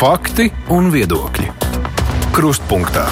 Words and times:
Fakti 0.00 0.46
un 0.72 0.86
viedokļi. 0.88 1.50
Krustpunktā. 2.32 3.02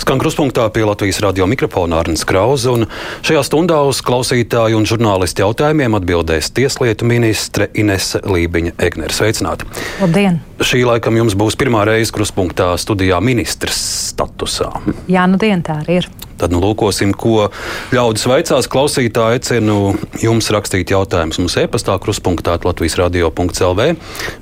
Skan 0.00 0.16
kruspunktā 0.22 0.62
pie 0.72 0.86
Latvijas 0.88 1.18
radio 1.20 1.44
mikrofona 1.44 1.98
Arnēs 2.00 2.22
Krausa. 2.24 2.72
Šajā 3.20 3.42
stundā 3.44 3.82
uz 3.84 4.00
klausītāju 4.00 4.78
un 4.80 4.88
žurnālistu 4.88 5.44
jautājumiem 5.44 5.98
atbildēs 5.98 6.48
Tieslietu 6.56 7.04
ministre 7.04 7.68
Inese 7.76 8.22
Lībiņa 8.24 8.72
Egnere. 8.88 9.12
Sveicināti! 9.12 9.68
Labdien! 10.00 10.40
Šī 10.64 10.80
laikam 10.88 11.20
jums 11.20 11.36
būs 11.36 11.60
pirmā 11.60 11.84
reize 11.90 12.14
kruspunktā 12.16 12.70
studijā 12.80 13.20
ministrs 13.20 13.84
statusā. 14.14 14.70
Jā, 15.12 15.28
nu 15.28 15.36
dien 15.36 15.60
tā 15.60 15.82
arī 15.82 16.00
ir. 16.00 16.10
Tad 16.38 16.54
nu, 16.54 16.60
lūkosim, 16.62 17.14
ko 17.18 17.48
ļaudis 17.94 18.26
vaicās. 18.30 18.68
Klausītāji 18.70 19.38
aicinu 19.38 19.78
jums 20.22 20.50
rakstīt 20.54 20.92
jautājumus 20.94 21.40
mums 21.42 21.56
e-pastā, 21.60 21.96
kruspunktā 22.02 22.58
Latvijas 22.64 22.98
radio.clv 23.00 23.88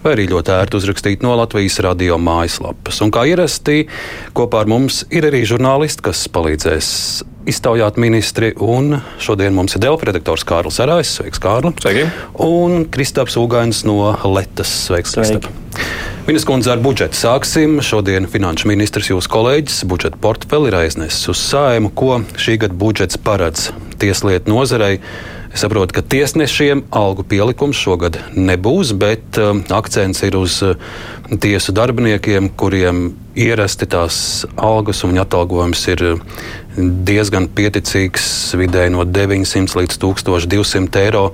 vai 0.03 0.13
arī 0.13 0.27
ļoti 0.31 0.55
ērti 0.57 0.81
uzrakstīt 0.81 1.25
no 1.27 1.37
Latvijas 1.41 1.81
radio 1.85 2.19
mājaslapas. 2.21 3.01
Un 3.05 3.15
kā 3.15 3.27
ierasti, 3.29 3.87
kopā 4.37 4.65
ar 4.65 4.71
mums 4.71 5.05
ir 5.15 5.29
arī 5.29 5.45
žurnālisti, 5.49 6.05
kas 6.11 6.27
palīdzēs 6.33 6.93
iztaujāt 7.47 7.99
ministri. 8.01 8.53
Šodien 9.23 9.55
mums 9.57 9.77
ir 9.77 9.85
Delfa 9.85 10.11
redaktors 10.11 10.45
Kārlis 10.47 10.81
Arājs. 10.83 11.15
Sveiks, 11.19 11.41
Kārli! 11.43 11.73
Sveiki! 11.81 12.09
Un 12.43 12.85
Kristaps 12.93 13.39
Ugains 13.41 13.85
no 13.89 14.13
Letas. 14.27 14.73
Sveiks, 14.87 15.15
Kristap! 15.17 15.49
Ministrs 16.27 16.49
kundze 16.49 16.73
ar 16.73 16.83
budžetu 16.83 17.15
sāksim. 17.15 17.79
Šodien 17.87 18.27
finanšu 18.31 18.67
ministrs, 18.67 19.13
jūsu 19.13 19.31
kolēģis, 19.31 19.85
budžeta 19.87 20.19
portfeli 20.19 20.73
ir 20.73 20.79
aiznesis 20.81 21.31
uz 21.31 21.39
sājumu, 21.53 21.93
ko 21.95 22.19
šī 22.35 22.57
gada 22.65 22.75
budžets 22.75 23.21
paredz 23.23 23.69
tieslietu 24.03 24.51
nozarei. 24.51 24.97
Saprotu, 25.57 25.95
ka 25.97 26.03
tiesnešiem 26.05 26.83
algu 26.93 27.25
pielikums 27.25 27.79
šogad 27.81 28.19
nebūs, 28.37 28.91
bet 29.01 29.39
um, 29.41 29.63
akcents 29.73 30.21
ir 30.27 30.37
uz 30.37 30.59
uh, 30.67 30.75
tiesu 31.41 31.73
darbiniekiem, 31.73 32.51
kuriem 32.61 33.07
ierasti 33.41 33.89
tās 33.89 34.19
algas 34.61 35.01
un 35.09 35.17
atalgojums 35.23 35.87
ir 35.95 36.05
uh, 36.11 36.21
diezgan 36.77 37.49
pieticīgs, 37.57 38.27
vidēji 38.61 38.93
no 38.93 39.07
900 39.09 39.81
līdz 39.81 39.97
1200 40.05 41.05
eiro. 41.07 41.31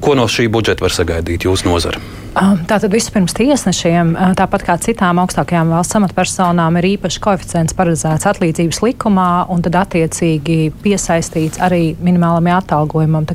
Ko 0.00 0.14
no 0.14 0.28
šī 0.30 0.46
budžeta 0.52 0.84
var 0.84 0.94
sagaidīt 0.94 1.44
jūsu 1.44 1.66
nozara? 1.68 2.00
Tātad 2.38 2.92
vispirms 2.92 3.34
tiesnešiem, 3.34 4.12
tāpat 4.38 4.62
kā 4.62 4.76
citām 4.78 5.18
augstākajām 5.24 5.72
valsts 5.74 5.96
amatpersonām, 5.98 6.76
ir 6.78 6.86
īpašs 6.92 7.18
koeficients 7.24 7.74
paredzēts 7.74 8.28
atlīdzības 8.30 8.78
likumā, 8.84 9.30
un 9.50 9.64
tad 9.66 9.80
attiecīgi 9.80 10.70
piesaistīts 10.84 11.58
arī 11.64 11.96
minimālam 11.98 12.46
atalgojumam. 12.60 13.26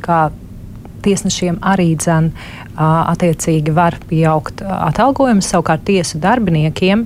Tiesnešiem 1.04 1.58
arī 1.60 1.90
dzen, 2.00 2.30
attiecīgi 2.80 3.74
var 3.76 3.98
pieaugt 4.08 4.64
atalgojums, 4.64 5.50
savukārt 5.52 5.84
tiesu 5.84 6.16
darbiniekiem. 6.22 7.04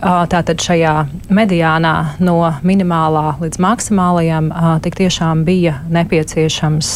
Tātad 0.00 0.56
šajā 0.64 0.94
mediānā 1.36 1.92
no 2.24 2.38
minimālā 2.64 3.36
līdz 3.42 3.60
maksimālajam 3.60 4.48
tik 4.84 4.96
tiešām 5.04 5.44
bija 5.44 5.82
nepieciešams 5.92 6.94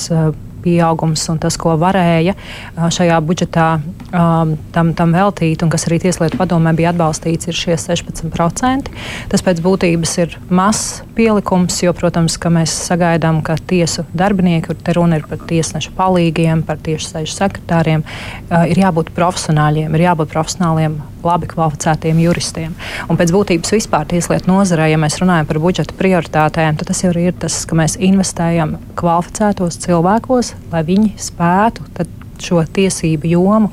pieaugums 0.64 1.26
un 1.32 1.40
tas, 1.42 1.56
ko 1.60 1.74
varēja 1.80 2.34
šajā 2.76 3.18
budžetā 3.26 3.66
um, 3.78 4.54
tam, 4.74 4.92
tam 4.98 5.14
veltīt, 5.16 5.64
un 5.64 5.72
kas 5.72 5.86
arī 5.88 6.00
Tieslietu 6.04 6.38
padomē 6.40 6.72
bija 6.76 6.92
atbalstīts, 6.94 7.50
ir 7.50 7.58
šie 7.58 7.76
16%. 7.80 8.90
Tas 9.30 9.44
pēc 9.46 9.62
būtības 9.64 10.16
ir 10.22 10.36
mazs 10.48 11.02
pielikums, 11.16 11.80
jo, 11.84 11.94
protams, 11.96 12.38
mēs 12.50 12.74
sagaidām, 12.88 13.42
ka 13.46 13.58
tiesu 13.70 14.06
darbinieki, 14.16 14.78
te 14.84 14.96
runa 14.96 15.20
ir 15.20 15.28
par 15.28 15.42
tiesnešu 15.50 15.94
palīgiem, 15.98 16.64
par 16.66 16.80
sēžu 16.80 17.36
sekretāriem, 17.36 18.04
uh, 18.04 18.66
ir 18.70 18.80
jābūt 18.80 19.12
profesionāļiem, 19.16 19.94
ir 19.96 20.06
jābūt 20.08 20.32
profesionāliem, 20.32 21.00
labi 21.26 21.50
kvalificētiem 21.50 22.22
juristiem. 22.24 22.76
Un 23.08 23.20
pēc 23.20 23.34
būtības 23.34 23.74
vispār 23.76 24.08
tieslietu 24.10 24.50
nozarē, 24.52 24.90
ja 24.92 25.00
mēs 25.00 25.20
runājam 25.22 25.48
par 25.50 25.60
budžeta 25.62 25.96
prioritātēm, 25.98 26.78
tad 26.80 26.90
tas 26.92 27.04
jau 27.04 27.12
ir 27.14 27.36
tas, 27.40 27.62
ka 27.68 27.78
mēs 27.78 27.98
investējam 28.00 28.78
kvalificētos 29.00 29.80
cilvēkos, 29.84 30.54
lai 30.72 30.84
viņi 30.88 31.14
spētu 31.20 31.86
šo 32.44 32.62
tiesību 32.64 33.30
jomu 33.30 33.70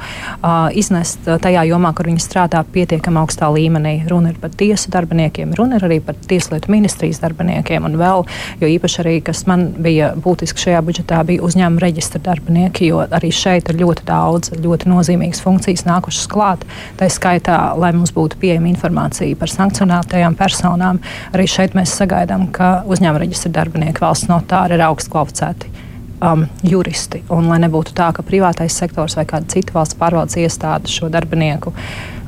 iznest 0.78 1.26
tajā 1.26 1.64
jomā, 1.70 1.94
kur 1.96 2.10
viņi 2.10 2.24
strādā 2.24 2.64
pietiekami 2.74 3.22
augstā 3.22 3.50
līmenī. 3.54 3.96
Runa 4.10 4.34
ir 4.34 4.40
par 4.42 4.54
tiesu 4.58 4.92
darbiniekiem, 4.94 5.56
runa 5.58 5.80
ir 5.80 5.88
arī 5.88 6.00
par 6.04 6.18
tieslietu 6.28 6.72
ministrijas 6.74 7.22
darbiniekiem. 7.24 7.86
Un 7.88 7.98
vēl, 8.00 8.26
jo 8.62 8.72
īpaši 8.76 9.02
arī, 9.04 9.16
kas 9.26 9.46
man 9.50 9.70
bija 9.84 10.14
būtiski 10.24 10.68
šajā 10.68 10.84
budžetā, 10.86 11.24
bija 11.28 11.44
uzņēmuma 11.48 11.84
reģistra 11.84 12.22
darbinieki, 12.28 12.92
jo 12.92 13.04
arī 13.06 13.32
šeit 13.34 13.72
ir 13.72 13.82
ļoti 13.82 14.08
daudz 14.08 14.54
ļoti 14.58 14.92
nozīmīgas 14.92 15.42
funkcijas 15.44 15.86
nākušas 15.88 16.30
klāt. 16.32 16.66
Tā 17.00 17.10
skaitā, 17.12 17.58
lai 17.80 17.94
mums 17.96 18.14
būtu 18.16 18.40
pieejama 18.42 18.72
informācija 18.74 19.38
par 19.40 19.52
sankcionētajām 19.54 20.38
personām, 20.40 21.02
arī 21.34 21.48
šeit 21.52 21.78
mēs 21.78 21.96
sagaidām, 21.98 22.50
ka 22.52 22.82
uzņēmuma 22.88 23.26
reģistra 23.26 23.54
darbinieki 23.62 24.04
valsts 24.04 24.32
notāri 24.32 24.78
ir 24.78 24.88
augstu 24.88 25.14
kvalificēti 25.16 25.87
um, 26.22 26.46
juristi. 26.64 27.24
Un 27.34 27.50
lai 27.52 27.60
nebūtu 27.64 27.96
tā, 27.98 28.12
ka 28.16 28.26
privātais 28.26 28.76
sektors 28.78 29.18
vai 29.18 29.26
kāda 29.30 29.50
cita 29.52 29.76
valsts 29.76 29.98
pārvaldes 30.00 30.38
iestāde 30.42 30.92
šo 30.92 31.12
darbinieku 31.14 31.74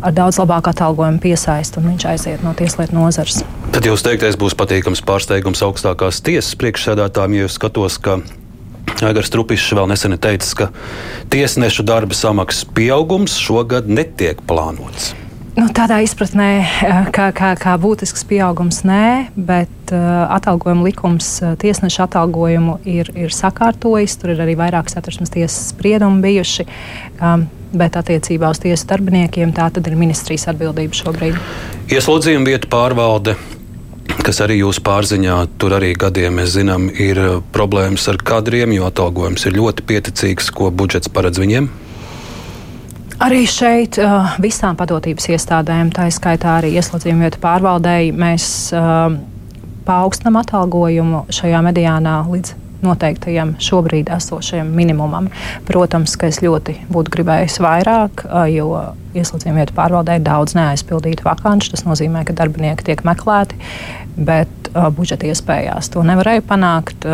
ar 0.01 0.15
daudz 0.15 0.39
labāku 0.39 0.71
atalgojumu 0.71 1.19
piesaista 1.23 1.81
un 1.81 1.89
viņš 1.91 2.05
aiziet 2.13 2.43
no 2.45 2.53
tieslietu 2.57 2.95
nozares. 2.95 3.41
Tad 3.75 3.85
jūs 3.85 4.03
teiktais 4.05 4.37
būs 4.39 4.55
patīkams 4.59 5.03
pārsteigums 5.05 5.63
augstākās 5.65 6.21
tiesas 6.23 6.55
priekšsēdētājiem, 6.59 7.41
ja 7.41 7.49
skatos, 7.51 7.99
ka 7.99 8.21
Aigars 9.05 9.31
Trupišs 9.31 9.73
vēl 9.77 9.89
nesen 9.91 10.15
teica, 10.19 10.55
ka 10.55 10.69
tiesnešu 11.31 11.85
darba 11.87 12.15
samaksas 12.17 12.67
pieaugums 12.75 13.37
šogad 13.39 13.91
netiek 13.91 14.41
plānots. 14.47 15.13
Nu, 15.57 15.65
tādā 15.73 15.99
izpratnē, 16.05 16.49
eh, 16.61 17.09
kā, 17.15 17.29
kā, 17.35 17.53
kā 17.59 17.75
būtisks 17.81 18.25
pieaugums, 18.29 18.83
nē, 18.85 19.29
bet 19.35 19.93
uh, 19.93 20.29
atalgojuma 20.35 20.85
likums 20.85 21.39
uh, 21.41 21.55
tiesneša 21.59 22.05
atalgojumu 22.05 22.79
ir, 22.85 23.09
ir 23.17 23.33
sakārtojis. 23.33 24.17
Tur 24.21 24.35
ir 24.35 24.43
arī 24.45 24.55
vairākas 24.59 24.97
satversmes 24.97 25.33
tiesas 25.33 25.71
spriedumi 25.73 26.21
bijuši. 26.27 26.67
Um, 27.19 27.47
bet 27.73 27.97
attiecībā 27.99 28.49
uz 28.49 28.61
tiesu 28.61 28.87
darbiniekiem 28.89 29.51
tā 29.53 29.67
tad 29.73 29.85
ir 29.89 29.97
ministrijas 29.97 30.47
atbildība 30.49 30.97
šobrīd. 30.97 31.37
Ieslodzījuma 31.93 32.49
vietu 32.49 32.69
pārvalde 32.71 33.37
kas 34.25 34.41
arī 34.43 34.59
jūsu 34.59 34.81
pārziņā, 34.85 35.35
tur 35.61 35.73
arī 35.77 35.93
gadiem 35.97 36.35
mēs 36.37 36.51
zinām, 36.57 36.89
ir 36.91 37.19
problēmas 37.55 38.05
ar 38.11 38.19
kadriem, 38.21 38.73
jo 38.75 38.89
atalgojums 38.89 39.45
ir 39.47 39.55
ļoti 39.57 39.85
pieticīgs, 39.89 40.51
ko 40.53 40.69
budžets 40.75 41.09
paredz 41.13 41.41
viņiem. 41.41 41.69
Arī 43.19 43.41
šeit 43.51 43.97
uh, 43.99 44.37
visām 44.39 44.77
padotības 44.79 45.25
iestādēm, 45.33 45.89
tā 45.91 46.05
izskaitā 46.07 46.53
arī 46.61 46.69
ieslodzījuma 46.79 47.25
vietu 47.27 47.41
pārvaldēji, 47.43 48.13
mēs 48.15 48.45
uh, 48.71 49.11
paaugstinām 49.83 50.37
atalgojumu 50.39 51.25
šajā 51.35 51.59
mediānā 51.65 52.13
līdz 52.29 52.53
noteiktajam 52.79 53.57
šobrīd 53.59 54.07
esošajam 54.15 54.71
minimumam. 54.71 55.27
Protams, 55.67 56.15
ka 56.15 56.29
es 56.31 56.39
ļoti 56.39 56.77
būtu 56.87 57.11
gribējis 57.17 57.59
vairāk, 57.59 58.23
uh, 58.23 58.45
jo 58.47 58.71
ieslodzījuma 59.11 59.65
vietu 59.65 59.75
pārvaldē 59.75 60.15
ir 60.15 60.23
daudz 60.23 60.55
neaizpildītu 60.55 61.27
vakanču. 61.27 61.73
Tas 61.75 61.83
nozīmē, 61.89 62.23
ka 62.23 62.37
darbinieki 62.39 62.87
tiek 62.87 63.03
meklēti, 63.03 63.59
bet 64.15 64.71
uh, 64.71 64.87
budžeta 64.95 65.27
iespējās 65.27 65.91
to 65.91 66.07
nevarēja 66.07 66.47
panākt. 66.47 67.11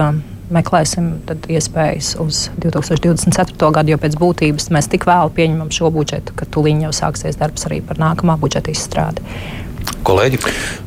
Meklēsim 0.53 1.07
iespējas 1.49 2.11
uz 2.21 2.43
2024. 2.61 3.71
gadu, 3.73 3.93
jo 3.95 3.99
pēc 4.01 4.17
būtības 4.21 4.69
mēs 4.75 4.89
tik 4.91 5.07
vēlu 5.09 5.33
pieņemam 5.33 5.71
šo 5.73 5.89
budžetu, 5.95 6.35
ka 6.37 6.45
tūlīt 6.45 6.83
jau 6.85 6.91
sāksies 6.93 7.39
darbs 7.39 7.65
arī 7.65 7.79
par 7.85 7.97
nākamā 8.01 8.37
budžeta 8.41 8.73
izstrādi. 8.73 9.25
Kolēģi? 10.05 10.37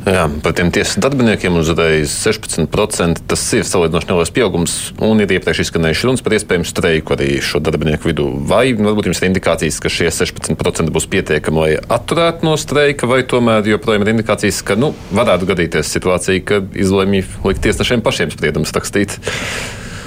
Jā, 0.06 0.26
par 0.44 0.54
tiem 0.54 0.69
tiesas 0.72 1.00
darbiniekiem 1.03 1.56
uzreiz 1.59 2.12
16%. 2.22 3.25
Tas 3.28 3.43
ir 3.56 3.64
salīdzinoši 3.67 4.08
neliels 4.11 4.31
pieaugums, 4.34 4.76
un 5.02 5.23
ir 5.23 5.34
iepriekš 5.34 5.64
izskanējuši 5.64 6.06
runas 6.06 6.23
par 6.25 6.37
iespējamu 6.37 6.69
streiku 6.69 7.17
arī 7.17 7.31
šo 7.43 7.61
darbinieku 7.64 8.11
vidū. 8.12 8.28
Vai 8.50 8.70
varbūt 8.78 9.11
jums 9.11 9.23
ir 9.23 9.28
indikācijas, 9.32 9.81
ka 9.82 9.90
šie 9.93 10.12
16% 10.14 10.94
būs 10.94 11.08
pietiekami, 11.11 11.64
lai 11.64 11.73
atturētu 11.82 12.46
no 12.46 12.55
streika, 12.61 13.11
vai 13.11 13.25
tomēr 13.26 13.67
joprojām 13.75 14.06
ir 14.06 14.14
indikācijas, 14.14 14.62
ka 14.62 14.78
nu, 14.78 14.93
varētu 15.11 15.50
gadīties 15.50 15.93
situācija, 15.99 16.46
ka 16.46 16.62
izlemj 16.78 17.26
likt 17.43 17.67
tiesnešiem 17.67 18.06
pašiem 18.06 18.32
spriedumus 18.34 18.75
rakstīt? 18.76 19.19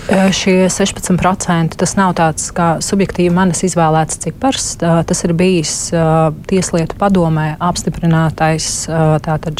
Šie 0.09 0.65
16% 0.68 1.77
tas 1.77 1.94
nav 1.95 2.15
tāds 2.18 2.48
kā 2.56 2.68
subjektīvi 2.83 3.31
manis 3.33 3.62
izvēlēts 3.68 4.18
cipars. 4.24 4.65
Tas 4.81 5.24
ir 5.24 5.33
bijis 5.38 5.75
Tieslietu 6.50 6.98
padomē 7.00 7.53
apstiprinātais 7.62 8.88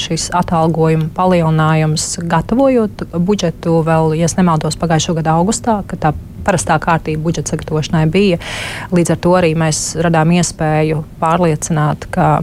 šis 0.02 0.30
atalgojuma 0.36 1.12
palielinājums, 1.16 2.18
gatavojot 2.26 3.06
budžetu 3.14 3.78
vēl, 3.86 4.16
ja 4.20 4.32
nemaldos, 4.40 4.80
pagājušā 4.82 5.16
gada 5.22 5.38
augustā, 5.40 5.82
kad 5.88 6.04
tā 6.08 6.14
parastā 6.42 6.80
kārtība 6.82 7.22
budžeta 7.22 7.54
sagatavošanai 7.54 8.08
bija. 8.12 8.42
Līdz 8.92 9.14
ar 9.14 9.22
to 9.22 9.36
arī 9.38 9.54
mēs 9.54 9.92
radām 10.02 10.34
iespēju 10.40 11.04
pārliecināt, 11.22 12.10
ka 12.12 12.42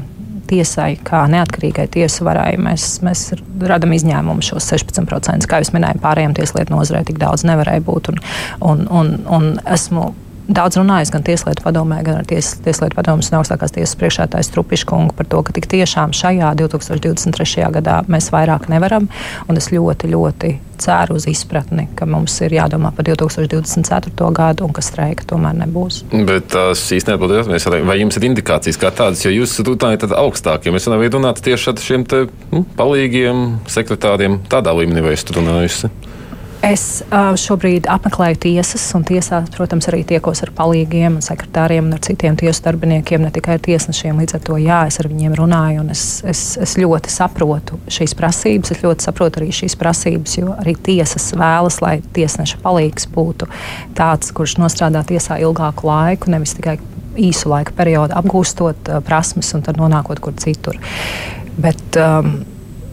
tiesai, 0.48 0.92
kā 1.06 1.24
neatkarīgai 1.30 1.88
tiesu 1.94 2.26
varai, 2.28 2.52
mēs, 2.60 2.98
mēs 3.06 3.26
radām 3.70 3.94
izņēmumu 3.96 4.44
šos 4.44 4.70
16%. 4.72 5.48
Kā 5.48 5.60
jau 5.62 5.74
minēju, 5.76 6.02
pārējiem 6.04 6.36
tieslietu 6.38 6.74
nozarei 6.74 7.04
tik 7.08 7.20
daudz 7.20 7.46
nevarēja 7.48 7.84
būt. 7.86 8.12
Un, 8.12 8.24
un, 8.70 8.86
un, 9.00 9.14
un 9.38 9.52
esmu 9.66 10.10
daudz 10.48 10.78
runājis 10.80 11.12
gan 11.12 11.24
Tieslietu 11.26 11.64
padomē, 11.64 12.00
gan 12.06 12.20
ar 12.20 12.28
ties, 12.28 12.54
Tieslietu 12.64 12.96
padomus 12.98 13.30
un 13.30 13.38
augstākās 13.40 13.74
tiesas 13.74 13.96
priekšētājs 14.00 14.52
Trupiškungu 14.54 15.16
par 15.18 15.28
to, 15.30 15.42
ka 15.44 15.54
tik 15.56 15.68
tiešām 15.70 16.14
šajā 16.16 16.54
2023. 16.58 17.68
gadā 17.78 18.00
mēs 18.08 18.30
vairāk 18.34 18.68
nevaram. 18.72 19.08
Es 19.58 19.72
ļoti, 19.74 20.12
ļoti 20.12 20.52
ceru 20.78 21.16
uz 21.18 21.26
izpratni, 21.26 21.88
ka 21.98 22.06
mums 22.06 22.36
ir 22.46 22.54
jādomā 22.54 22.92
par 22.94 23.06
2024. 23.08 24.28
gadu 24.36 24.68
un 24.68 24.74
ka 24.76 24.84
streika 24.84 25.26
tomēr 25.26 25.56
nebūs. 25.64 26.04
Bet 26.28 26.52
tās 26.54 26.84
īstenībā 26.94 27.26
jautājums, 27.26 27.88
vai 27.88 27.98
jums 27.98 28.20
ir 28.20 28.28
indikācijas 28.30 28.78
kā 28.80 28.92
tādas, 28.94 29.24
jo 29.26 29.34
jūs 29.34 29.58
runājat 29.66 30.06
augstākiem. 30.14 30.78
Es 30.78 30.86
nevaru 30.86 31.18
runāt 31.18 31.42
tieši 31.44 31.72
ar 31.72 31.82
šiem 31.82 32.06
te, 32.08 32.26
nu, 32.54 32.62
palīgiem, 32.78 33.58
sekretāriem 33.70 34.40
tādā 34.52 34.76
līmenī, 34.78 35.02
vai 35.08 35.16
esat 35.18 35.34
runājusi? 35.36 35.90
Es 36.58 37.04
uh, 37.06 37.36
šobrīd 37.38 37.86
apmeklēju 37.86 38.38
tiesas, 38.42 38.82
un 38.98 39.04
tiesā, 39.06 39.44
protams, 39.54 39.86
arī 39.92 40.00
tiekos 40.08 40.42
ar 40.42 40.50
palīgiem, 40.56 41.20
sekretāriem 41.22 41.86
un 41.86 41.94
ar 41.94 42.02
citiem 42.02 42.34
tiesu 42.40 42.64
darbiniekiem, 42.64 43.22
ne 43.22 43.30
tikai 43.34 43.54
ar 43.60 43.62
tiesnešiem. 43.62 44.18
Līdz 44.18 44.34
ar 44.34 44.42
to, 44.48 44.56
jā, 44.58 44.80
es 44.90 44.98
ar 44.98 45.06
viņiem 45.06 45.36
runāju, 45.38 45.84
un 45.84 45.94
es, 45.94 46.02
es, 46.26 46.42
es 46.58 46.74
ļoti 46.80 47.14
saprotu 47.14 47.78
šīs 47.94 48.16
prasības. 48.18 48.74
Es 48.74 48.82
ļoti 48.82 49.06
saprotu 49.06 49.38
arī 49.38 49.52
šīs 49.54 49.78
prasības, 49.78 50.34
jo 50.40 50.58
arī 50.58 50.74
tiesas 50.90 51.30
vēlas, 51.38 51.78
lai 51.84 52.00
tiesneša 52.18 52.58
palīgs 52.66 53.06
būtu 53.14 53.46
tāds, 53.98 54.34
kurš 54.34 54.58
nostrādā 54.58 55.06
tiesā 55.06 55.38
ilgāku 55.38 55.86
laiku, 55.86 56.34
nevis 56.34 56.58
tikai 56.58 56.80
īsu 57.18 57.54
laika 57.54 57.78
periodu 57.78 58.18
apgūstot 58.18 58.90
uh, 58.90 59.02
prasmes 59.06 59.54
un 59.54 59.62
tad 59.62 59.78
nonākot 59.78 60.18
kur 60.26 60.34
citur. 60.42 60.82
Bet, 61.58 61.86
um, 62.02 62.40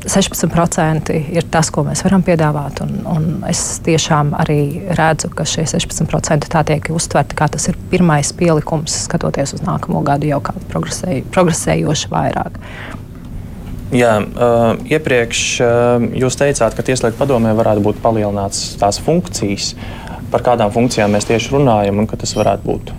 16% 0.06 1.14
ir 1.36 1.46
tas, 1.52 1.70
ko 1.74 1.84
mēs 1.88 2.04
varam 2.06 2.24
piedāvāt. 2.26 2.82
Un, 2.86 2.98
un 3.10 3.26
es 3.50 3.62
tiešām 3.86 4.34
arī 4.38 4.60
redzu, 4.98 5.32
ka 5.36 5.48
šie 5.50 5.66
16% 5.70 6.50
tā 6.52 6.62
tiek 6.68 6.92
uztverti 6.94 7.38
kā 7.38 7.48
tas 7.52 7.70
ir 7.72 7.80
pirmais 7.92 8.32
pielikums, 8.38 9.06
skatoties 9.08 9.56
uz 9.58 9.66
nākamo 9.66 10.04
gadu 10.06 10.30
jau 10.30 10.42
kā 10.46 10.54
progresēj, 10.72 11.24
progresējoši 11.36 12.12
vairāk. 12.14 12.62
Jā, 13.96 14.18
uh, 14.18 14.72
iepriekš 14.90 15.42
uh, 15.62 16.06
jūs 16.18 16.38
teicāt, 16.40 16.74
ka 16.76 16.86
Tieslietu 16.86 17.20
padomē 17.20 17.54
varētu 17.58 17.84
būt 17.86 18.02
palielināts 18.04 18.74
tās 18.82 18.98
funkcijas. 19.04 19.76
Par 20.34 20.44
kādām 20.46 20.74
funkcijām 20.74 21.14
mēs 21.14 21.30
tieši 21.30 21.54
runājam 21.54 22.02
un 22.02 22.10
ka 22.10 22.18
tas 22.20 22.34
varētu 22.36 22.66
būt? 22.66 22.96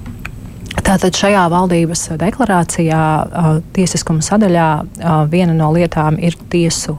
Tātad 0.84 1.16
šajā 1.16 1.46
valdības 1.50 2.02
deklarācijā, 2.20 3.02
tiesiskuma 3.76 4.24
sadaļā, 4.24 4.68
viena 5.32 5.54
no 5.56 5.70
lietām 5.74 6.18
ir 6.20 6.36
tiesu 6.52 6.96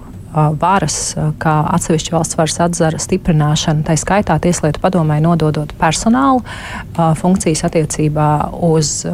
varas, 0.62 1.15
kā 1.41 1.56
atsevišķa 1.75 2.13
valsts 2.13 2.38
varas 2.38 2.59
atzara 2.68 3.01
stiprināšana, 3.01 3.85
tā 3.88 3.95
skaitā 3.97 4.38
Tieslietu 4.44 4.81
padomē 4.83 5.19
nododot 5.24 5.71
personālu 5.79 6.44
funkcijas 7.21 7.65
attiecībā 7.69 8.29
uz 8.68 9.07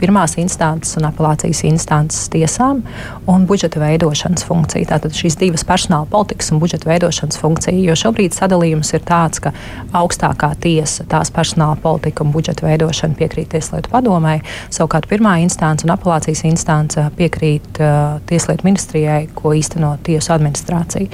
pirmās 0.00 0.36
instances 0.40 0.96
un 0.98 1.06
apelācijas 1.08 1.64
instances 1.68 2.28
tiesām 2.32 2.82
un 3.28 3.46
budžeta 3.48 3.80
veidošanas 3.82 4.46
funkcija. 4.48 4.88
Tātad 4.92 5.16
šīs 5.16 5.38
divas 5.40 5.64
personāla 5.68 6.08
politikas 6.10 6.52
un 6.54 6.62
budžeta 6.62 6.90
veidošanas 6.90 7.40
funkcija. 7.40 7.76
Jo 7.82 7.96
šobrīd 7.98 8.36
sadalījums 8.36 8.92
ir 8.96 9.04
tāds, 9.08 9.42
ka 9.42 9.52
augstākā 9.98 10.52
tiesa 10.62 11.06
tās 11.10 11.32
personāla 11.34 11.78
politika 11.82 12.24
un 12.24 12.32
budžeta 12.34 12.66
veidošana 12.66 13.18
piekrīt 13.18 13.52
Tieslietu 13.54 13.90
padomai, 13.92 14.38
savukārt 14.74 15.08
pirmā 15.10 15.38
instance 15.44 15.86
un 15.86 15.94
apelācijas 15.94 16.44
instance 16.48 17.08
piekrīt 17.18 17.80
uh, 17.80 18.18
Tieslietu 18.28 18.68
ministrijai, 18.68 19.22
ko 19.34 19.54
īsteno 19.56 19.96
tiesu 20.04 20.34
administrācija. 20.36 21.08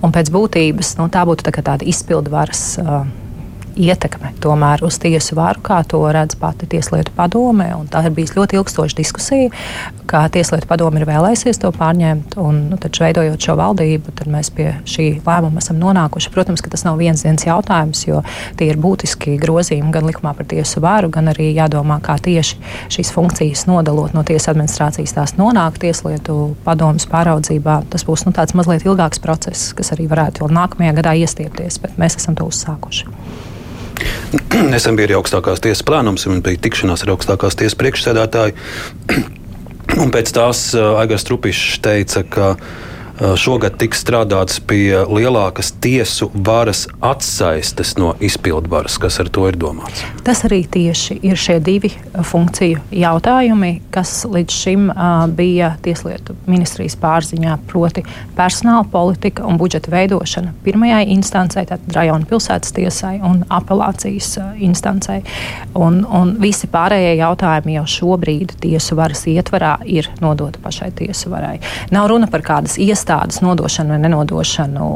Un 0.00 0.14
pēc 0.14 0.30
būtības 0.32 0.94
nu, 1.00 1.10
tā 1.12 1.26
būtu 1.28 1.44
tā 1.44 1.52
tāda 1.60 1.84
izpildu 1.88 2.32
varas. 2.32 2.62
Uh, 2.80 3.02
ietekme 3.80 4.32
tomēr 4.42 4.84
uz 4.86 4.98
tiesu 5.00 5.36
varu, 5.38 5.62
kā 5.64 5.80
to 5.88 6.00
redz 6.12 6.36
pati 6.40 6.68
Tieslietu 6.70 7.12
padome. 7.16 7.70
Tā 7.90 8.02
ir 8.06 8.14
bijusi 8.14 8.36
ļoti 8.38 8.58
ilgstoša 8.60 8.96
diskusija, 8.98 9.50
kā 10.10 10.22
Tieslietu 10.32 10.68
padome 10.70 11.00
ir 11.00 11.08
vēlējusies 11.08 11.60
to 11.62 11.72
pārņemt. 11.74 12.36
Un, 12.40 12.62
nu, 12.70 12.78
taču, 12.80 13.04
veidojot 13.06 13.40
šo 13.46 13.56
valdību, 13.60 14.14
mēs 14.30 14.52
pie 14.54 14.68
šī 14.88 15.08
lēmuma 15.26 15.62
esam 15.62 15.80
nonākuši. 15.80 16.32
Protams, 16.34 16.62
ka 16.64 16.72
tas 16.72 16.84
nav 16.86 17.00
viens 17.00 17.24
dienas 17.24 17.46
jautājums, 17.46 18.04
jo 18.06 18.22
tie 18.60 18.70
ir 18.70 18.80
būtiski 18.80 19.36
grozījumi 19.40 19.92
gan 19.94 20.08
likumā 20.08 20.34
par 20.36 20.48
tiesu 20.50 20.82
varu, 20.84 21.10
gan 21.12 21.32
arī 21.32 21.50
jādomā, 21.56 22.00
kā 22.04 22.18
tieši 22.20 22.60
šīs 22.92 23.12
funkcijas 23.16 23.66
nodalot 23.70 24.14
no 24.16 24.24
tiesas 24.26 24.52
administrācijas 24.54 25.16
tās 25.16 25.36
nonāk 25.40 25.80
Tieslietu 25.80 26.54
padomas 26.66 27.06
pāraudzībā. 27.10 27.80
Tas 27.92 28.04
būs 28.06 28.26
nu, 28.26 28.34
tāds 28.36 28.56
mazliet 28.58 28.84
ilgāks 28.86 29.22
process, 29.22 29.70
kas 29.76 29.94
arī 29.94 30.10
varētu 30.10 30.44
vēl 30.44 30.58
nākamajā 30.58 30.98
gadā 31.00 31.16
iestiepties, 31.22 31.80
bet 31.82 31.96
mēs 32.00 32.18
esam 32.20 32.36
to 32.38 32.48
uzsākuši. 32.50 33.49
Nesen 34.72 34.98
bija 34.98 35.10
arī 35.10 35.18
augstākās 35.18 35.62
tiesas 35.64 35.84
plānums, 35.86 36.26
un 36.30 36.44
bija 36.44 36.60
tikšanās 36.68 37.06
ar 37.06 37.14
augstākās 37.16 37.58
tiesas 37.60 37.78
priekšsēdētāju. 37.80 38.56
Un 40.00 40.12
pēc 40.14 40.30
tās 40.30 40.68
Aigars 40.78 41.24
Trupišs 41.26 41.80
teica, 41.82 42.22
ka 42.22 42.52
Eh, 42.54 42.89
šogad 43.20 43.76
tiks 43.76 44.00
strādāts 44.00 44.60
pie 44.64 45.02
lielākas 45.04 45.74
tiesu 45.82 46.30
varas 46.32 46.86
atsaistes 47.04 47.92
no 48.00 48.14
izpildu 48.20 48.70
varas. 48.72 48.96
Kas 49.00 49.18
ar 49.20 49.28
to 49.28 49.44
ir 49.50 49.58
domāts? 49.60 50.00
Tas 50.24 50.40
arī 50.48 50.62
tieši 50.64 51.18
ir 51.28 51.36
šie 51.40 51.58
divi 51.60 51.90
eh, 51.92 52.22
funkciju 52.24 52.80
jautājumi, 52.96 53.72
kas 53.92 54.22
līdz 54.24 54.56
šim 54.56 54.88
uh, 54.92 55.26
bija 55.36 55.74
Tieslietu 55.84 56.34
ministrijas 56.48 56.96
pārziņā, 57.00 57.56
proti 57.68 58.02
personāla 58.36 58.86
politika 58.90 59.44
un 59.48 59.58
budžeta 59.60 59.92
veidošana 59.92 60.54
pirmajai 60.64 61.02
instancei, 61.14 61.66
tātad 61.68 61.92
rajona 61.96 62.28
pilsētas 62.30 62.74
tiesai 62.76 63.18
un 63.26 63.42
apelācijas 63.52 64.32
instancei. 64.60 65.20
Un, 65.78 66.02
un 66.04 66.34
visi 66.40 66.70
pārējie 66.70 67.16
jautājumi 67.20 67.76
jau 67.78 67.86
šobrīd 67.98 68.56
tiesu 68.62 68.96
varas 68.98 69.26
ietvarā 69.30 69.76
ir 69.88 70.08
nodota 70.22 70.62
pašai 70.62 70.90
tiesu 71.02 71.32
varai. 71.32 71.58
Nav 71.94 72.10
runa 72.12 72.30
par 72.30 72.44
kādas 72.46 72.78
iestādes 72.80 73.09
iestādes 73.10 73.40
nodošanu 73.42 73.90
vai 73.90 73.98
nenodošanu 74.04 74.86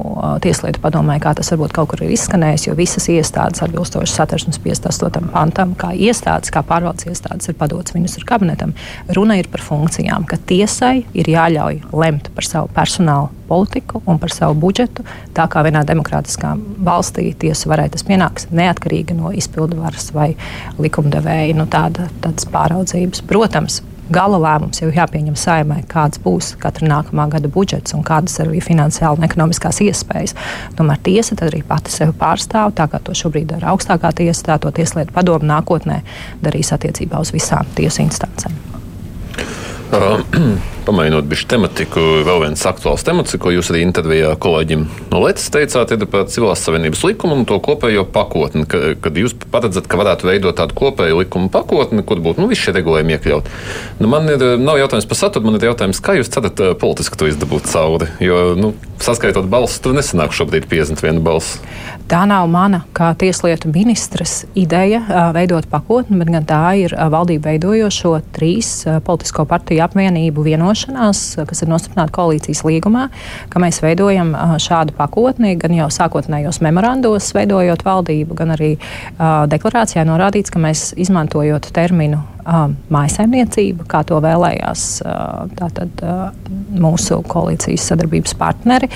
Tieslietu 0.43 0.78
padomē, 0.82 1.19
kā 1.22 1.34
tas 1.34 1.50
varbūt 1.50 1.72
kaut 1.75 1.90
kur 1.90 2.02
ir 2.05 2.12
izskanējis, 2.14 2.69
jo 2.69 2.75
visas 2.78 3.08
iestādes 3.11 3.62
atbilstoši 3.64 4.12
satversmes 4.12 4.61
58. 4.62 5.31
pantam, 5.32 5.75
kā 5.75 5.90
iestādes, 5.94 6.52
kā 6.55 6.62
pārvaldes 6.62 7.08
iestādes, 7.11 7.49
ir 7.50 7.58
padotas 7.58 7.94
ministru 7.94 8.26
kabinetam. 8.28 8.75
Runa 9.14 9.38
ir 9.40 9.49
par 9.50 9.64
funkcijām, 9.64 10.26
ka 10.31 10.38
tiesai 10.38 11.05
ir 11.14 11.31
jāļauj 11.31 11.81
lemt 11.93 12.31
par 12.34 12.46
savu 12.46 12.70
personālu 12.75 13.32
politiku 13.49 14.02
un 14.06 14.20
par 14.22 14.32
savu 14.32 14.55
budžetu, 14.62 15.05
tā 15.34 15.49
kā 15.50 15.64
vienā 15.66 15.82
demokrātiskā 15.84 16.55
valstī 16.87 17.32
tiesa 17.38 17.69
varēja 17.72 17.96
tas 17.96 18.06
pienāks 18.06 18.47
neatkarīgi 18.54 19.16
no 19.18 19.35
izpildu 19.35 19.83
varas 19.83 20.12
vai 20.14 20.30
likumdevēja 20.78 21.59
nu, 21.59 21.66
tāda, 21.71 22.09
tādas 22.23 22.47
pāraudzības. 22.49 23.26
Protams, 23.28 23.83
gala 24.12 24.38
lēmums 24.40 24.82
jau 24.82 24.90
jāpieņem 24.92 25.37
saimai, 25.38 25.80
kāds 25.88 26.20
būs 26.25 26.54
katra 26.61 26.88
nākamā 26.90 27.28
gada 27.32 27.49
budžets 27.49 27.94
un 27.96 28.04
kādas 28.06 28.37
ir 28.38 28.50
arī 28.50 28.61
finansiāli 28.64 29.20
un 29.20 29.28
ekonomiskās 29.28 29.80
iespējas. 29.84 30.37
Tomēr 30.76 31.00
tiesa 31.06 31.37
arī 31.46 31.62
pati 31.66 31.92
sevi 31.94 32.12
pārstāv, 32.20 32.75
tā 32.76 32.88
kā 32.90 33.00
to 33.04 33.16
šobrīd 33.16 33.49
dara 33.54 33.73
augstākā 33.73 34.12
tiesa, 34.20 34.50
tā 34.50 34.58
to 34.61 34.75
tieslietu 34.75 35.14
padomu 35.14 35.49
nākotnē 35.49 36.02
darīs 36.44 36.73
attiecībā 36.76 37.23
uz 37.23 37.32
visām 37.34 37.68
tiesu 37.78 38.04
instancēm. 38.04 38.61
Pamainot 40.85 41.25
bišķi 41.25 41.47
tematiku, 41.49 42.03
vēl 42.26 42.43
viens 42.43 42.61
aktuāls 42.69 43.07
temats, 43.07 43.33
ko 43.41 43.49
jūs 43.55 43.71
arī 43.73 43.81
intervijā 43.87 44.35
kolēģim 44.37 44.83
no 45.09 45.21
Latvijas 45.23 45.49
teicāt, 45.55 45.95
ir 45.95 46.05
par 46.12 46.26
civilās 46.29 46.61
savienības 46.67 47.00
likumu 47.09 47.38
un 47.38 47.47
to 47.49 47.57
kopējo 47.64 48.03
pakotni. 48.12 48.67
Ka, 48.69 48.93
kad 49.00 49.17
jūs 49.17 49.33
paredzat, 49.49 49.88
ka 49.88 49.97
varētu 49.97 50.29
veidot 50.29 50.59
tādu 50.59 50.76
kopēju 50.76 51.23
likumu 51.23 51.49
pakotni, 51.55 52.05
kur 52.05 52.21
būtu 52.21 52.45
nu, 52.45 52.50
visi 52.50 52.67
šie 52.67 52.75
regulējumi 52.76 53.17
iekļaut. 53.17 53.49
Nu, 54.03 54.11
man 54.12 54.29
ir, 54.29 54.45
nav 54.61 54.76
jautājums 54.83 55.09
par 55.09 55.21
saturu, 55.23 55.49
man 55.49 55.57
ir 55.57 55.71
jautājums, 55.71 56.03
kā 56.05 56.19
jūs 56.19 56.29
cerat 56.35 56.61
politiski 56.83 57.17
to 57.17 57.31
izdabūt 57.33 57.71
cauri. 57.73 58.11
Jo, 58.21 58.43
nu, 58.59 58.75
saskaitot 59.00 59.49
balsis, 59.49 59.81
tur 59.81 59.97
nesanāk 59.97 60.37
šobrīd 60.37 60.69
51 60.69 61.25
balss. 61.25 61.62
Tā 62.12 62.26
nav 62.29 62.45
mana 62.53 62.83
kā 62.93 63.14
tieslietu 63.17 63.71
ministras 63.73 64.43
ideja 64.53 65.00
veidot 65.33 65.64
pakotni, 65.73 66.21
bet 66.21 66.35
gan 66.35 66.45
tā 66.45 66.62
ir 66.83 66.93
valdība 66.93 67.55
veidojošo 67.55 68.19
trīs 68.37 68.75
politisko 69.09 69.49
partiju 69.49 69.87
apvienību 69.87 70.45
vienošanās 70.45 70.74
vienošanās, 70.75 71.47
kas 71.47 71.62
ir 71.62 71.71
nostiprināta 71.71 72.12
koalīcijas 72.14 72.64
līgumā, 72.66 73.09
ka 73.49 73.61
mēs 73.62 73.81
veidojam 73.83 74.35
šādu 74.59 74.95
pakotni, 74.97 75.57
gan 75.57 75.75
jau 75.75 75.88
sākotnējos 75.90 76.61
memorandos, 76.61 77.33
veidojot 77.35 77.85
valdību, 77.85 78.35
gan 78.35 78.54
arī 78.57 78.76
deklarācijā 79.19 80.04
norādīts, 80.04 80.50
ka 80.50 80.59
mēs 80.59 80.93
izmantojot 80.97 81.71
terminu 81.75 82.23
mājsaimniecība, 82.93 83.87
kā 83.88 84.02
to 84.04 84.19
vēlējās 84.21 84.83
tātad, 85.57 86.02
mūsu 86.75 87.23
koalīcijas 87.25 87.87
sadarbības 87.88 88.35
partneri. 88.37 88.90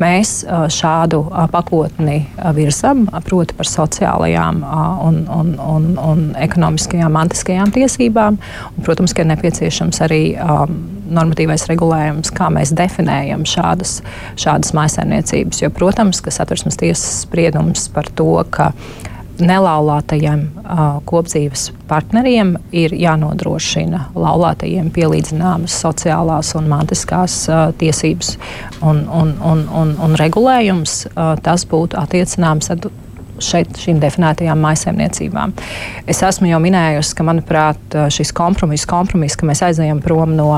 Mēs 0.00 0.38
šādu 0.72 1.20
pakotni 1.52 2.22
virzam, 2.56 3.04
proti 3.26 3.56
par 3.58 3.68
sociālajām 3.68 4.62
un, 5.04 5.20
un, 5.28 5.52
un, 5.60 5.90
un 6.00 6.24
ekonomiskajām, 6.46 7.12
mantiskajām 7.12 7.74
tiesībām. 7.74 8.40
Un, 8.72 8.86
protams, 8.86 9.12
ka 9.12 9.24
ir 9.24 9.32
nepieciešams 9.34 10.00
arī 10.06 10.22
normatīvais 11.04 11.66
regulējums, 11.70 12.32
kā 12.34 12.50
mēs 12.52 12.74
definējam 12.76 13.46
šādas, 13.48 13.98
šādas 14.40 14.74
mājsaimniecības. 14.76 15.64
Jo, 15.64 15.72
protams, 15.74 16.22
ka 16.24 16.34
satversmes 16.34 16.78
tiesas 16.80 17.24
spriedums 17.24 17.88
par 17.94 18.08
to, 18.16 18.30
ka 18.54 18.72
nelaulātajiem 19.34 20.42
uh, 20.62 20.82
kopdzīves 21.08 21.72
partneriem 21.90 22.54
ir 22.76 22.94
jānodrošina 22.94 24.08
laulātajiem 24.14 24.92
pielīdzināmas 24.94 25.74
sociālās 25.82 26.52
un 26.58 26.68
mantiskās 26.70 27.40
uh, 27.50 27.66
tiesības 27.78 28.36
un, 28.82 29.02
un, 29.08 29.34
un, 29.42 29.64
un, 29.74 29.96
un 30.06 30.18
regulējums. 30.20 31.00
Uh, 31.10 31.34
tas 31.42 31.66
būtu 31.66 31.98
attiecināms 31.98 32.70
šeit 33.42 33.78
šīm 33.80 34.00
definētajām 34.02 34.60
maisaimniecībām. 34.64 35.54
Es 36.10 36.22
esmu 36.26 36.50
jau 36.50 36.60
minējusi, 36.62 37.16
ka 37.18 37.26
manuprāt 37.26 37.98
šis 38.14 38.34
kompromiss, 38.36 38.88
kompromis, 38.90 39.38
ka 39.38 39.48
mēs 39.48 39.64
aizējam 39.70 40.02
prom 40.04 40.36
no. 40.38 40.50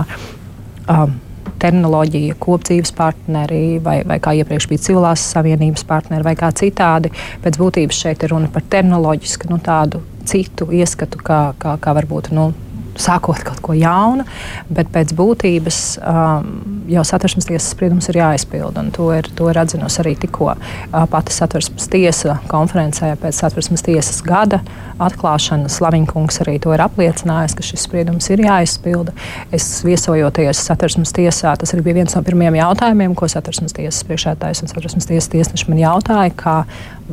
Um, 0.87 1.23
terminoloģija, 1.61 2.37
kopdzīves 2.43 2.93
partneri, 2.97 3.79
vai, 3.83 4.01
vai 4.07 4.19
kā 4.23 4.35
iepriekš 4.37 4.69
bija 4.71 4.85
civilās 4.89 5.25
savienības 5.33 5.87
partneri, 5.89 6.27
vai 6.27 6.35
kā 6.39 6.51
citādi. 6.57 7.13
Pēc 7.45 7.59
būtības 7.61 8.03
šeit 8.05 8.27
ir 8.27 8.35
runa 8.35 8.51
par 8.53 8.67
terminoloģisku, 8.71 9.49
nu, 9.53 9.57
tādu 9.65 10.03
citu 10.29 10.69
ieskatu, 10.75 11.21
kā, 11.25 11.41
kā, 11.63 11.77
kā 11.81 11.97
varbūt 11.97 12.33
nu, 12.37 12.51
sākot 13.01 13.43
kaut 13.47 13.61
ko 13.65 13.77
jaunu, 13.77 14.25
bet 14.73 14.91
pēc 14.95 15.13
būtības 15.17 15.81
um, 16.01 16.51
jau 16.91 17.05
satversmes 17.07 17.49
tiesas 17.49 17.71
spriedums 17.75 18.09
ir 18.11 18.21
jāizpilda. 18.21 18.85
To 18.97 19.11
ir, 19.17 19.29
to 19.37 19.51
ir 19.53 19.61
atzinusi 19.61 20.03
arī 20.03 20.15
tikko 20.27 20.53
uh, 20.55 21.07
pati 21.11 21.35
satversmes 21.35 21.89
tiesa 21.93 22.39
konferencē 22.51 23.13
pēc 23.21 23.41
satversmes 23.43 23.85
tiesas 23.87 24.23
gada 24.27 24.63
atklāšanas. 25.03 25.81
Laviņkungs 25.85 26.41
arī 26.45 26.59
to 26.63 26.75
ir 26.75 26.85
apliecinājis, 26.85 27.57
ka 27.57 27.67
šis 27.67 27.87
spriedums 27.89 28.31
ir 28.33 28.45
jāizpilda. 28.47 29.15
Es 29.55 29.69
viesojoties 29.87 30.63
satversmes 30.69 31.15
tiesā, 31.17 31.57
tas 31.59 31.75
arī 31.75 31.89
bija 31.89 32.01
viens 32.03 32.17
no 32.17 32.23
pirmajiem 32.27 32.61
jautājumiem, 32.63 33.17
ko 33.19 33.29
satversmes 33.31 33.77
tiesas 33.77 34.05
priekšētājs 34.09 34.65
un 34.65 34.73
satversmes 34.73 35.11
tiesas 35.11 35.33
tiesneši 35.33 35.73
man 35.73 35.83
jautāja, 35.83 36.37
kā 36.37 36.61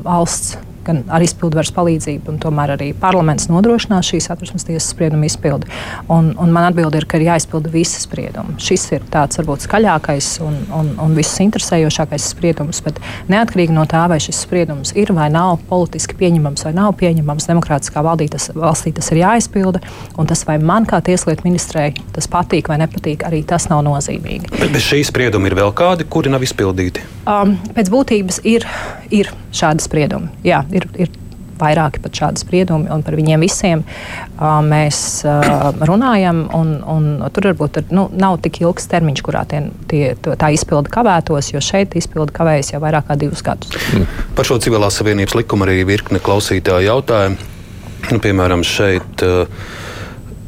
valsts 0.06 0.58
gan 0.86 1.04
ar 1.14 1.24
izpildvaras 1.24 1.72
palīdzību, 1.76 2.34
un 2.34 2.40
tomēr 2.44 2.76
arī 2.76 2.92
parlaments 2.98 3.50
nodrošinās 3.52 4.10
šīs 4.12 4.30
satversmes 4.30 4.68
tiesas 4.68 4.90
sprieduma 4.94 5.28
izpildi. 5.28 5.70
Un, 6.12 6.34
un 6.40 6.54
man 6.54 6.70
atbilde 6.70 7.00
ir, 7.02 7.08
ka 7.10 7.20
ir 7.20 7.28
jāizpilda 7.30 7.72
visi 7.74 8.02
spriedumi. 8.04 8.58
Šis 8.62 8.88
ir 8.98 9.06
tāds 9.14 9.40
varbūt 9.40 9.68
skaļākais 9.68 10.30
un, 10.46 10.60
un, 10.76 10.92
un 11.04 11.16
visus 11.18 11.42
interesējošākais 11.46 12.30
spriedums, 12.34 12.82
bet 12.86 13.00
neatkarīgi 13.32 13.76
no 13.76 13.86
tā, 13.90 14.06
vai 14.12 14.20
šis 14.24 14.44
spriedums 14.46 14.94
ir 15.00 15.14
vai 15.16 15.30
nav 15.34 15.58
politiski 15.70 16.18
pieņemams 16.20 16.68
vai 16.68 16.74
nav 16.78 16.94
pieņemams, 17.00 17.50
demokrātiskā 17.50 18.04
tas, 18.34 18.50
valstī 18.56 18.94
tas 18.96 19.10
ir 19.12 19.22
jāizpilda, 19.24 19.82
un 20.20 20.30
tas 20.30 20.44
vai 20.48 20.58
man 20.62 20.88
kā 20.90 21.00
tieslietu 21.04 21.48
ministrei 21.48 21.94
tas 22.16 22.28
patīk 22.30 22.70
vai 22.72 22.80
nepatīk, 22.82 23.26
arī 23.28 23.44
tas 23.48 23.70
nav 23.72 23.84
nozīmīgi. 23.88 24.52
Bet 24.58 24.74
bez 24.74 24.86
šī 24.86 25.04
sprieduma 25.08 25.50
ir 25.50 25.58
vēl 25.60 25.74
kādi, 25.78 26.08
kuri 26.10 26.32
nav 26.34 26.44
izpildīti? 26.46 27.04
Um, 27.30 27.56
pēc 27.76 27.92
būtības 27.94 28.42
ir, 28.50 28.66
ir 29.14 29.32
šādi 29.56 29.86
spriedumi. 29.86 30.32
Jā, 30.46 30.64
ir, 30.74 30.88
ir 31.06 31.12
vairāki 31.60 32.02
pat 32.04 32.18
šādi 32.18 32.44
spriedumi, 32.44 32.90
un 32.94 33.04
par 33.06 33.18
viņiem 33.18 33.44
visiem 33.44 33.84
uh, 33.84 34.60
mēs 34.66 35.00
uh, 35.28 35.70
runājam. 35.86 36.44
Un, 36.58 36.74
un 36.90 37.08
tur 37.36 37.50
varbūt 37.52 37.82
ir, 37.82 37.88
nu, 37.96 38.08
nav 38.20 38.40
tik 38.44 38.62
ilgs 38.64 38.90
termiņš, 38.92 39.24
kurā 39.26 39.46
tie, 39.50 39.64
tie, 39.92 40.04
tā 40.20 40.52
izpilde 40.56 40.92
kavētos, 40.94 41.54
jo 41.54 41.62
šeit 41.64 41.96
izpilde 42.00 42.36
kavējas 42.36 42.74
jau 42.74 42.82
vairāk 42.84 43.08
kā 43.10 43.20
divus 43.20 43.46
gadus. 43.46 43.74
Mm. 43.94 44.10
Par 44.38 44.50
šo 44.50 44.60
civilās 44.64 45.00
savienības 45.00 45.38
likumu 45.40 45.68
arī 45.68 45.82
virkne 45.88 46.22
klausītāju 46.24 46.90
jautājumu. 46.90 47.52
Nu, 48.12 48.20
piemēram, 48.20 48.66
šeit. 48.68 49.24
Uh, 49.24 49.82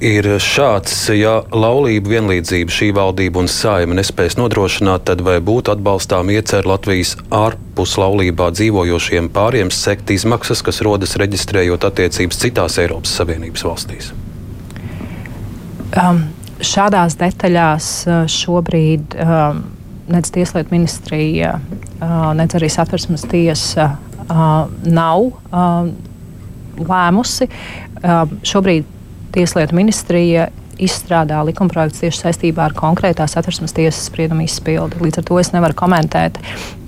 ir 0.06 0.28
šāds, 0.42 0.94
ja 1.18 1.40
laulību 1.50 2.12
vienlīdzību 2.14 2.74
šī 2.74 2.90
valdība 2.96 3.42
un 3.42 3.50
saima 3.50 3.98
nespēs 3.98 4.38
nodrošināt, 4.38 5.06
tad 5.10 5.24
vai 5.26 5.40
būtu 5.44 5.74
atbalstām 5.74 6.30
iecer 6.34 6.68
Latvijas 6.70 7.16
ārpus 7.34 7.96
laulībā 8.02 8.52
dzīvojošiem 8.54 9.32
pāriem 9.34 9.72
sekt 9.74 10.14
izmaksas, 10.14 10.62
kas 10.66 10.84
rodas 10.86 11.18
reģistrējot 11.22 11.88
attiecības 11.90 12.42
citās 12.44 12.78
Eiropas 12.82 13.16
Savienības 13.18 13.66
valstīs? 13.66 14.12
Um, 15.96 16.26
šādās 16.60 17.18
detaļās 17.22 17.92
uh, 18.06 18.24
šobrīd 18.30 19.18
um, 19.22 19.64
nec 20.12 20.30
Tieslietu 20.34 20.76
ministrija, 20.76 21.56
uh, 21.58 22.34
nec 22.38 22.54
arī 22.58 22.70
satversmes 22.70 23.26
tiesa 23.32 23.96
uh, 23.96 24.68
nav 24.86 25.30
uh, 25.32 25.88
lēmusi. 26.76 27.50
Uh, 28.06 28.36
šobrīd 28.46 28.92
Tieslietu 29.36 29.76
ministrija 29.76 30.48
izstrādā 30.82 31.42
likumprojekts 31.48 32.04
tieši 32.04 32.24
saistībā 32.26 32.70
ar 32.70 32.78
konkrētās 32.78 33.38
atversmes 33.40 33.76
tiesas 33.76 34.08
spriedumu 34.10 34.46
izpildi. 34.48 35.02
Līdz 35.04 35.22
ar 35.22 35.30
to 35.30 35.40
es 35.42 35.54
nevaru 35.56 35.78
komentēt. 35.78 36.40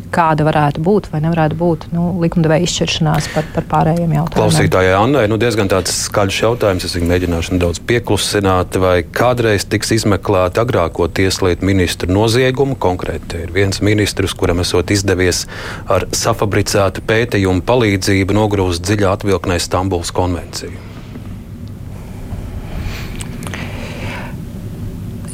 Kāda 0.08 0.46
varētu 0.48 0.80
būt 0.80 1.10
vai 1.12 1.20
nevarētu 1.20 1.58
būt 1.60 1.82
nu, 1.92 2.06
likumdevēja 2.24 2.64
izšķiršanās 2.64 3.28
par, 3.34 3.50
par 3.52 3.66
pārējiem 3.68 4.14
jautājumiem? 4.16 4.38
Klausītājai 4.38 4.94
Annai, 4.96 5.26
nu 5.28 5.36
diezgan 5.42 5.68
tāds 5.68 5.92
skaļš 6.06 6.40
jautājums. 6.46 6.88
Es 6.88 6.96
viņu 6.96 7.10
mēģināšu 7.12 7.58
nedaudz 7.58 7.84
pieklusināt, 7.92 8.80
vai 8.80 8.96
kādreiz 9.04 9.68
tiks 9.68 9.92
izmeklēta 10.00 10.64
agrāko 10.64 11.10
tieslietu 11.12 11.68
ministru 11.68 12.08
noziegumu. 12.16 12.80
Konkrēti 12.80 13.44
ir 13.44 13.52
viens 13.56 13.84
ministrs, 13.84 14.36
kuram 14.40 14.64
esot 14.64 14.96
izdevies 14.96 15.44
ar 15.92 16.08
safabricētu 16.16 17.04
pētījumu 17.12 17.68
palīdzību 17.68 18.40
nogrūst 18.40 18.88
dziļā 18.88 19.18
atvilknē 19.20 19.60
Stambuls 19.60 20.16
konvenciju. 20.16 20.97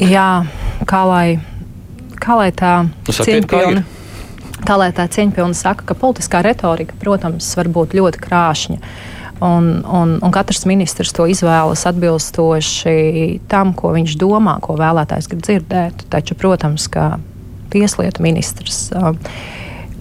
Jā, 0.02 0.46
kā 0.90 1.02
lai, 1.10 1.28
kā 2.22 2.38
lai 2.40 2.52
tā 2.56 2.76
nu, 2.86 3.14
cieņpilna. 3.14 3.84
Tā 4.64 4.78
lai 4.80 4.94
tā 4.96 5.10
cieņpilna 5.12 5.58
saka, 5.58 5.84
ka 5.90 5.98
politiskā 5.98 6.40
retorika, 6.46 6.96
protams, 7.00 7.50
var 7.60 7.68
būt 7.74 7.98
ļoti 7.98 8.22
krāšņa. 8.24 8.78
Un, 9.44 9.66
un, 9.84 10.14
un 10.24 10.32
katrs 10.32 10.64
ministrs 10.70 11.12
to 11.12 11.26
izvēlas 11.28 11.84
atbilstoši 11.90 13.42
tam, 13.52 13.74
ko 13.76 13.92
viņš 13.96 14.16
domā, 14.22 14.56
ko 14.64 14.78
vēlētājs 14.80 15.28
grib 15.28 15.44
dzirdēt. 15.44 16.06
Taču, 16.14 16.38
protams, 16.40 16.88
ka 16.88 17.18
tieslietu 17.74 18.24
ministrs 18.24 18.86
uh, 18.96 19.12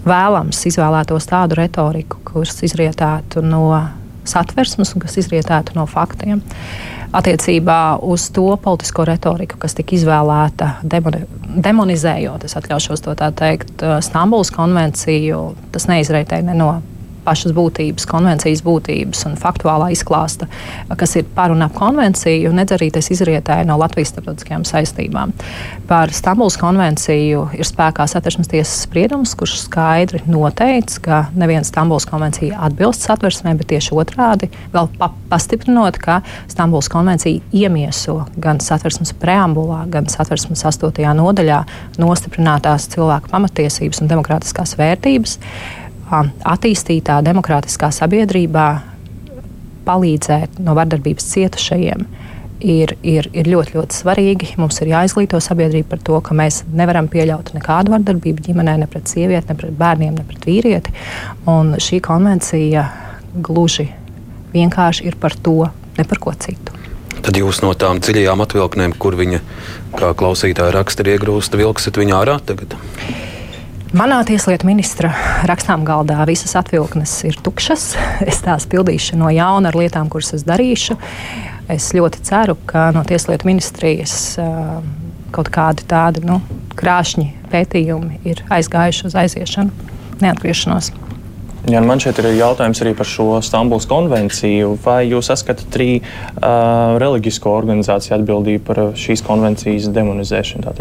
vēlams 0.07 0.63
izvēlētos 0.71 1.27
tādu 1.31 1.59
retoriku, 1.59 2.21
kuras 2.29 2.63
izrietētu 2.63 3.43
no 3.43 3.67
satversmes 4.33 4.95
un 4.95 5.05
kas 5.05 5.19
izrietētu 5.23 5.77
no 5.79 5.87
faktiem. 5.91 6.43
Attiecībā 7.13 7.99
uz 8.09 8.31
to 8.33 8.47
politisko 8.57 9.05
retoriku, 9.05 9.59
kas 9.61 9.77
tika 9.77 9.93
izvēlēta 9.99 10.71
demoni, 10.83 11.27
demonizējot, 11.67 12.47
es 12.49 12.57
atļaušos 12.57 13.05
to 13.05 13.17
tā 13.21 13.29
teikt, 13.37 13.85
Stambulas 14.07 14.53
konvenciju, 14.55 15.43
tas 15.75 15.91
neizreitēja 15.91 16.49
ne 16.49 16.57
no 16.57 16.71
pašas 17.25 17.55
būtības, 17.57 18.07
konvencijas 18.09 18.63
būtības 18.67 19.27
un 19.29 19.37
faktuālā 19.41 19.91
izklāsta, 19.95 20.49
kas 20.99 21.17
ir 21.19 21.27
par 21.37 21.55
un 21.55 21.65
ap 21.65 21.75
konvenciju, 21.77 22.53
nedz 22.55 22.75
arī 22.77 22.91
tas 22.95 23.09
izrietēja 23.15 23.67
no 23.69 23.79
Latvijas 23.81 24.13
starptautiskajām 24.13 24.67
saistībām. 24.69 25.33
Par 25.89 26.13
Stambulas 26.15 26.59
konvenciju 26.61 27.47
ir 27.59 27.69
spēkā 27.69 28.07
satversmes 28.11 28.51
tiesas 28.53 28.85
spriedums, 28.87 29.35
kurš 29.39 29.59
skaidri 29.65 30.23
noteica, 30.31 31.01
ka 31.03 31.21
neviena 31.39 31.65
Stambulas 31.67 32.07
konvencija 32.09 32.61
atbilst 32.69 33.07
satversmē, 33.07 33.55
bet 33.59 33.71
tieši 33.73 33.97
otrādi 33.97 34.51
vēl 34.75 34.91
pa 34.99 35.11
pastiprinot, 35.31 35.99
ka 36.03 36.21
Stambulas 36.51 36.91
konvencija 36.93 37.41
iemieso 37.53 38.23
gan 38.43 38.61
satversmes 38.63 39.15
preambulā, 39.23 39.85
gan 39.93 40.09
satversmes 40.13 40.65
8. 40.69 40.93
nodaļā 41.19 41.63
nostiprinātās 42.03 42.89
cilvēku 42.93 43.33
pamatiesības 43.33 44.03
un 44.03 44.13
demokrātiskās 44.13 44.77
vērtības 44.81 45.39
attīstītā 46.21 47.21
demokrātiskā 47.25 47.91
sabiedrībā 47.95 48.67
palīdzēt 49.87 50.61
no 50.63 50.77
vardarbības 50.79 51.27
cietušajiem 51.33 52.05
ir, 52.63 52.95
ir, 53.03 53.29
ir 53.35 53.49
ļoti, 53.51 53.77
ļoti 53.77 53.99
svarīgi. 53.99 54.51
Mums 54.61 54.79
ir 54.83 54.93
jāizglīto 54.93 55.41
sabiedrība 55.43 55.95
par 55.95 56.03
to, 56.07 56.21
ka 56.25 56.37
mēs 56.39 56.63
nevaram 56.73 57.09
pieļaut 57.11 57.53
nekādu 57.57 57.95
vardarbību 57.95 58.47
ģimenē, 58.49 58.77
ne 58.83 58.91
pret 58.91 59.11
sievieti, 59.11 59.51
ne 59.51 59.59
pret 59.59 59.75
bērniem, 59.79 60.15
ne 60.19 60.27
pret 60.29 60.47
vīrieti. 60.49 60.95
Un 61.51 61.75
šī 61.83 62.01
konvencija 62.05 62.87
gluži 63.35 63.89
vienkārši 64.53 65.09
ir 65.09 65.19
par 65.21 65.35
to, 65.35 65.59
ne 65.99 66.07
par 66.09 66.23
ko 66.23 66.35
citu. 66.39 66.79
Tad 67.23 67.37
jūs 67.39 67.61
no 67.63 67.71
tām 67.79 68.01
dziļajām 68.03 68.41
atvilknēm, 68.43 68.97
kur 68.99 69.15
viņa, 69.19 69.43
kā 69.99 70.11
klausītāja 70.19 70.75
raksta, 70.75 71.05
ir 71.05 71.15
iegrūsta, 71.15 71.61
vilksiet 71.61 72.01
viņu 72.01 72.17
ārā 72.19 72.41
tagad? 72.47 72.75
Manā 73.93 74.23
tieslietu 74.25 74.65
ministra 74.65 75.11
rakstām 75.45 75.83
galdā 75.85 76.23
visas 76.25 76.55
atvilknes 76.57 77.11
ir 77.29 77.35
tukšas. 77.45 77.83
Es 78.25 78.39
tās 78.41 78.65
pildīšu 78.65 79.19
no 79.21 79.29
jauna 79.29 79.69
ar 79.69 79.77
lietām, 79.77 80.09
kuras 80.09 80.31
es 80.33 80.47
darīšu. 80.49 80.95
Es 81.69 81.91
ļoti 81.93 82.23
ceru, 82.25 82.55
ka 82.65 82.87
no 82.97 83.03
tieslietu 83.05 83.45
ministrijas 83.51 84.15
uh, 84.41 84.79
kaut 85.37 85.51
kādi 85.53 85.85
tādi 85.91 86.23
nu, 86.25 86.39
krāšņi 86.73 87.27
pētījumi 87.53 88.23
ir 88.33 88.41
aizgājuši 88.57 89.05
uz 89.11 89.17
aiziešanu, 89.27 89.93
neatgriešanos. 90.25 90.89
Jā, 91.69 91.85
man 91.85 92.01
šeit 92.01 92.17
ir 92.23 92.31
jautājums 92.39 92.81
arī 92.81 92.95
par 92.97 93.11
šo 93.13 93.43
Stambulas 93.45 93.85
konvenciju. 93.93 94.73
Vai 94.87 95.03
jūs 95.11 95.29
saskatāt 95.29 95.77
arī 95.77 95.91
uh, 96.01 96.97
reliģisko 96.97 97.53
organizāciju 97.61 98.17
atbildību 98.23 98.65
par 98.73 98.83
šīs 98.97 99.21
konvencijas 99.29 99.93
demonizēšanu? 99.93 100.73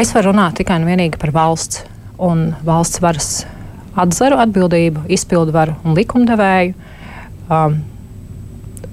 Es 0.00 0.14
varu 0.16 0.30
runāt 0.30 0.54
tikai 0.56 0.78
un 0.80 0.86
vienīgi 0.88 1.18
par 1.20 1.28
valsts 1.34 1.82
un 2.24 2.54
valsts 2.64 3.02
varas 3.04 3.26
atzaru 4.00 4.38
atbildību, 4.40 5.02
izpildvaru 5.12 5.74
un 5.84 5.98
likumdevēju. 5.98 6.72
Um, 7.52 7.74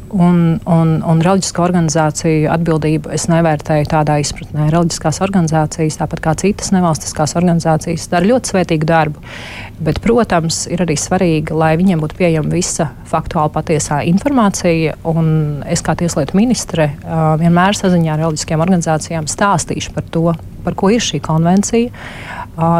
Un, 0.08 0.60
un, 0.64 0.92
un 1.04 1.20
reliģisko 1.20 1.64
organizāciju 1.66 2.48
atbildību 2.54 3.12
es 3.12 3.26
nevērtēju 3.28 3.90
tādā 3.92 4.16
izpratnē. 4.24 4.70
Reliģiskās 4.72 5.20
organizācijas, 5.26 5.98
tāpat 6.00 6.22
kā 6.24 6.34
citas 6.40 6.72
nevalstiskās 6.72 7.36
organizācijas, 7.36 8.06
dara 8.14 8.30
ļoti 8.30 8.54
svētīgu 8.54 8.88
darbu. 8.88 9.24
Bet, 9.84 10.00
protams, 10.04 10.62
ir 10.72 10.86
arī 10.86 10.96
svarīgi, 10.96 11.52
lai 11.58 11.74
viņiem 11.80 12.00
būtu 12.04 12.20
pieejama 12.22 12.56
visa 12.56 12.88
faktuāla 13.12 13.52
patiesā 13.58 14.00
informācija. 14.08 14.96
Es 15.68 15.84
kā 15.84 15.98
tieslietu 16.00 16.40
ministre 16.40 16.94
vienmēr 17.44 17.76
saziņā 17.76 18.16
ar 18.16 18.24
reliģiskajām 18.24 18.64
organizācijām 18.64 19.28
stāstīšu 19.28 19.92
par 19.98 20.08
to, 20.08 20.32
par 20.64 20.80
ko 20.80 20.94
ir 20.96 21.04
šī 21.04 21.20
konvencija. 21.26 21.92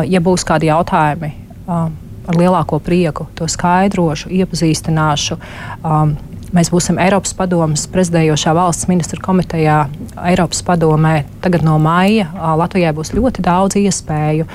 Ja 0.08 0.24
būs 0.24 0.48
kādi 0.48 0.72
jautājumi, 0.72 1.34
ar 1.68 2.40
lielāko 2.40 2.80
prieku 2.84 3.28
to 3.36 3.48
skaidrošu, 3.52 4.32
iepazīstināšu. 4.36 5.38
Um, 5.84 6.16
Mēs 6.56 6.70
būsim 6.72 6.96
Eiropas 7.02 7.34
padomas 7.36 7.82
prezidējošā 7.92 8.54
valsts 8.56 8.88
ministru 8.88 9.20
komitejā 9.20 9.82
Eiropas 10.30 10.62
padomē. 10.64 11.26
Tagad 11.44 11.66
no 11.68 11.74
maija 11.82 12.30
Latvijai 12.56 12.94
būs 12.96 13.12
ļoti 13.18 13.44
daudz 13.44 13.76
iespēju 13.82 14.46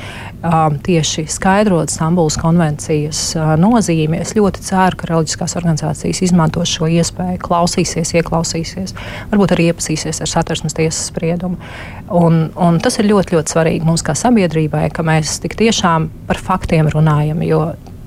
tieši 0.86 1.26
skaidrot 1.28 1.92
Stambulas 1.92 2.38
konvencijas 2.40 3.20
nozīmi. 3.60 4.22
Es 4.24 4.32
ļoti 4.38 4.64
ceru, 4.64 4.96
ka 4.96 5.10
reliģiskās 5.10 5.56
organizācijas 5.60 6.22
izmantos 6.24 6.72
šo 6.72 6.88
iespēju, 6.88 7.42
klausīsies, 7.44 8.14
ieklausīsies, 8.16 8.96
varbūt 9.34 9.52
arī 9.52 9.68
iepazīsies 9.68 10.22
ar 10.24 10.32
satversmes 10.32 10.78
tiesas 10.78 11.10
spriedumu. 11.12 11.60
Un, 12.08 12.46
un 12.56 12.80
tas 12.80 12.96
ir 13.02 13.10
ļoti, 13.10 13.36
ļoti 13.36 13.52
svarīgi 13.52 13.88
mums 13.88 14.04
kā 14.06 14.16
sabiedrībai, 14.16 14.86
ka 14.96 15.04
mēs 15.04 15.42
tik 15.44 15.58
tiešām 15.60 16.08
par 16.30 16.40
faktiem 16.40 16.88
runājam, 16.94 17.44
jo 17.44 17.66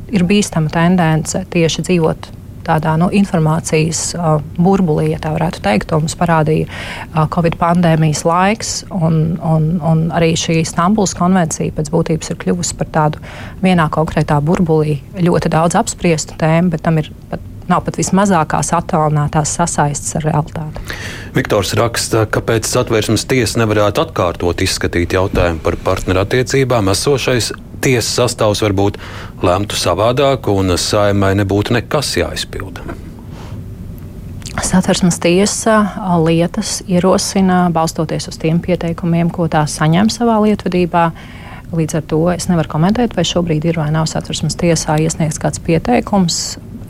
ir 0.10 0.26
bīstama 0.26 0.74
tendence 0.74 1.44
tieši 1.54 1.86
dzīvot 1.86 2.32
tādā 2.66 2.96
nu, 3.02 3.10
informācijas 3.16 4.04
uh, 4.18 4.38
burbulī, 4.58 5.12
ja 5.14 5.22
tā 5.24 5.34
varētu 5.36 5.64
teikt. 5.66 5.90
To 5.92 6.02
mums 6.02 6.18
parādīja 6.20 6.68
uh, 6.68 7.26
Covid 7.34 7.58
pandēmijas 7.62 8.26
laiks, 8.28 8.76
un, 8.94 9.38
un, 9.40 9.72
un 9.86 10.06
arī 10.16 10.34
šī 10.40 10.62
Stambulas 10.68 11.16
konvencija 11.18 11.74
pēc 11.76 11.92
būtības 11.94 12.34
ir 12.34 12.40
kļuvusi 12.44 12.78
par 12.80 12.92
tādu 12.96 13.26
vienā 13.64 13.90
konkrētā 13.94 14.40
burbulī 14.44 15.00
ļoti 15.20 15.52
daudz 15.54 15.78
apspriestu 15.80 16.38
tēmu, 16.42 16.74
bet 16.76 16.86
tam 16.86 17.02
ir 17.02 17.12
pat 17.32 17.52
nav 17.72 17.82
pat 17.86 17.98
vismazākās 18.00 18.72
attālinātās 18.78 19.56
sasaistes 19.58 20.18
ar 20.20 20.28
realitāti. 20.28 20.84
Viktors 21.36 21.74
raksta, 21.78 22.26
ka 22.30 22.44
pēc 22.46 22.68
satversmes 22.70 23.26
tiesa 23.30 23.62
nevarētu 23.64 24.06
atkārtot 24.06 24.62
izskatīt 24.66 25.16
jautājumu 25.18 25.64
par 25.66 25.80
partnerattiecībām. 25.88 26.92
Esošais 26.94 27.52
tiesas 27.86 28.14
sastāvs 28.18 28.64
varbūt 28.66 29.00
lemtu 29.46 29.78
savādāk, 29.80 30.50
un 30.52 30.76
saimai 30.82 31.36
nebūtu 31.38 31.78
nekas 31.78 32.16
jāizpilda. 32.20 32.86
Satversmes 34.64 35.18
tiesa 35.20 35.82
lietas 36.24 36.80
ierosina 36.88 37.66
balstoties 37.76 38.30
uz 38.32 38.38
tiem 38.40 38.62
pieteikumiem, 38.64 39.30
ko 39.30 39.50
tā 39.52 39.66
saņem 39.68 40.10
savā 40.14 40.38
lietvedībā. 40.46 41.10
Līdz 41.76 41.98
ar 42.00 42.06
to 42.08 42.22
es 42.32 42.48
nevaru 42.48 42.72
komentēt, 42.72 43.18
vai 43.18 43.26
šobrīd 43.28 43.66
ir 43.68 43.82
vai 43.82 43.90
nav 43.92 44.08
satversmes 44.08 44.56
tiesā 44.62 44.96
iesniegts 45.02 45.42
kāds 45.42 45.60
pieteikums. 45.66 46.40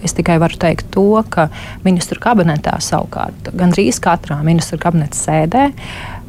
Es 0.06 0.14
tikai 0.14 0.36
varu 0.38 0.60
teikt 0.62 0.92
to, 0.94 1.08
ka 1.34 1.48
ministru 1.86 2.22
kabinetā 2.22 2.76
savukārt 2.84 3.50
gandrīz 3.58 3.98
katrā 4.04 4.38
ministru 4.46 4.78
kabineta 4.78 5.18
sēdē 5.18 5.64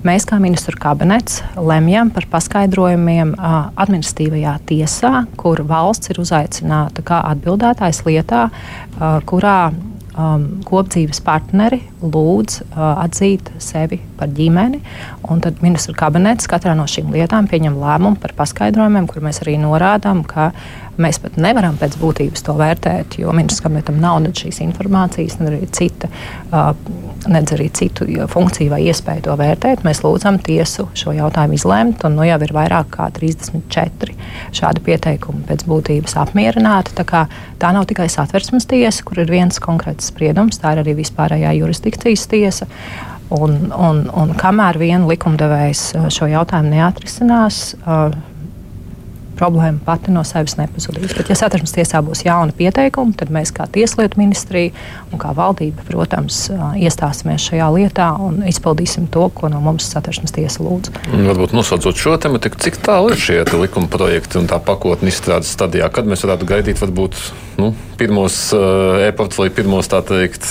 Mēs, 0.06 0.26
kā 0.28 0.36
ministru 0.38 0.76
kabinets, 0.78 1.40
lemjam 1.58 2.12
par 2.14 2.28
paskaidrojumiem 2.30 3.32
administratīvajā 3.40 4.52
tiesā, 4.68 5.12
kur 5.40 5.64
valsts 5.66 6.12
ir 6.12 6.20
uzaicināta 6.22 7.02
kā 7.06 7.18
atbildētājs 7.32 8.04
lietā, 8.06 8.44
kurā 9.26 9.58
um, 10.16 10.46
kopdzīves 10.66 11.20
partneri 11.26 11.80
lūdz 12.02 12.60
uh, 12.62 12.84
atzīt 13.04 13.50
sevi 13.62 13.98
par 14.18 14.30
ģimeni. 14.36 14.80
Tad 15.26 15.62
ministru 15.62 15.94
kabinets 15.98 16.46
katrā 16.50 16.74
no 16.78 16.86
šīm 16.90 17.10
lietām 17.14 17.48
pieņem 17.50 17.76
lēmumu 17.80 18.20
par 18.22 18.34
paskaidrojumiem, 18.38 19.08
kur 19.10 19.24
mēs 19.24 19.42
arī 19.42 19.56
norādām, 19.58 20.22
ka 20.26 20.52
mēs 21.02 21.18
pat 21.22 21.36
nevaram 21.40 21.76
pēc 21.80 21.96
būtības 22.00 22.44
to 22.46 22.54
vērtēt, 22.56 23.18
jo 23.20 23.32
ministrs 23.36 23.64
kabinetam 23.64 23.98
nav 24.00 24.20
ne 24.24 24.30
šīs 24.36 24.62
informācijas, 24.64 25.38
ne 25.40 25.50
arī 25.50 25.66
cita. 25.74 26.10
Nedz 27.26 27.52
arī 27.56 27.66
citu 27.74 28.06
funkciju 28.30 28.70
vai 28.70 28.84
iespēju 28.86 29.24
to 29.26 29.34
vērtēt. 29.40 29.82
Mēs 29.86 30.04
lūdzam 30.04 30.38
tiesu 30.46 30.86
šo 30.94 31.14
jautājumu 31.16 31.58
izlemt, 31.58 32.04
un 32.06 32.14
nu 32.20 32.26
jau 32.28 32.38
ir 32.46 32.54
vairāk 32.54 32.92
kā 32.94 33.08
34 33.16 34.14
šādi 34.54 34.84
pieteikumi 34.86 35.42
pēc 35.48 35.66
būtības 35.66 36.14
apmierināti. 36.22 36.94
Tā, 37.00 37.26
tā 37.58 37.74
nav 37.74 37.88
tikai 37.90 38.06
satversmes 38.12 38.68
tiesa, 38.70 39.02
kur 39.06 39.24
ir 39.24 39.32
viens 39.32 39.58
konkrēts 39.62 40.12
spriedums, 40.12 40.62
tā 40.62 40.76
ir 40.76 40.84
arī 40.84 40.96
vispārējā 41.02 41.56
jurisdikcijas 41.58 42.30
tiesa. 42.30 42.70
Un, 43.34 43.56
un, 43.74 44.04
un 44.14 44.32
kamēr 44.38 44.78
vien 44.78 45.06
likumdevējs 45.08 45.88
šo 46.14 46.28
jautājumu 46.30 46.76
neatrisinās, 46.76 47.62
uh, 47.82 48.14
problēma 49.36 49.80
pati 49.84 50.12
no 50.14 50.22
sevis 50.26 50.56
nepazudīs. 50.58 51.14
Bet, 51.16 51.30
ja 51.30 51.36
satversmes 51.38 51.74
tiesā 51.76 52.00
būs 52.04 52.24
jauni 52.26 52.54
pieteikumi, 52.56 53.14
tad 53.18 53.32
mēs 53.34 53.52
kā 53.54 53.68
Tieslietu 53.72 54.20
ministrija 54.20 54.72
un 55.12 55.20
kā 55.20 55.32
valdība, 55.36 55.84
protams, 55.88 56.46
iestāsimies 56.80 57.48
šajā 57.50 57.68
lietā 57.76 58.08
un 58.22 58.40
izpildīsim 58.48 59.08
to, 59.12 59.28
ko 59.36 59.50
no 59.52 59.60
mums 59.64 59.88
satversmes 59.92 60.34
tiesa 60.36 60.64
lūdz. 60.64 60.92
Varbūt 61.12 61.54
nosaucot 61.56 62.00
šo 62.00 62.16
tematiku, 62.22 62.60
cik 62.66 62.80
tālu 62.86 63.12
ir 63.14 63.20
šie 63.20 63.40
likuma 63.60 63.90
projekti 63.92 64.40
un 64.40 64.48
tā 64.50 64.60
pakotne 64.62 65.12
izstrādes 65.12 65.52
stadijā, 65.56 65.90
kad 65.92 66.08
mēs 66.08 66.24
varētu 66.26 66.48
gaidīt 66.48 66.82
varbūt 66.82 67.20
nu, 67.60 67.72
pirmos 68.00 68.40
uh, 68.56 69.02
e-portfeļu, 69.06 69.56
pirmos 69.60 69.92
tā 69.92 70.02
teikt 70.06 70.48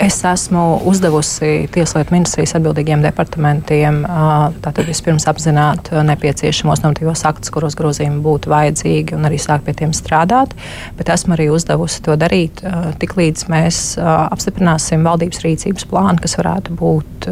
Es 0.00 0.16
esmu 0.24 0.78
uzdevusi 0.88 1.66
Tieslietu 1.74 2.14
ministrijas 2.14 2.54
atbildīgiem 2.56 3.02
departamentiem 3.04 3.98
tātad 4.64 4.86
vispirms 4.88 5.26
apzināt 5.28 5.90
nepieciešamos 5.92 6.80
normatīvos 6.80 7.20
aktus, 7.28 7.52
kuros 7.52 7.76
grozījumi 7.76 8.22
būtu 8.24 8.48
vajadzīgi, 8.48 9.12
un 9.18 9.28
arī 9.28 9.36
sākt 9.36 9.66
pie 9.66 9.74
tiem 9.76 9.92
strādāt. 9.92 10.54
Bet 10.96 11.12
esmu 11.12 11.36
arī 11.36 11.50
uzdevusi 11.52 12.00
to 12.06 12.16
darīt 12.16 12.62
tiklīdz 13.02 13.44
mēs 13.52 13.82
apstiprināsim 14.00 15.04
valdības 15.04 15.44
rīcības 15.44 15.84
plānu, 15.92 16.16
kas 16.24 16.38
varētu 16.40 16.78
būt 16.80 17.28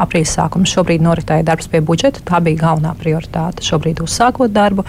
aprīļa 0.00 0.32
sākums. 0.32 0.72
Šobrīd 0.72 1.04
noritēja 1.04 1.44
darbs 1.50 1.68
pie 1.68 1.82
budžeta. 1.84 2.24
Tā 2.24 2.40
bija 2.40 2.62
galvenā 2.64 2.94
prioritāte. 2.96 3.60
Šobrīd 3.60 4.00
uzsākot 4.00 4.56
darbu, 4.56 4.86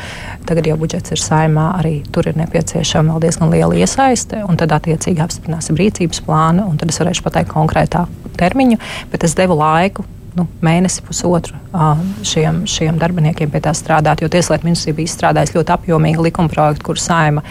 tagad 0.47 0.71
jau 0.71 0.79
budžets 0.79 1.11
ir 1.11 1.19
saimā, 1.19 1.73
arī 1.81 1.97
tur 2.07 2.31
ir 2.31 2.39
nepieciešama 2.39 3.17
vēl 3.17 3.27
diezgan 3.27 3.51
liela 3.51 3.75
iesaiste, 3.83 4.39
un 4.47 4.55
tad 4.63 4.79
attiecīgi 4.79 5.27
apstiprināsim 5.27 5.75
rīcības 5.83 6.23
plānu, 6.23 6.69
un 6.71 6.79
tad 6.79 6.95
es 6.95 7.03
varēšu 7.03 7.16
nevarēšu 7.17 7.25
pateikt 7.25 7.53
konkrētāku 7.53 8.35
termiņu, 8.37 8.77
bet 9.11 9.23
es 9.23 9.35
devu 9.35 9.57
laiku 9.57 10.05
nu, 10.37 10.45
mēnesi, 10.61 11.01
pusotru 11.01 11.57
šiem, 12.21 12.67
šiem 12.69 12.99
darbiniekiem 13.01 13.49
pie 13.49 13.61
tā 13.65 13.71
strādāt. 13.73 14.21
Jo 14.21 14.29
Tieslietu 14.29 14.67
ministrija 14.67 14.93
bija 14.93 15.09
izstrādājusi 15.09 15.55
ļoti 15.57 15.73
apjomīgu 15.73 16.25
likumprojektu, 16.27 16.85
kuru 16.85 17.01
saima 17.01 17.41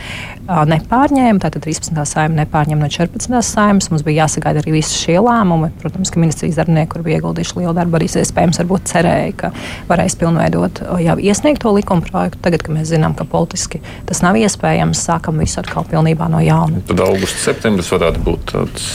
nepārņēma. 0.46 1.42
Tātad 1.42 1.64
13. 1.66 1.98
saima 2.06 2.44
nepārņēma 2.44 2.86
no 2.86 2.90
14. 2.92 3.34
saimas. 3.42 3.90
Mums 3.90 4.06
bija 4.06 4.22
jāsagaida 4.22 4.62
arī 4.62 4.76
visi 4.76 5.00
šie 5.00 5.18
lēmumi. 5.18 5.72
Protams, 5.82 6.14
ka 6.14 6.22
ministrijas 6.22 6.60
darbinieki, 6.60 6.92
kur 6.94 7.02
bija 7.02 7.18
ieguldījuši 7.18 7.58
lielu 7.58 7.74
darbu, 7.74 7.98
arī 7.98 8.06
iespējams 8.22 8.62
cerēja, 8.92 9.34
ka 9.42 9.52
varēs 9.90 10.18
pilnveidot 10.22 10.84
jau 11.02 11.18
iesniegto 11.18 11.74
likumprojektu. 11.80 12.38
Tagad, 12.46 12.62
kad 12.62 12.78
mēs 12.78 12.94
zinām, 12.94 13.18
ka 13.18 13.26
politiski 13.26 13.82
tas 14.06 14.22
nav 14.22 14.38
iespējams, 14.38 15.02
sākam 15.10 15.42
visu 15.42 15.58
atkal 15.58 15.90
pilnībā 15.90 16.30
no 16.30 16.38
jauna. 16.38 16.86
Tad 16.86 17.02
augusts, 17.02 17.42
septembris 17.50 17.90
varētu 17.90 18.22
būt 18.30 18.52
tāds. 18.54 18.92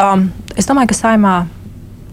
Um, 0.00 0.30
es 0.56 0.68
domāju, 0.68 0.94
ka 0.94 0.96
saimā 0.96 1.34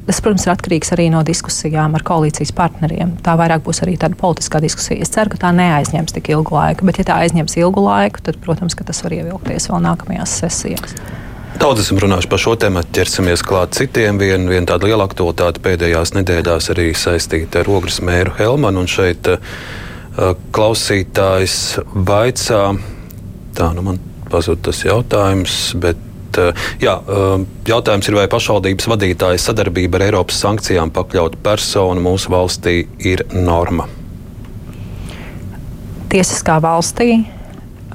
Tas, 0.08 0.22
protams, 0.24 0.46
ir 0.46 0.54
atkarīgs 0.54 0.94
arī 0.96 1.10
no 1.12 1.20
diskusijām 1.28 1.98
ar 1.98 2.04
koalīcijas 2.08 2.54
partneriem. 2.56 3.18
Tā 3.26 3.34
vairāk 3.36 3.66
būs 3.66 3.82
arī 3.84 3.98
tāda 4.00 4.16
politiskā 4.16 4.62
diskusija. 4.64 5.04
Es 5.04 5.12
ceru, 5.12 5.34
ka 5.34 5.42
tā 5.42 5.50
neaizņems 5.52 6.16
tik 6.16 6.30
ilgu 6.32 6.56
laiku, 6.56 6.88
bet, 6.88 7.02
ja 7.02 7.10
tā 7.10 7.18
aizņems 7.26 7.58
ilgu 7.60 7.84
laiku, 7.84 8.24
tad, 8.24 8.40
protams, 8.40 8.78
tas 8.88 9.04
var 9.04 9.18
ievilkties 9.18 9.68
vēl 9.68 9.84
nākamajās 9.84 10.38
sesijās. 10.46 10.96
Daudz 11.60 11.84
esam 11.84 12.00
runājuši 12.00 12.32
par 12.32 12.40
šo 12.40 12.56
tēmu, 12.62 12.86
ķersimies 12.96 13.44
klāt 13.44 13.76
citiem. 13.76 14.22
Viena 14.22 14.48
vien 14.48 14.70
tāda 14.70 14.88
liela 14.88 15.10
aktualitāte 15.10 15.60
pēdējās 15.68 16.16
nedēļās 16.16 16.72
arī 16.72 16.88
saistīta 16.96 17.66
ar 17.66 17.72
ogres 17.76 18.00
mēru 18.00 18.38
Helmanu. 18.40 18.86
Un 18.86 18.92
šeit 18.92 19.28
uh, 19.34 19.42
klausītājs 20.56 21.82
vaicā, 22.08 22.64
tā 23.60 23.72
nu 23.76 23.90
man 23.90 24.00
pazuda 24.32 24.70
tas 24.70 24.86
jautājums, 24.88 25.60
bet 25.84 26.00
Bet, 26.28 26.56
eh, 26.56 26.68
jā, 26.82 26.98
eh, 27.00 27.46
jautājums 27.66 28.08
ir, 28.08 28.16
vai 28.16 28.28
pašvaldības 28.28 28.88
vadītāja 28.88 29.40
sadarbība 29.40 29.96
ar 29.96 30.08
Eiropas 30.08 30.40
sankcijām 30.42 30.92
pakļautu 30.92 31.38
personu 31.44 32.02
mūsu 32.02 32.30
valstī 32.30 32.88
ir 33.00 33.24
norma? 33.34 33.88
Tiesiskā 36.10 36.60
valstī 36.64 37.26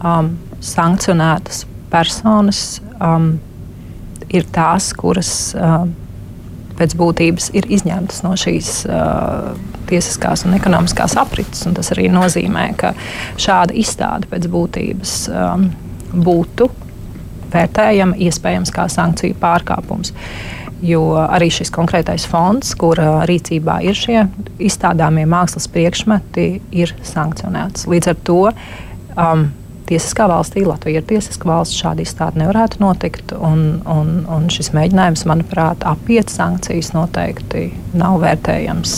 um, 0.04 0.36
sankcionētas 0.60 1.64
personas 1.90 2.80
um, 3.00 3.38
ir 4.28 4.44
tās, 4.52 4.92
kuras 4.92 5.54
um, 5.56 5.94
pēc 6.76 6.96
būtības 6.96 7.50
ir 7.56 7.68
izņemtas 7.72 8.22
no 8.24 8.34
šīs 8.36 8.84
uh, 8.88 9.54
tiesiskās 9.88 10.44
un 10.44 10.56
ekonomiskās 10.58 11.16
aprites. 11.20 11.64
Un 11.68 11.76
tas 11.76 11.92
arī 11.94 12.10
nozīmē, 12.12 12.68
ka 12.76 12.92
šāda 13.40 13.72
izstāde 13.80 14.28
pēc 14.28 14.48
būtības 14.52 15.16
um, 15.32 15.70
būtu 16.12 16.68
vērtējama 17.54 18.18
iespējams 18.26 18.74
kā 18.74 18.88
sankciju 18.92 19.38
pārkāpums. 19.40 20.12
Jo 20.82 21.02
arī 21.22 21.46
šis 21.54 21.70
konkrētais 21.70 22.24
fonds, 22.26 22.72
kura 22.74 23.22
rīcībā 23.28 23.78
ir 23.86 23.94
šie 23.94 24.24
izstādāmie 24.58 25.28
mākslas 25.30 25.68
priekšmeti, 25.70 26.46
ir 26.74 26.94
sankcionēts. 27.06 27.86
Līdz 27.90 28.10
ar 28.10 28.22
to 28.26 28.38
um, 28.50 29.44
tiesiskā 29.86 30.26
valstī, 30.30 30.64
Latvija 30.66 31.02
ir 31.02 31.06
tiesiska 31.08 31.48
valsts, 31.48 31.78
šāda 31.78 32.02
izstāde 32.02 32.42
nevarētu 32.42 32.82
notikt. 32.82 33.34
Un, 33.38 33.82
un, 33.88 34.12
un 34.26 34.48
šis 34.52 34.72
mēģinājums, 34.76 35.26
manuprāt, 35.30 35.86
apiet 35.88 36.32
sankcijas 36.32 36.92
noteikti 36.96 37.68
nav 37.98 38.20
vērtējams. 38.24 38.96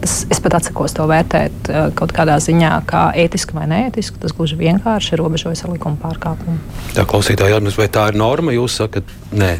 Tas, 0.00 0.14
es 0.32 0.40
pat 0.40 0.56
atsakos 0.56 0.94
to 0.96 1.04
vērtēt 1.10 1.68
uh, 1.68 1.88
kaut 1.96 2.14
kādā 2.16 2.38
ziņā, 2.40 2.72
kā 2.88 3.10
ētisku 3.20 3.56
vai 3.58 3.66
neētisku. 3.70 4.20
Tas 4.22 4.32
gluži 4.36 4.56
vienkārši 4.60 5.14
ir 5.14 5.22
robežojas 5.22 5.64
ar 5.66 5.74
likuma 5.74 6.00
pārkāpumu. 6.00 6.56
Tā 6.96 7.04
klausītāja 7.08 7.60
atzīst, 7.60 7.80
vai 7.80 7.90
tā 7.92 8.08
ir 8.12 8.20
norma? 8.20 8.56
Jūs 8.56 8.80
sakat, 8.80 9.12
nē, 9.36 9.54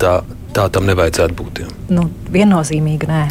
tā, 0.00 0.18
tā 0.56 0.68
tam 0.72 0.88
nevajadzētu 0.88 1.36
būt. 1.38 1.64
Jā. 1.64 1.72
Nu, 1.92 2.08
viennozīmīgi 2.32 3.10
nē. 3.10 3.24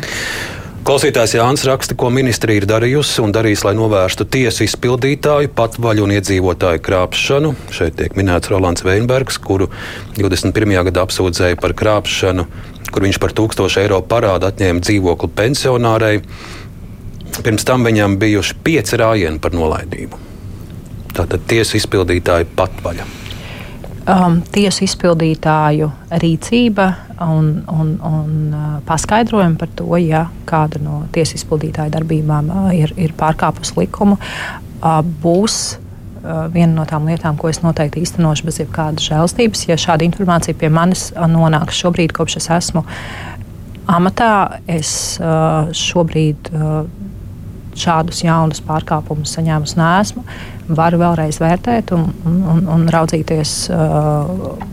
Klausītājs 0.82 1.36
Jānis 1.36 1.62
raksta, 1.70 1.94
ko 1.94 2.08
ministrija 2.10 2.58
ir 2.58 2.66
darījusi 2.66 3.22
un 3.22 3.30
darīs, 3.36 3.62
lai 3.62 3.76
novērstu 3.78 4.26
tiesu 4.34 4.64
izpildītāju, 4.66 5.52
patvaļu 5.54 6.08
un 6.08 6.14
iedzīvotāju 6.16 6.82
krāpšanu. 6.82 7.52
Šeit 7.70 8.00
tiek 8.00 8.18
minēts 8.18 8.50
Rolands 8.50 8.82
Veinbergs, 8.82 9.38
kuru 9.38 9.68
21. 10.18 10.74
gadā 10.90 11.04
apsūdzēja 11.06 11.60
par 11.62 11.76
krāpšanu, 11.78 12.48
kur 12.92 13.08
viņš 13.08 13.22
par 13.24 13.36
1000 13.38 13.80
eiro 13.84 14.02
parādu 14.04 14.50
atņēma 14.50 14.84
dzīvokli 14.84 15.32
pensionārei. 15.38 16.20
Pirms 17.42 17.66
tam 17.68 17.88
viņam 17.88 18.20
bijuši 18.22 18.60
pieci 18.64 19.00
rājieni 19.00 19.42
par 19.42 19.56
nolaidību. 19.56 20.20
Tātad 21.16 21.48
tiesu 21.48 21.80
izpildītāja 21.80 22.48
patvaļa 22.56 23.08
um, 24.10 24.40
tiesu 24.54 24.86
izpildītāju 24.86 25.90
rīcība 26.22 26.88
un, 27.26 27.52
un, 27.70 27.94
un 28.08 28.34
uh, 28.56 28.74
paskaidrojumi 28.88 29.60
par 29.60 29.72
to, 29.78 29.90
ja 30.02 30.26
kāda 30.50 30.82
no 30.84 31.04
tiesu 31.14 31.38
izpildītāju 31.40 31.94
darbībām 31.94 32.52
uh, 32.52 32.70
ir, 32.76 32.94
ir 33.00 33.16
pārkāpusi 33.18 33.78
likumu, 33.82 34.18
uh, 34.18 35.02
būs 35.24 35.62
viena 36.54 36.74
no 36.76 36.86
tām 36.90 37.08
lietām, 37.10 37.38
ko 37.40 37.50
es 37.52 37.62
noteikti 37.64 38.04
īstenošu 38.06 38.48
bez 38.48 38.62
jebkādas 38.62 39.08
žēlstības. 39.10 39.66
Ja 39.70 39.80
šāda 39.82 40.06
informācija 40.08 40.58
pie 40.58 40.70
manis 40.74 41.10
uh, 41.16 41.26
nonāks 41.32 41.80
šobrīd, 41.82 42.14
kopš 42.18 42.40
es 42.42 42.50
esmu 42.58 42.86
amatā, 43.92 44.62
es 44.70 44.94
uh, 45.22 45.72
šobrīd. 45.76 46.54
Šādus 47.82 48.18
jaunus 48.26 48.60
pārkāpumus 48.68 49.32
saņēmusi 49.38 49.78
nesmu, 49.80 50.26
varu 50.76 50.98
vēlreiz 51.00 51.38
vērtēt 51.40 51.94
un, 51.96 52.10
un, 52.28 52.66
un 52.68 52.84
raudzīties. 52.92 53.54
Uh, 53.72 54.66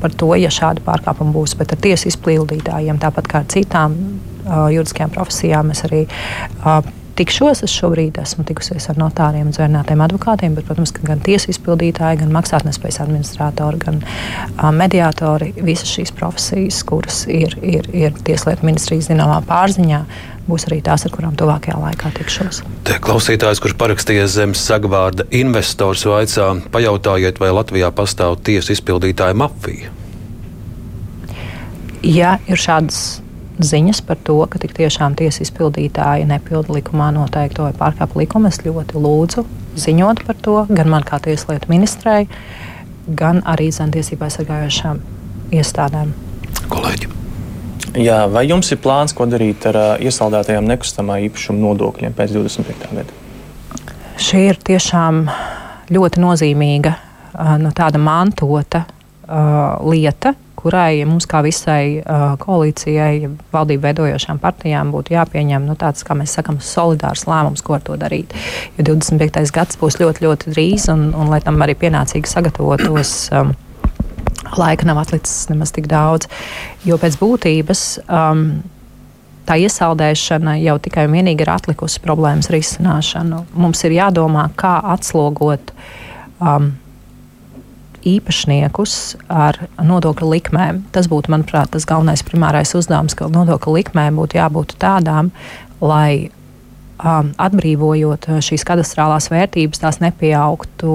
par 0.00 0.14
to, 0.16 0.30
ja 0.38 0.50
šāda 0.52 0.82
pārkāpuma 0.84 1.34
būs. 1.34 1.56
Bet 1.58 1.74
ar 1.74 1.80
tiesu 1.84 2.10
izpildītājiem, 2.10 3.00
tāpat 3.02 3.28
kā 3.30 3.42
ar 3.42 3.50
citām 3.52 3.96
uh, 3.96 4.68
juridiskajām 4.72 5.12
profesijām, 5.14 5.72
es 5.74 5.84
arī 5.88 6.04
uh, 6.06 6.80
tikšos. 7.16 7.62
Es 7.66 7.74
šobrīd 7.74 8.20
esmu 8.22 8.44
tikusies 8.46 8.88
ar 8.92 9.00
notāriem 9.00 9.50
zvērnātiem 9.54 10.02
advokātiem, 10.04 10.56
bet, 10.56 10.66
protams, 10.68 10.92
gan 10.96 11.22
tiesu 11.24 11.50
izpildītāji, 11.52 12.20
gan 12.22 12.32
maksātnespējas 12.36 13.00
administratori, 13.04 13.80
gan 13.82 14.00
uh, 14.04 14.70
mediātori, 14.76 15.52
visas 15.56 15.90
šīs 15.96 16.14
profesijas, 16.16 16.82
kuras 16.86 17.24
ir, 17.32 17.58
ir, 17.62 17.90
ir 17.96 18.16
Tieslietu 18.26 18.66
ministrijas 18.66 19.10
zināmā 19.10 19.40
pārziņā, 19.48 20.00
būs 20.46 20.68
arī 20.68 20.80
tās, 20.86 21.06
ar 21.06 21.14
kurām 21.14 21.36
tuvākajā 21.38 21.76
laikā 21.82 22.12
tikšos. 22.20 22.62
Te 22.86 22.98
klausītājs, 23.02 23.60
kurš 23.62 23.76
parakstījies 23.80 24.36
zem 24.38 24.54
sagvārda 24.56 25.26
investors, 25.34 26.06
vaicā, 26.06 26.52
pajautājiet, 26.74 27.40
vai 27.42 27.52
Latvijā 27.54 27.90
pastāv 27.94 28.38
tiesu 28.46 28.76
izpildītāja 28.76 29.36
mafija. 29.38 29.92
Ja 32.06 32.36
ir 32.46 32.60
šādas 32.60 33.25
ziņas 33.58 34.02
par 34.06 34.18
to, 34.24 34.38
ka 34.50 34.60
tik 34.60 34.74
tiešām 34.76 35.16
tiesas 35.16 35.46
izpildītāji 35.46 36.26
nepilda 36.28 36.74
likumā 36.76 37.12
noteikto 37.16 37.64
vai 37.68 37.72
pārkāpj 37.76 38.20
likumu, 38.22 38.50
es 38.52 38.60
ļoti 38.64 39.00
lūdzu 39.00 39.46
ziņot 39.76 40.24
par 40.26 40.38
to 40.40 40.56
gan 40.70 40.90
man 40.92 41.04
kā 41.06 41.20
tieslietu 41.22 41.70
ministrei, 41.72 42.26
gan 43.06 43.42
arī 43.46 43.68
zinātniecībā 43.74 44.28
aizsargājošām 44.28 45.02
iestādēm. 45.56 46.12
Kolēģi. 46.72 47.12
Jā, 48.02 48.24
vai 48.28 48.44
jums 48.48 48.68
ir 48.74 48.80
plāns, 48.82 49.14
ko 49.16 49.24
darīt 49.30 49.64
ar 49.70 49.78
uh, 49.80 49.90
iesaldētajiem 50.04 50.66
nekustamā 50.68 51.20
īpašuma 51.28 51.62
nodokļiem 51.62 52.16
pēc 52.16 52.34
25. 52.36 52.90
gada? 52.98 53.20
Šī 54.20 54.42
ir 54.50 54.58
tiešām 54.68 55.22
ļoti 55.92 56.20
nozīmīga, 56.20 56.92
uh, 56.92 57.54
no 57.62 57.72
tāda 57.76 58.00
mantota 58.02 58.82
uh, 58.84 59.78
lieta, 59.88 60.34
kurai 60.66 61.04
mums 61.06 61.28
kā 61.30 61.42
visai 61.46 62.00
uh, 62.00 62.32
koalīcijai, 62.42 63.28
valdību 63.54 63.84
veidojošām 63.84 64.40
partijām 64.42 64.90
būtu 64.94 65.14
jāpieņem 65.14 65.68
nu, 65.68 65.76
tāds, 65.78 66.02
kā 66.06 66.16
mēs 66.18 66.34
sakām, 66.38 66.58
solidārs 66.62 67.26
lēmums, 67.30 67.62
ko 67.62 67.76
ar 67.78 67.84
to 67.86 67.98
darīt. 68.00 68.34
Jo 68.78 68.88
25. 68.90 69.44
gads 69.54 69.78
būs 69.78 70.00
ļoti, 70.02 70.26
ļoti 70.26 70.54
drīz, 70.56 70.88
un, 70.90 71.12
un 71.14 71.30
lai 71.30 71.38
tam 71.44 71.62
arī 71.62 71.76
pienācīgi 71.78 72.30
sagatavotos. 72.30 73.14
Um, 73.36 73.54
laika 74.56 74.86
nav 74.86 75.00
atlicis 75.02 75.48
nemaz 75.50 75.72
tik 75.74 75.88
daudz. 75.90 76.30
Jo 76.86 76.98
pēc 77.02 77.18
būtības 77.20 77.82
um, 78.06 78.42
tā 79.46 79.58
iesaldēšana 79.62 80.56
jau 80.62 80.76
tikai 80.82 81.06
un 81.08 81.16
vienīgi 81.18 81.46
ir 81.46 81.52
atlikusi 81.54 82.02
problēmas 82.02 82.50
risināšanu. 82.54 83.44
Mums 83.58 83.82
ir 83.86 83.96
jādomā, 83.98 84.48
kā 84.58 84.78
atslogot 84.94 85.74
um, 86.38 86.72
īpašniekus 88.06 88.94
ar 89.32 89.58
nodokļu 89.82 90.30
likmēm. 90.36 90.84
Tas 90.94 91.10
būtu, 91.10 91.32
manuprāt, 91.34 91.72
tas 91.74 91.88
galvenais 91.88 92.24
primārais 92.26 92.74
uzdevums, 92.78 93.16
ka 93.18 93.30
nodokļu 93.32 93.76
likmēm 93.80 94.20
būtu 94.20 94.38
jābūt 94.40 94.76
tādām, 94.82 95.32
lai 95.82 96.28
um, 97.02 97.32
atbrīvojot 97.36 98.30
šīs 98.44 98.66
kadastrālās 98.66 99.30
vērtības, 99.32 99.82
tās 99.82 100.02
nepieaugtu 100.04 100.92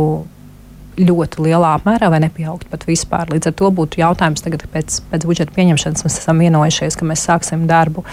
ļoti 1.01 1.43
lielā 1.45 1.75
apmērā 1.77 2.09
vai 2.11 2.19
nepieaugt 2.23 2.67
pat 2.71 2.83
vispār. 2.87 3.29
Līdz 3.31 3.51
ar 3.51 3.55
to 3.57 3.69
būtu 3.73 4.01
jautājums 4.01 4.43
tagad 4.43 4.65
pēc, 4.73 4.99
pēc 5.11 5.25
budžeta 5.27 5.55
pieņemšanas. 5.55 6.03
Mēs 6.05 6.17
esam 6.19 6.41
vienojušies, 6.43 6.97
ka 6.99 7.07
mēs 7.07 7.23
sāksim 7.27 7.63
darbu 7.69 8.03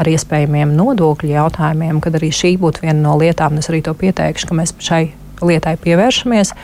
ar 0.00 0.10
iespējamiem 0.10 0.74
nodokļu 0.76 1.30
jautājumiem, 1.34 2.00
kad 2.04 2.18
arī 2.18 2.32
šī 2.34 2.56
būtu 2.60 2.84
viena 2.86 2.98
no 3.06 3.14
lietām, 3.20 3.60
es 3.62 3.70
arī 3.70 3.84
to 3.86 3.94
pieteikšu, 3.98 4.50
ka 4.50 4.58
mēs 4.58 4.74
šai 4.82 5.04
lietai 5.44 5.76
pievēršamies. 5.84 6.54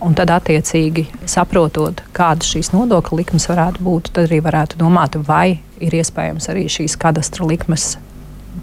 Un 0.00 0.14
tad, 0.16 0.30
attiecīgi, 0.32 1.04
saprotot, 1.28 2.00
kādas 2.16 2.48
šīs 2.54 2.72
nodokļu 2.72 3.18
likmes 3.20 3.44
varētu 3.50 3.84
būt, 3.84 4.12
tad 4.16 4.30
arī 4.30 4.38
varētu 4.44 4.78
domāt, 4.80 5.18
vai 5.28 5.60
ir 5.80 5.96
iespējams 5.98 6.48
arī 6.52 6.64
šīs 6.72 6.96
kadastra 7.00 7.44
likmes, 7.48 7.98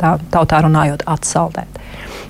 tā 0.02 0.16
tautā 0.34 0.64
runājot, 0.66 1.06
atsaldēt. 1.06 1.78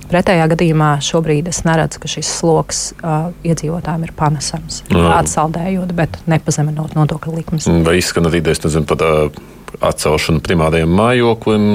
Pretējā 0.08 0.46
gadījumā 0.52 0.94
šobrīd 1.04 1.48
es 1.50 1.62
neredzu, 1.68 2.00
ka 2.00 2.08
šis 2.08 2.28
sloks 2.38 2.82
uh, 3.00 3.28
iedzīvotājiem 3.44 4.06
ir 4.06 4.12
panesams. 4.16 4.82
No. 4.92 5.04
Atsaldējot, 5.16 5.92
bet 5.96 6.16
nepazeminot 6.28 6.96
nodokļu 6.96 7.36
likmes. 7.40 7.68
Vai 7.84 7.98
izskan 8.00 8.28
arī 8.28 8.40
idejas, 8.40 8.62
nezinu, 8.64 8.88
pat 8.88 9.04
uh, 9.04 9.42
atcelšanu 9.84 10.42
primārajiem 10.44 10.90
mājoklim? 10.98 11.66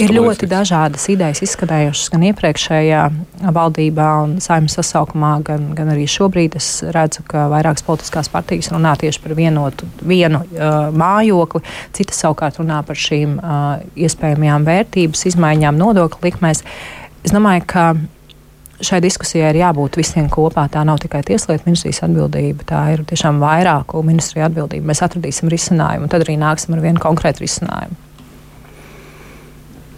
Ir 0.00 0.12
ļoti 0.14 0.46
līdzīgs. 0.46 0.50
dažādas 0.50 1.06
idejas 1.12 1.42
izskanējušas 1.46 2.12
gan 2.14 2.26
iepriekšējā 2.30 3.02
valdībā 3.56 4.08
un 4.24 4.36
saimnes 4.44 4.76
sasaukumā, 4.78 5.32
gan, 5.46 5.70
gan 5.78 5.92
arī 5.94 6.06
šobrīd. 6.10 6.56
Es 6.60 6.70
redzu, 6.96 7.24
ka 7.30 7.48
vairākas 7.52 7.84
politiskās 7.86 8.30
partijas 8.32 8.70
runā 8.74 8.94
tieši 9.00 9.24
par 9.24 9.36
vienotu, 9.38 9.88
vienu 10.00 10.42
uh, 10.44 10.88
mājokli, 10.94 11.64
citas 11.96 12.22
savukārt 12.24 12.60
runā 12.62 12.80
par 12.86 12.98
šīm 12.98 13.36
uh, 13.40 13.82
iespējamajām 13.98 14.68
vērtības 14.68 15.26
izmaiņām 15.32 15.78
nodokļu 15.80 16.30
likmēs. 16.30 16.64
Es 17.24 17.36
domāju, 17.36 17.66
ka 17.68 17.84
šai 18.84 19.00
diskusijai 19.04 19.52
ir 19.52 19.60
jābūt 19.60 19.98
visiem 20.00 20.28
kopā. 20.32 20.66
Tā 20.72 20.82
nav 20.86 21.00
tikai 21.02 21.22
Tieslietu 21.26 21.68
ministrijas 21.68 22.02
atbildība, 22.06 22.66
tā 22.68 22.82
ir 22.94 23.04
tiešām 23.08 23.40
vairāku 23.42 24.02
ministriju 24.06 24.46
atbildība. 24.48 24.90
Mēs 24.90 25.02
atradīsim 25.06 25.50
risinājumu, 25.52 26.06
un 26.06 26.12
tad 26.12 26.24
arī 26.26 26.36
nāksim 26.40 26.76
ar 26.76 26.84
vienu 26.84 27.02
konkrētu 27.02 27.44
risinājumu. 27.44 27.98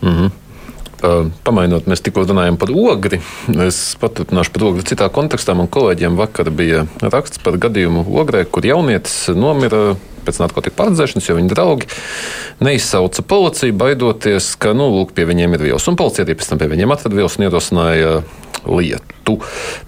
Mm 0.02 0.08
-hmm. 0.08 0.30
Pamainot, 1.02 1.88
mēs 1.90 2.02
tikko 2.04 2.22
runājām 2.28 2.56
par 2.60 2.70
ogri. 2.70 3.18
Es 3.64 3.80
paturpināšu 3.98 4.54
par 4.54 4.66
ogri 4.68 4.86
citā 4.86 5.08
kontekstā. 5.12 5.56
Man 5.58 5.70
kolēģiem 5.72 6.18
vakar 6.18 6.52
bija 6.54 6.84
raksts 7.02 7.42
par 7.42 7.58
gadījumu 7.62 8.06
ogrē, 8.22 8.44
kur 8.46 8.66
jaunietis 8.66 9.16
nomira 9.34 9.96
pēc 10.22 10.38
narkotiku 10.38 10.78
pārdzēšanas, 10.78 11.26
jo 11.26 11.34
viņa 11.38 11.50
draugi 11.50 11.88
neizsauca 12.62 13.24
policiju, 13.26 13.74
baidoties, 13.74 14.52
ka 14.62 14.76
nu, 14.78 14.86
lūk, 14.94 15.16
pie 15.16 15.26
viņiem 15.26 15.58
ir 15.58 15.66
vielas. 15.66 15.88
Un 15.90 15.98
policija 15.98 16.26
arī 16.26 16.38
pēc 16.38 16.52
tam 16.52 16.62
pie 16.62 16.70
viņiem 16.70 16.94
atrada 16.94 17.18
vielas 17.18 17.38
un 17.38 17.48
ierosināja 17.48 18.14
lietu. 18.62 19.38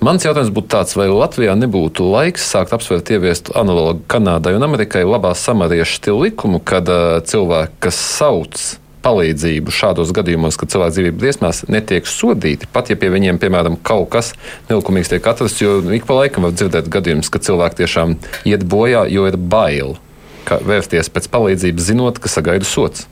Mans 0.02 0.26
jautājums 0.26 0.50
būtu 0.54 0.72
tāds, 0.74 0.96
vai 0.98 1.06
Latvijā 1.10 1.54
nebūtu 1.58 2.06
laiks 2.10 2.46
sākt 2.54 2.74
apsvērt 2.74 3.14
ieviest 3.14 3.52
analogu 3.54 4.02
Kanādai 4.10 4.56
un 4.58 4.66
Amerikai 4.66 5.04
labā 5.06 5.34
samariešu 5.38 6.00
stilu 6.00 6.24
likumu, 6.26 6.58
kad 6.58 6.90
uh, 6.90 7.20
cilvēki, 7.22 7.78
kas 7.86 8.00
sauc 8.18 8.64
palīdzību 9.04 9.74
šādos 9.74 10.12
gadījumos, 10.16 10.58
kad 10.60 10.72
cilvēks 10.72 10.96
dzīvība 10.96 11.20
briesmās, 11.20 11.62
netiek 11.70 12.08
sodīti. 12.08 12.68
Pat 12.72 12.90
ja 12.90 12.96
pie 13.00 13.10
viņiem, 13.12 13.40
piemēram, 13.42 13.78
kaut 13.84 14.10
kas 14.14 14.32
nelikumīgs 14.70 15.12
tiek 15.12 15.26
atrasts, 15.30 15.62
jo 15.62 15.78
ik 15.94 16.08
pa 16.08 16.18
laikam 16.22 16.48
var 16.48 16.56
dzirdēt 16.56 16.90
gadījumus, 16.92 17.30
ka 17.32 17.42
cilvēki 17.44 17.82
tiešām 17.82 18.16
iet 18.48 18.64
bojā, 18.68 19.04
jo 19.12 19.28
ir 19.30 19.38
bail 19.38 19.96
vērsties 20.44 21.10
pēc 21.12 21.28
palīdzības, 21.32 21.90
zinot, 21.90 22.20
ka 22.20 22.32
sagaida 22.32 22.68
sots. 22.68 23.08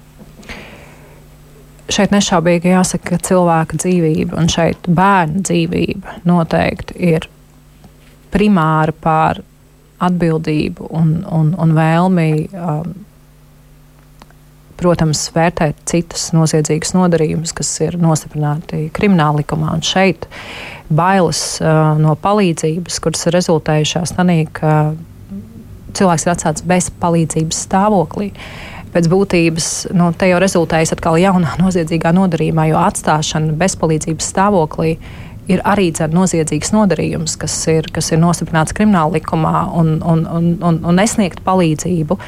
Šeit 1.93 2.13
nešaubīgi 2.15 2.73
jāsaka, 2.73 3.17
ka 3.17 3.25
cilvēka 3.29 3.77
dzīvība 3.83 4.37
un 4.41 4.49
šeit 4.53 4.87
bērna 4.89 5.43
dzīvība 5.45 6.23
noteikti 6.29 6.97
ir 7.13 7.27
primāra 8.33 8.95
pār 8.97 9.43
atbildību 10.03 10.89
un, 10.91 11.11
un, 11.29 11.53
un 11.59 11.75
vēlmi, 11.77 12.29
um, 12.57 12.95
protams, 14.83 15.25
vērtēt 15.35 15.79
citus 15.89 16.31
noziedzīgus 16.37 16.93
nodarījumus, 16.97 17.55
kas 17.57 17.71
ir 17.87 17.97
nostiprināti 18.03 18.89
krimināla 18.97 19.41
likumā. 19.41 19.73
Un 19.79 19.87
šeit 19.87 20.27
bailes 20.93 21.43
uh, 21.63 21.95
no 22.01 22.17
palīdzības, 22.21 23.01
kuras 23.03 23.25
ir 23.29 23.37
rezultējušās 23.39 24.15
tādā, 24.19 24.39
ka 24.59 24.77
cilvēks 25.97 26.27
ir 26.27 26.35
atstāts 26.35 26.67
bez 26.69 26.91
palīdzības 27.03 27.65
stāvoklī. 27.67 28.33
Pēc 28.93 29.09
būtības 29.09 29.69
nu, 29.97 30.11
te 30.19 30.29
jau 30.29 30.41
rezultējas 30.43 30.93
atkal 30.97 31.17
jaunā 31.21 31.57
noziedzīgā 31.65 32.13
nodarījumā, 32.17 32.69
jo 32.73 32.81
atstāšana 32.83 33.57
bezpalīdzības 33.61 34.33
stāvoklī 34.35 34.97
ir 35.51 35.63
arī 35.67 35.91
noziedzīgs 35.91 36.71
nodarījums, 36.75 37.37
kas 37.41 37.57
ir, 37.73 37.89
kas 37.93 38.13
ir 38.13 38.21
nostiprināts 38.23 38.75
krimināla 38.77 39.19
likumā, 39.19 39.67
un, 39.75 39.97
un, 40.07 40.27
un, 40.27 40.51
un, 40.63 40.81
un 40.87 41.01
nesniegt 41.01 41.43
palīdzību, 41.47 42.19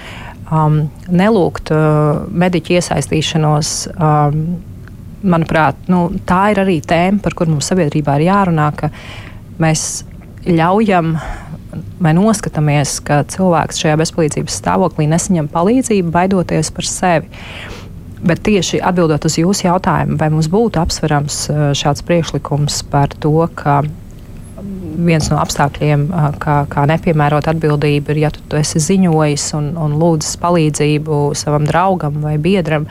um, 0.54 0.78
nelūgt 1.10 1.72
uh, 1.74 2.24
mediķu 2.30 2.78
iesaistīšanos. 2.78 3.74
Um, 3.94 4.40
manuprāt, 5.24 5.86
nu, 5.88 6.06
tā 6.28 6.50
ir 6.52 6.60
arī 6.60 6.80
tēma, 6.84 7.22
par 7.24 7.36
kuru 7.36 7.54
mums 7.54 7.70
sabiedrībā 7.70 8.18
ir 8.18 8.28
jārunā, 8.28 8.68
ka 8.76 8.90
mēs 9.62 10.04
ļaujam 10.44 11.14
vai 12.02 12.12
noskatāmies, 12.14 12.98
ka 13.04 13.22
cilvēks 13.30 13.80
šajā 13.82 13.96
bezpalīdzības 14.02 14.58
stāvoklī 14.60 15.08
nesaņem 15.10 15.48
palīdzību, 15.52 16.12
baidoties 16.14 16.70
par 16.74 16.88
sevi. 16.88 17.46
Bet 18.24 18.40
tieši 18.46 18.80
atbildot 18.80 19.26
uz 19.28 19.36
jūsu 19.40 19.66
jautājumu, 19.66 20.16
vai 20.20 20.30
mums 20.32 20.48
būtu 20.52 20.80
apsverams 20.80 21.40
uh, 21.50 21.64
šāds 21.76 22.04
priekšlikums 22.06 22.82
par 22.92 23.12
to, 23.20 23.36
ka 23.56 23.82
viens 25.04 25.28
no 25.30 25.38
apstākļiem, 25.42 26.06
kā, 26.42 26.56
kā 26.70 26.86
nepiemērot 26.90 27.48
atbildību, 27.50 28.14
ir, 28.14 28.22
ja 28.26 28.30
tu, 28.34 28.42
tu 28.48 28.58
esi 28.60 28.82
ziņojis 28.82 29.46
un, 29.58 29.72
un 29.80 29.96
lūdzis 30.00 30.38
palīdzību 30.42 31.20
savam 31.38 31.66
draugam 31.68 32.20
vai 32.24 32.36
biedram, 32.42 32.86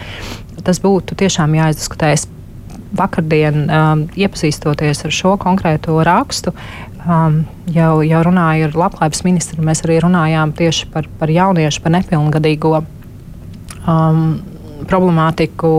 tas 0.63 0.79
būtu 0.83 1.17
tiešām 1.19 1.55
jāizdiskutē. 1.57 2.13
Es 2.15 2.27
vakardien, 2.93 3.65
um, 3.67 4.05
iepazīstoties 4.19 5.03
ar 5.07 5.13
šo 5.13 5.33
konkrēto 5.41 5.97
rakstu, 6.05 6.53
um, 7.07 7.41
jau, 7.73 7.93
jau 8.05 8.23
runāju 8.27 8.69
ar 8.69 8.79
labklājības 8.85 9.23
ministru. 9.25 9.65
Mēs 9.65 9.83
arī 9.85 9.99
runājām 10.03 10.53
tieši 10.57 10.89
par, 10.93 11.09
par 11.19 11.33
jauniešu, 11.33 11.81
par 11.83 11.95
nepilngadīgo. 11.97 12.83
Um, 13.83 14.43
problemātiku 14.89 15.73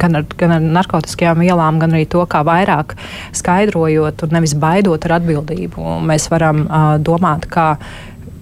gan 0.00 0.20
ar, 0.20 0.26
gan 0.38 0.56
ar 0.56 0.64
narkotikām 0.78 1.42
vielām, 1.44 1.80
gan 1.82 1.96
arī 1.96 2.06
to, 2.10 2.24
kā 2.30 2.42
vairāk 2.46 2.96
skaidrojot 3.36 4.24
un 4.26 4.34
nevis 4.36 4.56
baidot 4.58 5.08
ar 5.08 5.18
atbildību. 5.18 5.98
Mēs 6.08 6.28
varam 6.32 6.64
uh, 6.66 6.94
domāt, 7.02 7.48
kā, 7.52 7.68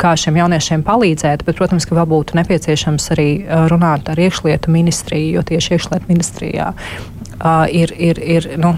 kā 0.01 0.15
šiem 0.19 0.41
jauniešiem 0.41 0.85
palīdzēt, 0.87 1.45
bet, 1.47 1.59
protams, 1.59 1.89
ka 1.89 1.99
vēl 1.99 2.09
būtu 2.11 2.39
nepieciešams 2.41 3.11
arī 3.17 3.31
runāt 3.73 4.09
ar 4.13 4.21
iekšlietu 4.21 4.73
ministriju, 4.73 5.39
jo 5.39 5.47
tieši 5.53 5.77
iekšlietu 5.77 6.13
ministrijā 6.13 6.73
uh, 6.75 7.67
ir, 7.69 7.95
ir, 7.97 8.23
ir 8.39 8.51
nu, 8.61 8.77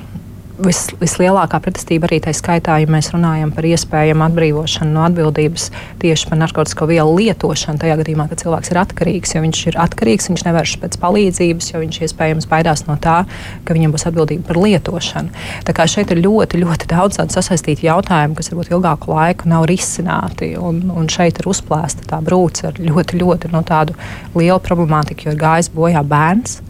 vis, 0.66 0.80
vislielākā 1.00 1.58
pretestība 1.62 2.08
arī 2.08 2.18
tā 2.24 2.32
skaitā, 2.36 2.76
ja 2.82 2.88
mēs 2.90 3.10
runājam 3.12 3.52
par 3.54 3.66
iespējamu 3.66 4.24
atbrīvošanu 4.26 4.94
no 4.94 5.04
atbildības 5.06 5.68
tieši 6.02 6.28
par 6.30 6.40
narkotiku 6.40 6.88
vielu 6.90 7.16
lietošanu, 7.18 7.80
tajā 7.82 7.98
gadījumā, 8.00 8.28
kad 8.30 8.42
cilvēks 8.42 8.72
ir 8.72 8.80
atkarīgs. 8.82 9.34
Jo 9.34 9.42
viņš 9.44 9.62
ir 9.70 9.78
atkarīgs, 9.82 10.30
viņš 10.30 10.46
nevēršas 10.48 10.82
pēc 10.82 10.98
palīdzības, 11.02 11.70
jo 11.72 11.82
viņš 11.82 12.00
iespējams 12.06 12.48
baidās 12.50 12.84
no 12.88 12.96
tā, 13.02 13.18
ka 13.66 13.76
viņam 13.76 13.94
būs 13.94 14.06
atbildība 14.10 14.48
par 14.50 14.60
lietošanu. 14.62 15.44
Tā 15.68 15.76
kā 15.76 15.86
šeit 15.90 16.14
ir 16.14 16.22
ļoti, 16.24 16.62
ļoti 16.62 16.90
daudz 16.92 17.20
tādu 17.20 17.36
sasaistītu 17.38 17.86
jautājumu, 17.88 18.38
kas 18.38 18.52
varbūt 18.52 18.74
ilgāku 18.74 19.14
laiku 19.14 19.52
nav 19.52 19.66
risināti. 19.70 20.52
Un, 20.58 20.84
un 20.94 21.08
šeit 21.12 21.40
ir 21.42 21.48
uzplēsta 21.52 22.08
tā 22.10 22.20
brūce 22.24 22.68
ar 22.70 22.82
ļoti, 22.82 23.22
ļoti 23.22 23.54
no 23.54 23.64
tādu 23.66 23.96
lielu 24.36 24.60
problemātiku, 24.62 25.28
jo 25.28 25.36
ir 25.36 25.42
gājis 25.42 25.72
bojā 25.74 26.04
bērns 26.06 26.60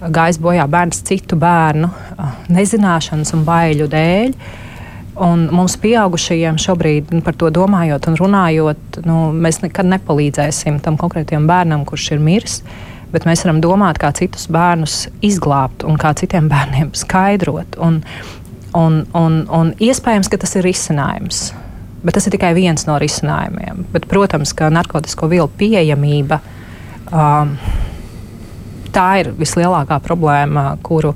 gājis 0.00 0.40
bojā 0.40 0.64
bērns 0.70 1.02
citu 1.04 1.36
bērnu 1.40 1.90
nezināšanas 2.52 3.34
un 3.36 3.46
baiļu 3.46 3.88
dēļ. 3.92 4.34
Un 5.20 5.42
mums, 5.52 5.74
pieaugušajiem, 5.82 6.56
šobrīd 6.60 7.10
nu, 7.12 7.20
par 7.24 7.36
to 7.36 7.50
domājot 7.52 8.06
un 8.08 8.16
runājot, 8.16 9.02
nu, 9.04 9.18
mēs 9.36 9.60
nekad 9.60 9.88
nepalīdzēsim 9.90 10.78
tam 10.80 10.96
konkrētajam 11.00 11.44
bērnam, 11.50 11.84
kurš 11.88 12.14
ir 12.14 12.22
miris. 12.24 12.60
Bet 13.10 13.26
mēs 13.26 13.42
varam 13.44 13.58
domāt, 13.60 13.98
kā 14.00 14.12
citus 14.16 14.46
bērnus 14.48 15.08
izglābt 15.26 15.84
un 15.84 15.98
kā 16.00 16.14
citiem 16.16 16.48
bērniem 16.52 16.94
skaidrot. 16.96 17.76
Un, 17.82 18.00
un, 18.78 19.02
un, 19.18 19.42
un 19.50 19.74
iespējams, 19.82 20.30
ka 20.30 20.40
tas 20.40 20.56
ir 20.56 20.64
risinājums. 20.64 21.50
Bet 22.00 22.16
tas 22.16 22.24
ir 22.24 22.32
tikai 22.32 22.54
viens 22.56 22.86
no 22.88 22.96
risinājumiem. 23.02 23.84
Bet, 23.92 24.08
protams, 24.08 24.54
ka 24.56 24.70
narkotiku 24.72 25.28
vielu 25.28 25.50
pieejamība 25.60 26.40
um, 27.10 27.58
tā 28.94 29.06
ir 29.22 29.32
vislielākā 29.38 30.00
problēma, 30.04 30.74
kuru 30.86 31.14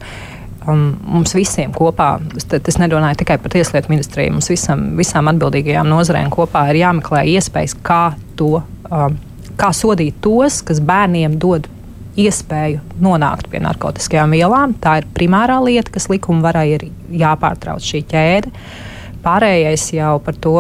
um, 0.69 0.87
mums 1.17 1.35
visiem 1.37 1.73
kopā, 1.75 2.17
es 2.37 2.79
nedomāju 2.81 3.21
tikai 3.23 3.39
par 3.43 3.55
Tieslietu 3.55 3.93
ministriju, 3.93 4.37
mums 4.37 4.51
visam, 4.53 4.87
visām 4.99 5.31
atbildīgajām 5.33 5.91
nozarēm 5.91 6.33
kopā 6.35 6.67
ir 6.73 6.83
jāmeklē 6.85 7.25
iespējas, 7.37 7.77
kā 7.85 8.03
to, 8.39 8.59
um, 8.91 9.19
kā 9.61 9.71
sodīt 9.77 10.19
tos, 10.25 10.63
kas 10.67 10.83
bērniem 10.85 11.39
dod 11.43 11.69
iespēju 12.21 12.81
nonākt 13.03 13.49
pie 13.51 13.61
narkotikām 13.63 14.35
vielām. 14.37 14.77
Tā 14.81 15.01
ir 15.01 15.09
primārā 15.17 15.59
lieta, 15.65 15.91
kas 15.95 16.09
likuma 16.13 16.47
varai 16.49 16.69
ir 16.77 16.89
jāpārtrauc 17.11 17.83
šī 17.83 18.05
ķēde. 18.11 18.53
Pārējais 19.25 19.89
jau 19.97 20.19
par 20.23 20.39
to 20.39 20.59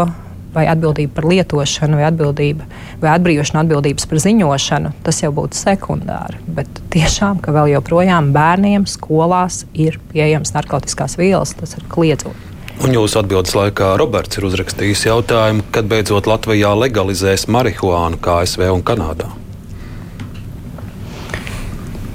vai 0.54 0.66
atbildība 0.70 1.18
par 1.18 1.28
lietošanu, 1.32 1.98
vai 1.98 2.06
atbildība 2.08 2.66
vai 3.02 3.12
atbrīvošana 3.16 3.64
atbildības 3.64 4.08
par 4.10 4.22
ziņošanu, 4.24 4.94
tas 5.06 5.20
jau 5.22 5.32
būtu 5.34 5.58
sekundāri. 5.58 6.40
Bet 6.56 6.82
tiešām, 6.94 7.42
ka 7.44 7.54
vēl 7.54 7.74
joprojām 7.74 8.32
bērniem 8.34 8.88
skolās 8.90 9.64
ir 9.74 10.00
pieejamas 10.12 10.54
narkotikās 10.56 11.18
vielas, 11.20 11.54
tas 11.58 11.76
ir 11.78 11.86
kliedzot. 11.90 12.50
Un 12.82 12.90
jūsu 12.90 13.20
atbildes 13.20 13.54
laikā 13.54 13.92
Roberts 14.00 14.40
ir 14.40 14.48
uzrakstījis 14.48 15.06
jautājumu, 15.06 15.62
kad 15.74 15.86
beidzot 15.90 16.26
Latvijā 16.26 16.72
legalizēs 16.74 17.46
marihuānu 17.46 18.18
kā 18.22 18.42
ASV 18.42 18.66
un 18.72 18.82
Kanādā. 18.86 19.30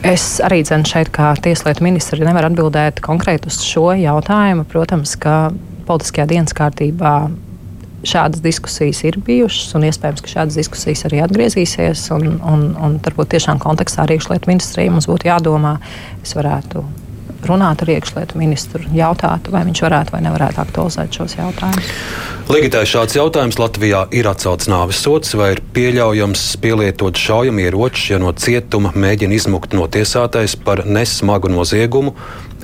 Es 0.04 0.38
arī 0.44 0.62
dzenu 0.64 0.88
šeit, 0.88 1.12
kā 1.16 1.34
tieslietu 1.44 1.84
ministri, 1.84 2.24
nevaru 2.24 2.48
atbildēt 2.48 3.02
konkrēti 3.04 3.52
uz 3.52 3.60
šo 3.68 3.92
jautājumu. 4.00 4.64
Protams, 4.72 5.16
ka 5.20 5.52
politiskajā 5.88 6.28
dienas 6.30 6.56
kārtībā 6.56 7.14
šādas 8.08 8.44
diskusijas 8.44 9.04
ir 9.08 9.20
bijušas, 9.26 9.74
un 9.78 9.88
iespējams, 9.90 10.24
ka 10.24 10.34
šādas 10.36 10.60
diskusijas 10.60 11.06
arī 11.10 11.22
atgriezīsies. 11.26 12.08
Un, 12.16 12.40
un, 12.40 12.66
un 12.80 12.98
varbūt 13.04 13.36
tiešām 13.36 13.62
kontekstā 13.64 14.06
ar 14.06 14.16
iekšlietu 14.16 14.52
ministriju 14.52 14.96
mums 14.96 15.10
būtu 15.10 15.30
jādomā, 15.30 15.78
es 16.24 16.36
varētu 16.38 16.86
runāt 17.48 17.84
ar 17.84 17.92
iekšlietu 17.94 18.40
ministru, 18.40 18.84
jautāt, 18.96 19.48
vai 19.52 19.64
viņš 19.68 19.82
varētu 19.86 20.16
vai 20.16 20.22
nevarētu 20.26 20.62
aktualizēt 20.64 21.16
šos 21.16 21.38
jautājumus. 21.38 21.94
Ligitai 22.50 22.82
šāds 22.90 23.16
jautājums 23.16 23.60
Latvijā 23.62 24.06
ir 24.16 24.28
atcelts 24.28 24.70
nāves 24.72 25.00
sots, 25.04 25.36
vai 25.38 25.54
ir 25.54 25.64
pieļaujams 25.76 26.46
pielietot 26.64 27.20
šaujamieročus, 27.20 28.10
ja 28.12 28.20
no 28.22 28.34
cietuma 28.34 28.92
mēģina 28.96 29.38
izmukt 29.38 29.76
notiesātais 29.78 30.58
par 30.66 30.84
nesmagu 30.90 31.52
noziegumu 31.54 32.16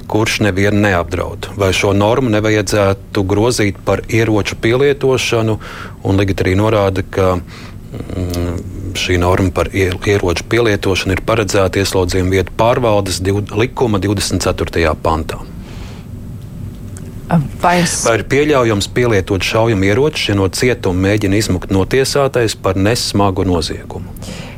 kurš 0.07 0.39
nevienu 0.45 0.81
neapdraud. 0.85 1.49
Vai 1.57 1.71
šo 1.73 1.93
normu 1.93 2.29
nevajadzētu 2.33 3.23
grozīt 3.27 3.79
par 3.85 4.03
ieroču 4.09 4.57
pielietošanu, 4.61 5.57
un 6.03 6.21
Ligita 6.21 6.45
arī 6.45 6.55
norāda, 6.59 7.03
ka 7.03 7.35
mm, 7.37 8.93
šī 8.99 9.17
norma 9.21 9.51
par 9.55 9.71
ieroču 9.73 10.47
pielietošanu 10.49 11.17
ir 11.17 11.25
paredzēta 11.25 11.81
ieslodzījuma 11.81 12.37
vietu 12.37 12.55
pārvaldes 12.57 13.21
likuma 13.55 14.01
24. 14.03 14.95
pantā. 15.03 15.41
Vai, 17.61 17.79
es... 17.81 18.03
Vai 18.05 18.19
ir 18.19 18.25
pieļaujams 18.29 18.87
pielietot 18.93 19.45
šaujamu 19.45 19.87
ieroci, 19.87 20.27
ja 20.29 20.35
no 20.37 20.45
cietuma 20.53 21.07
mēģina 21.07 21.39
izmukt 21.39 21.73
notiesātais 21.73 22.53
par 22.61 22.77
nesmagu 22.77 23.47
noziegumu? 23.49 24.13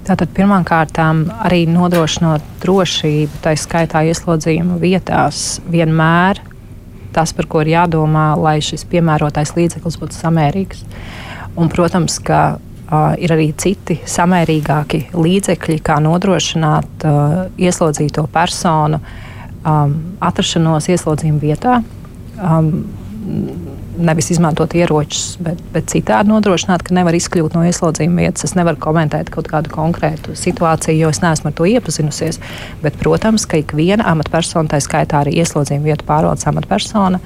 Tātad 0.08 0.32
pirmkārt, 0.32 0.96
arī 1.43 1.65
nodrošinot 1.67 2.43
drošību, 2.63 3.41
tā 3.43 3.58
skaitā 3.60 4.06
ieslodzījuma 4.08 4.78
vietās, 4.80 5.58
vienmēr 5.67 6.39
tas, 7.17 7.34
par 7.34 7.48
ko 7.50 7.63
ir 7.63 7.74
jādomā, 7.74 8.30
lai 8.39 8.60
šis 8.63 8.86
piemērotais 8.91 9.56
līdzeklis 9.58 9.98
būtu 10.00 10.15
samērīgs. 10.15 10.84
Un, 11.58 11.72
protams, 11.74 12.20
ka 12.22 12.41
uh, 12.58 13.15
ir 13.17 13.34
arī 13.34 13.50
citi 13.58 13.98
samērīgāki 14.06 15.08
līdzekļi, 15.17 15.80
kā 15.84 15.98
nodrošināt 16.04 17.08
uh, 17.10 17.39
ieslodzīto 17.58 18.28
personu 18.34 19.02
um, 19.02 19.98
atrašanos 20.22 20.91
ieslodzījuma 20.93 21.41
vietā. 21.41 21.80
Um, 22.38 22.72
nevis 23.97 24.31
izmantot 24.31 24.73
ieročus, 24.77 25.38
bet, 25.43 25.60
bet 25.73 25.89
citādi 25.91 26.31
nodrošināt, 26.31 26.83
ka 26.86 26.95
nevar 26.95 27.15
izkļūt 27.17 27.57
no 27.57 27.63
ieslodzījuma 27.67 28.23
vietas. 28.25 28.47
Es 28.47 28.55
nevaru 28.57 28.79
komentēt 28.81 29.31
kaut 29.33 29.49
kādu 29.51 29.71
konkrētu 29.73 30.36
situāciju, 30.38 31.01
jo 31.01 31.12
es 31.13 31.21
neesmu 31.23 31.51
ar 31.51 31.57
to 31.57 31.67
iepazinusies. 31.69 32.39
Bet, 32.83 32.97
protams, 33.01 33.47
ka 33.49 33.62
ik 33.62 33.73
viena 33.77 34.07
amatpersona, 34.12 34.69
tā 34.71 34.81
skaitā 34.83 35.23
arī 35.23 35.38
ieslodzījuma 35.41 35.91
vietu 35.91 36.07
pārvaldes 36.07 36.47
amatpersona, 36.49 37.21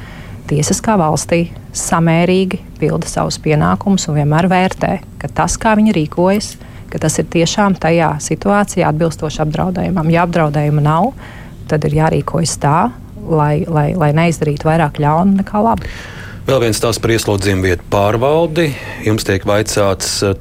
tiesiskā 0.50 0.98
valstī 1.00 1.44
samērīgi 1.78 2.60
pilda 2.82 3.08
savus 3.08 3.40
pienākumus 3.44 4.10
un 4.10 4.20
vienmēr 4.20 4.50
vērtē, 4.52 4.98
ka 5.22 5.30
tas, 5.42 5.58
kā 5.62 5.76
viņi 5.80 5.96
rīkojas, 5.96 6.56
ka 6.92 7.00
tas 7.00 7.16
ir 7.22 7.30
tiešām 7.32 7.78
tajā 7.80 8.16
situācijā 8.24 8.90
atbilstoši 8.92 9.46
apdraudējumam. 9.46 10.10
Ja 10.12 10.26
apdraudējuma 10.28 10.84
nav, 10.84 11.14
tad 11.72 11.88
ir 11.88 12.02
jārīkojas 12.02 12.58
tā, 12.60 12.90
lai, 13.30 13.64
lai, 13.68 13.92
lai 13.96 14.12
neizdarītu 14.18 14.68
vairāk 14.68 15.00
ļaunu 15.02 15.40
nekā 15.40 15.64
labu. 15.64 15.88
Vēl 16.42 16.58
viens 16.64 16.80
tās 16.82 16.98
par 16.98 17.12
ieslodzījumu 17.14 17.68
vietu 17.68 17.84
pārvaldi. 17.94 18.72
Jums 19.06 19.28
tiek 19.28 19.44
vaicāts, 19.46 20.24
eh, 20.26 20.40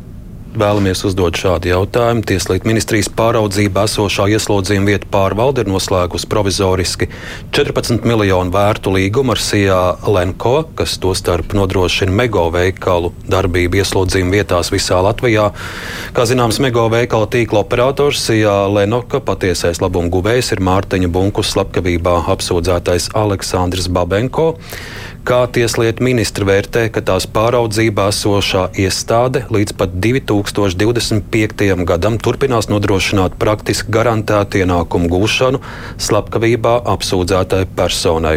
vēlamies 0.56 1.04
uzdot 1.04 1.36
šādu 1.36 1.68
jautājumu. 1.68 2.24
Tieslietu 2.24 2.64
ministrijas 2.64 3.10
pāraudzībā 3.12 3.84
esošā 3.84 4.24
ieslodzījumu 4.32 4.88
vietu 4.94 5.10
pārvalde 5.12 5.58
ir 5.60 5.68
noslēgusi 5.70 6.26
provizoriski 6.26 7.08
14 7.52 8.02
miljonu 8.08 8.50
vērtu 8.50 8.94
līgumu 8.96 9.34
ar 9.36 9.42
Sijā 9.44 9.82
Lenko, 10.08 10.64
kas 10.74 10.96
tostarp 10.98 11.52
nodrošina 11.52 12.10
mego 12.10 12.48
veikalu 12.50 13.12
darbību 13.28 13.82
ieslodzījumu 13.82 14.32
vietās 14.32 14.72
visā 14.72 15.02
Latvijā. 15.04 15.52
Kā 16.16 16.24
zināms, 16.24 16.62
mego 16.64 16.88
veikala 16.88 17.28
tīkla 17.28 17.60
operators 17.60 18.24
Sijā 18.24 18.72
Lenoka 18.72 19.20
patiesais 19.20 19.82
labuma 19.84 20.08
guvējs 20.08 20.52
ir 20.56 20.64
Mārtiņa 20.64 21.12
Bunkus 21.12 21.52
slepkavībā 21.52 22.24
apsūdzētais 22.26 23.12
Aleksandrs 23.14 23.92
Babenko 23.92 24.56
kā 25.26 25.40
Tieslietu 25.52 26.04
ministra 26.04 26.46
vērtē, 26.48 26.87
ka 26.92 27.02
tās 27.04 27.26
pāraudzībā 27.30 28.09
esošā 28.11 28.66
iestāde 28.80 29.42
līdz 29.52 29.74
pat 29.78 29.94
2025. 30.02 31.66
gadam 31.88 32.18
turpinās 32.22 32.70
nodrošināt 32.72 33.37
praktiski 33.40 33.92
garantētu 33.94 34.62
ienākumu 34.62 35.11
gūšanu 35.12 35.61
slepkavībā 36.00 36.76
apsūdzētai 36.94 37.64
personai. 37.76 38.37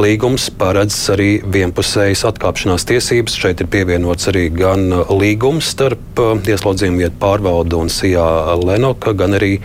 Līgums 0.00 0.48
paredz 0.58 0.96
arī 1.14 1.30
vienpusējas 1.44 2.24
atkāpšanās 2.30 2.86
tiesības. 2.90 3.36
Šeit 3.44 3.64
ir 3.64 3.70
pievienots 3.72 4.30
arī 4.32 4.48
gan 4.54 4.88
līgums 5.10 5.72
starp 5.74 6.22
uh, 6.22 6.38
ieslodzījumu 6.40 7.04
vietu 7.04 7.20
pārvaldu 7.22 7.84
un 7.84 7.92
Sijā 7.92 8.26
Lenoka, 8.64 9.16
gan 9.16 9.36
arī 9.40 9.58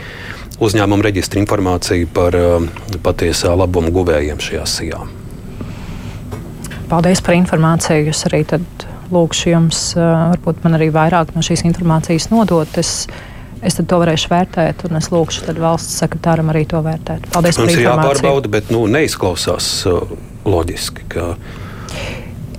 uzņēmuma 0.60 1.08
reģistra 1.08 1.41
informācija 1.43 2.10
par 2.13 2.36
uh, 2.36 2.67
patiesā 3.06 3.56
labuma 3.56 3.93
guvējiem 3.95 4.43
šajā 4.43 4.67
sijā. 4.67 5.08
Paldies 6.89 7.21
par 7.21 7.36
informāciju. 7.38 8.10
Es 8.10 8.23
arī 8.25 8.41
lūkšu 9.13 9.52
jums, 9.52 9.82
varbūt 9.97 10.63
man 10.65 10.78
arī 10.78 10.89
vairāk 10.93 11.36
no 11.36 11.43
šīs 11.45 11.62
informācijas 11.69 12.30
nodot. 12.34 12.80
Es, 12.82 13.06
es 13.65 13.78
to 13.78 13.99
varēšu 14.02 14.32
vērtēt, 14.32 14.86
un 14.89 14.97
es 14.97 15.12
lūkšu 15.13 15.54
valsts 15.60 15.99
sekretāram 16.02 16.49
arī 16.54 16.65
to 16.69 16.82
vērtēt. 16.86 17.30
Paldies 17.34 17.60
Mums 17.60 17.62
par 17.62 17.75
informāciju. 17.75 17.99
Mums 18.02 18.21
ir 18.21 18.25
jāpārbauda, 18.25 18.54
bet 18.58 18.73
nu, 18.73 18.86
neizklausās 18.89 19.69
loģiski. 20.49 21.06
Ka... 21.13 21.30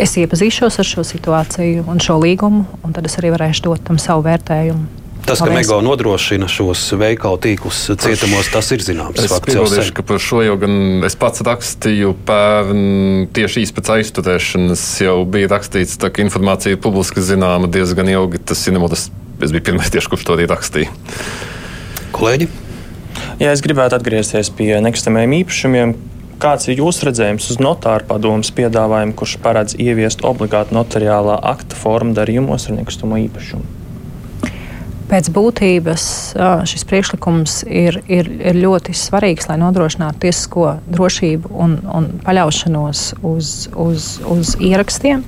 Es 0.01 0.15
iepazīšos 0.17 0.79
ar 0.81 0.89
šo 0.89 1.05
situāciju 1.05 1.85
un 1.91 1.99
šo 2.01 2.21
līgumu, 2.23 2.65
un 2.87 2.95
tad 2.97 3.11
es 3.11 3.19
arī 3.21 3.35
varēšu 3.35 3.67
dot 3.67 3.83
tam 3.91 3.99
savu 4.01 4.25
vērtējumu. 4.31 5.00
Tas, 5.31 5.39
ka 5.39 5.53
Mego 5.55 5.77
nodrošina 5.85 6.49
šos 6.51 6.83
veikalu 6.99 7.39
tīklus 7.45 7.85
cietumos, 8.03 8.49
tas 8.51 8.67
ir 8.75 8.83
zināms. 8.83 9.21
Es 9.23 9.35
piebildu, 9.45 9.85
ka 9.95 10.03
par 10.07 10.19
šo 10.23 10.43
jau 10.43 10.57
gan 10.59 11.07
es 11.07 11.15
pats 11.19 11.45
rakstīju 11.47 12.17
pērn 12.27 13.29
tieši 13.37 13.63
īsi 13.63 13.77
pēc 13.77 13.93
aizturēšanas 13.95 14.83
jau 15.07 15.15
bija 15.31 15.53
rakstīts, 15.55 16.01
tā 16.03 16.11
ka 16.11 16.25
informācija 16.25 16.75
ir 16.75 16.83
publiski 16.83 17.23
zināma 17.23 17.71
diezgan 17.71 18.11
ilgi. 18.11 18.43
Tas 18.51 18.67
ir 18.67 18.75
nemotas, 18.75 19.07
es 19.39 19.55
biju 19.55 19.69
pirmais 19.71 19.95
tieši, 19.95 20.11
kurš 20.11 20.27
to 20.27 20.35
arī 20.35 20.51
rakstīja. 20.51 20.91
Kolēģi? 22.17 22.51
Jā, 23.39 23.55
es 23.55 23.63
gribētu 23.63 24.01
atgriezties 24.01 24.51
pie 24.59 24.73
nekustamajiem 24.83 25.41
īpašumiem. 25.45 25.99
Kāds 26.43 26.67
ir 26.73 26.81
jūsu 26.81 27.07
redzējums 27.07 27.51
uz 27.53 27.61
notāra 27.63 28.03
padomus 28.09 28.51
piedāvājumu, 28.57 29.15
kurš 29.15 29.39
paredz 29.45 29.77
ieviest 29.79 30.25
obligātu 30.27 30.75
notariālā 30.75 31.39
akta 31.53 31.79
formu 31.79 32.17
darījumos 32.17 32.67
ar 32.67 32.81
nekustamo 32.81 33.21
īpašumu? 33.29 33.80
Pēc 35.11 35.27
būtības 35.35 36.03
šis 36.71 36.85
priekšlikums 36.87 37.65
ir, 37.67 37.97
ir, 38.07 38.29
ir 38.31 38.59
ļoti 38.63 38.95
svarīgs, 38.95 39.49
lai 39.51 39.57
nodrošinātu 39.59 40.23
tiesisko 40.23 40.77
drošību 40.87 41.51
un, 41.51 41.75
un 41.91 42.07
paļaušanos 42.23 43.03
uz, 43.27 43.51
uz, 43.75 44.07
uz 44.31 44.55
ierakstiem. 44.63 45.25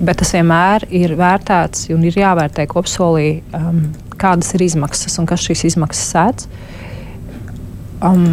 Bet 0.00 0.20
tas 0.20 0.34
vienmēr 0.36 0.84
ir 0.96 1.16
vērtēts 1.16 1.88
un 1.94 2.04
ir 2.08 2.20
jāvērtē 2.20 2.66
kopsolī, 2.68 3.40
um, 3.56 3.86
kādas 4.20 4.52
ir 4.56 4.66
izmaksas 4.68 5.16
un 5.20 5.28
kas 5.28 5.48
šīs 5.48 5.64
izmaksas 5.72 6.12
sēdz. 6.12 6.46
Um, 8.04 8.30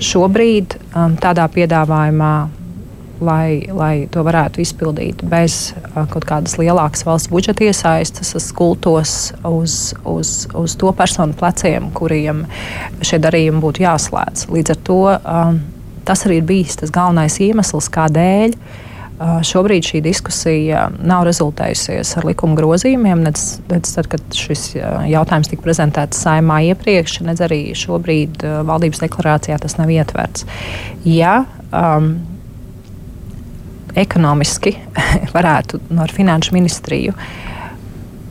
šobrīd 0.00 0.76
um, 0.96 1.20
tādā 1.20 1.44
piedāvājumā 1.52 2.34
lai, 3.22 3.64
lai 3.72 4.06
to 4.12 4.24
varētu 4.26 4.62
izpildīt 4.62 5.22
bez 5.28 5.72
uh, 5.72 6.02
kaut 6.10 6.26
kādas 6.28 6.56
lielākas 6.60 7.06
valsts 7.06 7.30
budžeta 7.32 7.66
iesaistas, 7.68 8.34
skultos 8.42 9.32
uz, 9.46 9.76
uz, 10.08 10.32
uz 10.58 10.76
to 10.78 10.92
personu 10.96 11.36
pleciem, 11.38 11.90
kuriem 11.96 12.44
šie 13.04 13.20
darījumi 13.22 13.62
būtu 13.62 13.86
jāslēdz. 13.86 14.48
Līdz 14.52 14.74
ar 14.74 14.80
to 14.88 15.02
um, 15.12 15.60
tas 16.08 16.24
arī 16.26 16.40
ir 16.40 16.48
bijis 16.48 16.80
tas 16.82 16.94
galvenais 16.94 17.38
iemesls, 17.42 17.90
kādēļ. 17.92 18.56
Uh, 19.22 19.38
šobrīd 19.46 19.86
šī 19.86 20.00
diskusija 20.02 20.88
nav 20.98 21.22
rezultējusies 21.28 22.16
ar 22.18 22.26
likuma 22.26 22.56
grozījumiem, 22.58 23.22
nedz, 23.22 23.60
nedz 23.70 23.92
tad, 23.94 24.08
kad 24.10 24.34
šis 24.34 24.72
uh, 24.80 25.04
jautājums 25.06 25.52
tika 25.52 25.62
prezentēts 25.62 26.24
saimā 26.24 26.58
iepriekš, 26.72 27.20
nedz 27.28 27.44
arī 27.46 27.60
šobrīd 27.78 28.42
valdības 28.66 29.04
deklarācijā 29.04 29.60
tas 29.62 29.78
nav 29.78 29.92
ietverts. 29.94 30.48
Ja 31.06 31.44
um, 31.70 32.16
ekonomiski 33.98 34.76
varētu 35.36 35.80
no 35.92 36.06
finanšu 36.10 36.54
ministriju 36.56 37.14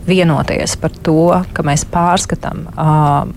vienoties 0.07 0.75
par 0.81 0.93
to, 1.05 1.29
ka 1.53 1.63
mēs 1.65 1.85
pārskatām 1.89 2.65
uh, 2.73 3.29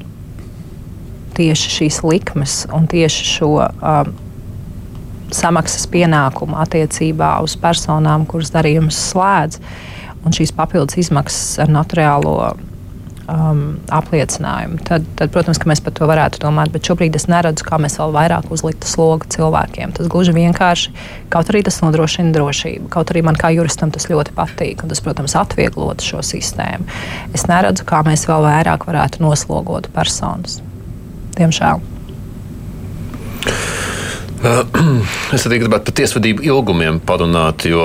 tieši 1.36 1.72
šīs 1.78 2.00
likmes 2.06 2.62
un 2.72 2.86
tieši 2.90 3.26
šo 3.28 3.50
uh, 3.60 4.06
samaksas 5.34 5.86
pienākumu 5.90 6.56
attiecībā 6.62 7.36
uz 7.44 7.56
personām, 7.60 8.26
kuras 8.28 8.52
darījums 8.54 8.98
slēdz, 9.10 9.60
un 10.24 10.34
šīs 10.34 10.54
papildus 10.56 10.98
izmaksas 11.04 11.58
ar 11.64 11.72
notariālo 11.72 12.36
um, 13.30 13.62
apliecinājumu, 13.92 14.80
tad, 14.86 15.06
tad, 15.18 15.32
protams, 15.34 15.60
mēs 15.68 15.82
par 15.84 15.94
to 15.96 16.08
varētu 16.08 16.42
domāt. 16.42 16.72
Bet 16.74 16.88
šobrīd 16.88 17.16
es 17.18 17.26
neredzu, 17.30 17.66
kā 17.66 17.78
mēs 17.82 17.98
vēl 18.00 18.14
vairāk 18.14 18.50
uzliktu 18.54 18.90
slogu 18.90 19.28
cilvēkiem. 19.34 19.94
Tas 19.96 20.10
gluži 20.12 20.34
vienkārši, 20.36 20.94
kaut 21.32 21.52
arī 21.52 21.64
tas 21.66 21.80
nodrošina 21.84 22.34
drošību, 22.36 22.90
kaut 22.94 23.14
arī 23.14 23.24
man 23.26 23.38
kā 23.40 23.52
juristam 23.54 23.92
tas 23.94 24.08
ļoti 24.10 24.36
patīk, 24.36 24.84
un 24.84 24.92
tas, 24.92 25.02
protams, 25.04 25.36
atvieglotu 25.40 26.06
šo 26.12 26.22
sistēmu. 26.26 26.88
Es 27.36 27.48
neredzu, 27.50 27.86
kā 27.88 28.04
mēs 28.06 28.26
vēl 28.30 28.46
vairāk 28.46 28.88
varētu 28.90 29.24
noslogot 29.24 29.90
personas. 29.96 30.60
Diemžēl. 31.38 31.82
Es 35.34 35.44
arī 35.48 35.60
gribētu 35.62 35.88
par 35.88 35.96
tiesvedību 35.96 36.44
ilgumiem 36.44 37.00
parunāt, 37.06 37.64
jo 37.68 37.84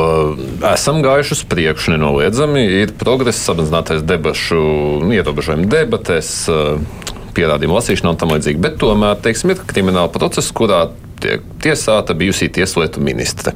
esam 0.67 0.99
gājuši 1.05 1.35
uz 1.37 1.43
priekšu 1.51 1.93
nenoliedzami. 1.95 2.65
Ir 2.81 2.93
progress 2.99 3.45
samazinātais 3.47 4.03
debašu 4.07 4.59
nu, 5.05 5.13
ierobežojumu 5.15 5.69
debatēs, 5.71 6.33
pierādījumu 7.37 7.79
lasīšanā 7.79 8.13
un 8.13 8.19
tam 8.19 8.35
līdzīgi. 8.35 8.61
Bet 8.63 8.79
tomēr, 8.81 9.19
teiksim, 9.23 9.53
ir 9.53 9.63
krimināla 9.69 10.11
process, 10.11 10.51
kurā 10.55 10.87
tiek 11.23 11.43
tiesāta 11.63 12.15
bijusī 12.17 12.49
tieslietu 12.59 13.03
ministre, 13.03 13.55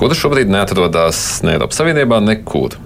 kura 0.00 0.16
šobrīd 0.16 0.52
neatrodas 0.52 1.42
ne 1.44 1.56
Eiropas 1.56 1.80
Savienībā, 1.80 2.20
nekur. 2.24 2.76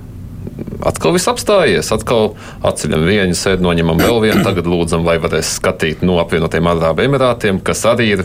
Atkal 0.87 1.15
viss 1.17 1.31
apstājies. 1.31 1.91
Atkal 1.95 2.33
atceļam 2.67 3.07
vienu 3.07 3.37
sēdi, 3.39 3.65
noņemam 3.65 4.01
vēl 4.03 4.21
vienu. 4.27 4.45
Tagad 4.47 4.69
lūdzam, 4.71 5.07
vai 5.07 5.19
varēs 5.23 5.57
skatīt 5.59 6.05
no 6.07 6.19
apvienotiem 6.23 6.71
Arābu 6.73 7.07
Emirātiem, 7.07 7.61
kas 7.65 7.85
arī 7.89 8.13
ir 8.17 8.25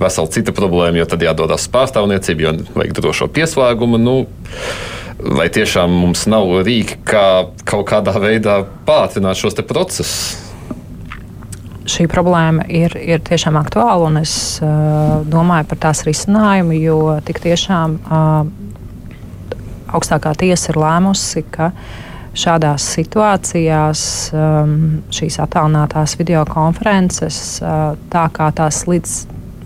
vesela 0.00 0.30
cita 0.32 0.54
problēma, 0.56 1.02
jo 1.02 1.08
tad 1.12 1.24
jādodas 1.26 1.68
pārstāvniecība, 1.72 2.46
jo 2.46 2.54
vajag 2.76 2.96
drošo 2.98 3.30
pieslēgumu. 3.32 4.00
Nu, 4.02 4.16
vai 5.22 5.48
tiešām 5.52 5.92
mums 6.04 6.26
nav 6.30 6.50
rīki, 6.66 7.02
kā 7.06 7.26
kaut 7.68 7.86
kādā 7.90 8.16
veidā 8.22 8.62
pātrināt 8.88 9.40
šos 9.42 9.60
procesus? 9.66 10.42
šī 11.88 12.06
problēma 12.10 12.64
ir, 12.70 12.94
ir 12.94 13.22
tiešām 13.26 13.56
aktuāla, 13.60 14.06
un 14.06 14.20
es 14.22 14.34
uh, 14.62 15.22
domāju 15.28 15.68
par 15.72 15.80
tās 15.88 16.04
risinājumu, 16.06 16.76
jo 16.78 16.98
tik 17.26 17.42
tiešām 17.42 17.96
uh, 17.98 18.70
augstākā 19.96 20.34
tiesa 20.40 20.72
ir 20.72 20.80
lēmusi, 20.82 21.44
ka 21.52 21.70
šādās 22.38 22.86
situācijās 22.94 24.02
um, 24.32 24.76
šīs 25.12 25.38
attālinātās 25.44 26.16
videokonferences, 26.20 27.38
uh, 27.60 27.94
tā 28.12 28.26
kā 28.32 28.48
tās 28.56 28.84
līdz 28.88 29.16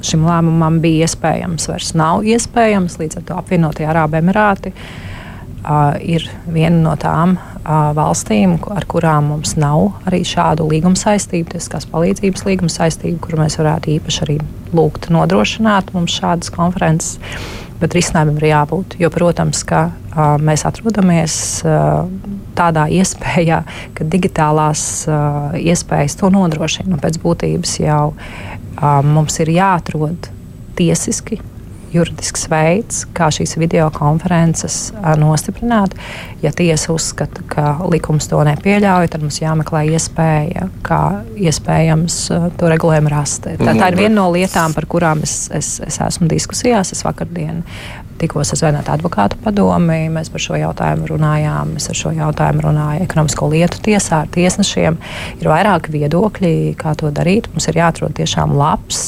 šim 0.06 0.26
lēmumam 0.26 0.80
bija 0.82 1.06
iespējams, 1.06 1.68
vairs 1.70 1.92
nav 1.98 2.26
iespējams. 2.26 2.98
Līdz 3.00 3.20
ar 3.20 3.28
to 3.28 3.36
apvienotie 3.40 3.86
Arābu 3.88 4.18
Emirāti 4.18 4.72
uh, 4.74 5.94
ir 6.02 6.26
viena 6.52 6.80
no 6.82 6.94
tām 7.00 7.36
uh, 7.38 7.92
valstīm, 7.96 8.58
ar 8.74 8.86
kurām 8.90 9.30
mums 9.32 9.56
nav 9.60 10.02
arī 10.08 10.22
šādu 10.26 10.66
līguma 10.70 10.98
saistību, 10.98 11.52
tiesiskās 11.54 11.88
palīdzības 11.92 12.46
līguma 12.48 12.72
saistību, 12.72 13.20
kur 13.24 13.38
mēs 13.40 13.58
varētu 13.62 13.94
īpaši 13.96 14.24
arī 14.26 14.40
lūgt 14.76 15.10
nodrošināt 15.14 15.94
mums 15.94 16.18
šādas 16.18 16.52
konferences 16.54 17.16
bet 17.80 17.96
risinājumam 17.96 18.38
ir 18.40 18.48
jābūt. 18.50 18.96
Jo, 19.00 19.10
protams, 19.14 19.62
ka 19.68 19.86
uh, 19.90 20.36
mēs 20.42 20.66
atrodamies 20.68 21.38
uh, 21.66 22.06
tādā 22.56 22.86
iespējā, 22.92 23.62
ka 23.96 24.06
digitālās 24.12 24.84
uh, 25.10 25.56
iespējas 25.58 26.18
to 26.20 26.30
nodrošina. 26.34 27.00
Pēc 27.02 27.20
būtības 27.22 27.76
jau 27.82 28.14
uh, 28.14 29.02
mums 29.04 29.40
ir 29.44 29.52
jāatrod 29.56 30.30
tiesiski 30.76 31.40
juridisks 31.92 32.46
veids, 32.50 33.04
kā 33.16 33.28
šīs 33.32 33.56
video 33.60 33.88
konferences 33.94 34.90
nostiprināt. 35.20 35.94
Ja 36.42 36.52
tiesa 36.56 36.92
uzskata, 36.94 37.44
ka 37.50 37.76
likums 37.90 38.28
to 38.30 38.42
nepieļauj, 38.46 39.10
tad 39.12 39.24
mums 39.24 39.40
jāmeklē 39.42 39.84
iespēja, 39.96 40.68
kā 40.86 41.02
iespējams 41.36 42.18
to 42.58 42.72
regulējumu 42.72 43.12
rast. 43.12 43.48
Tā, 43.60 43.72
tā 43.72 43.92
ir 43.92 44.00
viena 44.00 44.14
no 44.20 44.28
lietām, 44.34 44.74
par 44.76 44.88
kurām 44.90 45.24
es, 45.26 45.46
es, 45.54 45.76
es 45.86 46.00
esmu 46.02 46.28
diskusijās. 46.30 46.92
Es 46.96 47.04
vakardien 47.06 47.62
tikos 48.20 48.52
Zvaigznāta 48.56 48.94
advokātu 48.96 49.38
padomi. 49.44 50.06
Mēs 50.12 50.30
par 50.32 50.42
šo 50.42 50.56
jautājumu 50.58 51.08
runājām. 51.10 51.74
Es 51.80 51.88
ar 51.92 51.98
šo 51.98 52.12
jautājumu 52.16 52.64
runāju 52.64 53.04
ekonomisko 53.04 53.48
lietu 53.52 53.80
tiesā 53.84 54.22
ar 54.24 54.30
tiesnešiem. 54.34 54.98
Ir 55.40 55.50
vairāki 55.50 55.92
viedokļi, 55.94 56.52
kā 56.80 56.94
to 56.98 57.10
darīt. 57.14 57.50
Mums 57.52 57.68
ir 57.70 57.80
jāatrod 57.80 58.16
tiešām 58.16 58.54
labs, 58.56 59.02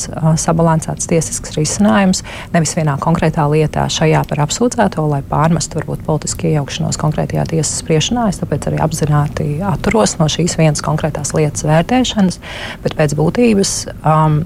sabalansēts 0.45 1.09
tiesisks 1.11 1.57
risinājums. 1.57 2.23
Nevis 2.55 2.77
vienā 2.79 2.99
konkrētā 3.03 3.47
lietā 3.51 3.89
šajā 3.93 4.25
par 4.29 4.45
apsūdzēto, 4.47 5.05
lai 5.11 5.23
pārmestu 5.27 5.81
varbūt 5.81 6.05
politisku 6.07 6.51
iejaukšanos 6.53 7.01
konkrētajā 7.01 7.49
tiesas 7.55 7.83
spriešanā. 7.83 8.29
Es 8.33 8.43
tāpēc 8.43 8.71
arī 8.71 8.83
apzināti 8.85 9.59
atturos 9.67 10.19
no 10.21 10.29
šīs 10.31 10.59
vienas 10.61 10.85
konkrētās 10.85 11.35
lietas 11.37 11.67
vērtēšanas, 11.69 12.41
bet 12.85 12.97
pēc 12.99 13.17
būtības 13.19 13.75
um, 14.03 14.43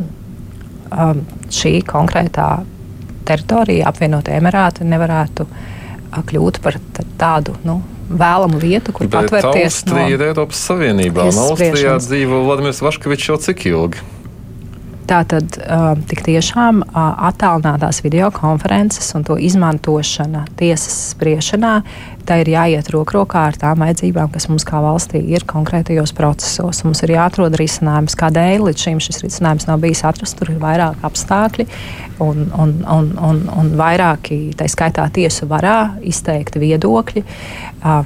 um, 0.92 1.24
šī 1.52 1.80
konkrētā 1.88 2.50
teritorija, 3.26 3.88
apvienotie 3.90 4.36
Emirāti, 4.38 4.86
nevarētu 4.88 5.46
kļūt 6.28 6.60
par 6.64 6.76
tādu 7.20 7.54
nu, 7.64 7.78
vēlamu 8.12 8.60
vietu, 8.60 8.92
kur 8.92 9.08
Bet 9.08 9.30
patvērties. 9.30 9.78
Austrija 9.82 10.04
no 10.04 10.12
ir 10.12 10.24
Eiropas 10.28 10.64
Savienībā, 10.68 11.28
un 11.30 11.40
Austrijā 11.46 11.96
dzīvo 12.02 12.42
Vladimirs 12.46 12.82
Vaškevičs 12.84 13.30
jau 13.30 13.38
cik 13.40 13.66
ilgi? 13.70 14.02
Tātad 15.08 15.56
tik 16.08 16.22
tiešām 16.24 16.82
attālinātās 16.94 18.00
videokonferences 18.04 19.10
un 19.18 19.24
to 19.26 19.34
izmantošana 19.40 20.44
tiesas 20.58 20.94
spriešanā, 21.10 21.72
tā 22.28 22.38
ir 22.42 22.52
jāiet 22.52 22.90
roku 22.94 23.16
rokā 23.18 23.42
ar 23.50 23.58
tām 23.58 23.82
vajadzībām, 23.82 24.30
kas 24.32 24.46
mums 24.50 24.64
kā 24.68 24.78
valstī 24.84 25.20
ir 25.34 25.42
konkrētajos 25.48 26.14
procesos. 26.16 26.84
Mums 26.86 27.02
ir 27.02 27.16
jāatrod 27.16 27.56
risinājums, 27.58 28.16
kādēļ 28.18 28.68
līdz 28.68 28.84
šim 28.86 29.00
šis 29.02 29.20
risinājums 29.24 29.66
nav 29.68 29.82
bijis 29.82 30.04
atrasts. 30.06 30.38
Tur 30.38 30.54
ir 30.54 30.62
vairāk 30.62 31.02
apstākļi 31.08 31.66
un, 32.22 32.46
un, 32.54 32.76
un, 32.86 33.10
un, 33.18 33.42
un 33.58 33.74
vairāki, 33.78 34.40
tā 34.58 34.70
skaitā 34.70 35.08
tiesu 35.14 35.50
varā, 35.50 35.96
izteikti 36.06 36.62
viedokļi. 36.62 37.24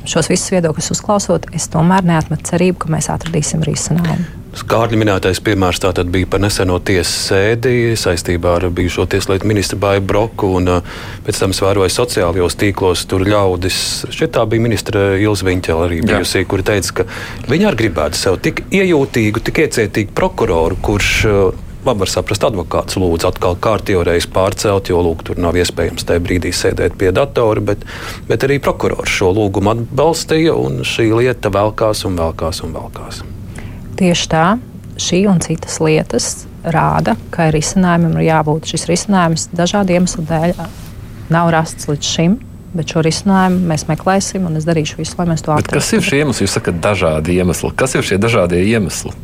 Šos 0.08 0.32
visus 0.32 0.48
viedokļus 0.56 0.90
uzklausot, 0.96 1.52
es 1.56 1.68
tomēr 1.72 2.08
neatmetu 2.08 2.54
cerību, 2.54 2.86
ka 2.86 2.96
mēs 2.96 3.12
atradīsim 3.12 3.64
risinājumu. 3.68 4.45
Kārļa 4.64 4.96
minētais 4.96 5.38
piemērs 5.44 5.82
tātad 5.84 6.08
bija 6.12 6.26
par 6.32 6.40
neseno 6.40 6.78
tiesas 6.80 7.12
sēdi 7.28 7.92
saistībā 7.98 8.54
ar 8.56 8.64
bijušo 8.74 9.04
tieslietu 9.12 9.48
ministru 9.50 9.78
Bāju 9.82 10.02
Broku. 10.08 10.54
Un, 10.58 10.70
pēc 11.26 11.42
tam 11.42 11.52
es 11.52 11.60
vēroju 11.60 11.92
sociālajos 11.92 12.56
tīklos, 12.60 13.04
tur 13.10 13.26
ļaudis, 13.28 13.78
šķiet 14.14 14.32
tā 14.38 14.46
bija 14.48 14.64
ministra 14.64 15.04
Ilza 15.20 15.46
Viņķela 15.46 15.86
arī 15.86 16.00
bijusi, 16.06 16.46
kur 16.48 16.64
teica, 16.66 17.02
ka 17.02 17.06
viņa 17.52 17.70
arī 17.70 17.82
gribētu 17.84 18.22
sev 18.22 18.40
tik 18.42 18.64
iejūtīgu, 18.70 19.44
tik 19.44 19.62
iecietīgu 19.66 20.16
prokuroru, 20.16 20.80
kurš 20.88 21.12
labi 21.86 22.02
var 22.02 22.10
saprast, 22.10 22.48
advokāts 22.48 22.98
lūdz 22.98 23.28
atkal 23.28 23.54
kārtīgi 23.62 24.02
reizi 24.08 24.32
pārcelt, 24.34 24.90
jo 24.90 25.04
lūk, 25.06 25.22
tur 25.28 25.38
nav 25.42 25.58
iespējams 25.60 26.08
tajā 26.08 26.24
brīdī 26.24 26.50
sēdēt 26.56 26.98
pie 26.98 27.12
datora, 27.14 27.62
bet, 27.70 27.86
bet 28.26 28.48
arī 28.48 28.58
prokurors 28.62 29.14
šo 29.20 29.30
lūgumu 29.36 29.76
atbalstīja, 29.76 30.56
un 30.58 30.82
šī 30.86 31.12
lieta 31.14 31.54
velkās 31.54 32.06
un 32.08 32.18
velkās 32.18 32.64
un 32.66 32.74
velkās. 32.80 33.22
Tieši 33.96 34.28
tā, 34.28 34.46
šī 35.00 35.22
un 35.30 35.38
citas 35.44 35.78
lietas 35.80 36.26
rāda, 36.66 37.14
ka 37.32 37.48
risinājumam 37.54 38.18
ir 38.18 38.26
jābūt. 38.28 38.68
Šis 38.72 38.86
risinājums 38.90 39.48
dažādu 39.56 39.96
iemeslu 39.96 40.24
dēļ 40.28 40.52
nav 41.32 41.52
rasts 41.54 41.88
līdz 41.90 42.12
šim. 42.16 42.36
Bet 42.76 42.92
šo 42.92 43.00
risinājumu 43.06 43.62
mēs 43.70 43.86
meklēsim, 43.88 44.44
un 44.44 44.58
es 44.58 44.66
darīšu 44.68 44.98
visu, 44.98 45.14
lai 45.16 45.30
mēs 45.30 45.44
to 45.46 45.54
atrastu. 45.54 45.78
Kas 45.78 45.92
ir 45.96 46.04
šie 46.04 46.18
iemesli? 46.20 46.44
Jūs 46.44 46.56
sakat, 46.58 46.80
dažādi 46.84 47.38
iemesli. 47.38 47.70
Kas 47.78 47.96
ir 47.96 48.04
šie 48.04 48.18
dažādie 48.20 48.60
iemesli? 48.68 49.14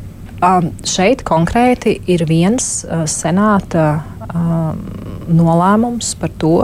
Um, 0.43 0.71
šeit 0.89 1.21
konkrēti 1.29 1.99
ir 2.11 2.25
viens 2.27 2.71
uh, 2.87 3.05
senāta 3.11 4.01
um, 4.33 4.81
nolēmums 5.29 6.15
par 6.19 6.33
to, 6.41 6.57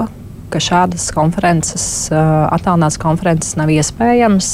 ka 0.52 0.60
šādas 0.62 1.08
konferences, 1.14 1.84
attālinātas 2.12 2.98
konferences 3.00 3.56
nav 3.58 3.70
iespējamas. 3.72 4.50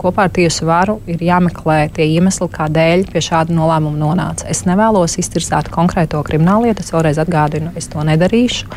Kopā 0.00 0.26
ar 0.28 0.32
tiesu 0.36 0.68
varu 0.68 0.98
ir 1.10 1.22
jāmeklē 1.24 1.78
tie 1.96 2.06
iemesli, 2.16 2.48
kādēļ 2.52 3.06
pie 3.12 3.22
šāda 3.24 3.56
nolēmuma 3.56 3.98
nonāca. 4.00 4.48
Es 4.52 4.64
nevēlos 4.68 5.18
iztirzāt 5.22 5.70
konkrēto 5.72 6.22
krimināllietu, 6.26 6.84
es 6.84 6.92
vēlreiz 6.94 7.20
atgādinu, 7.22 7.72
es 7.78 7.90
to 7.92 8.04
nedarīšu. 8.06 8.70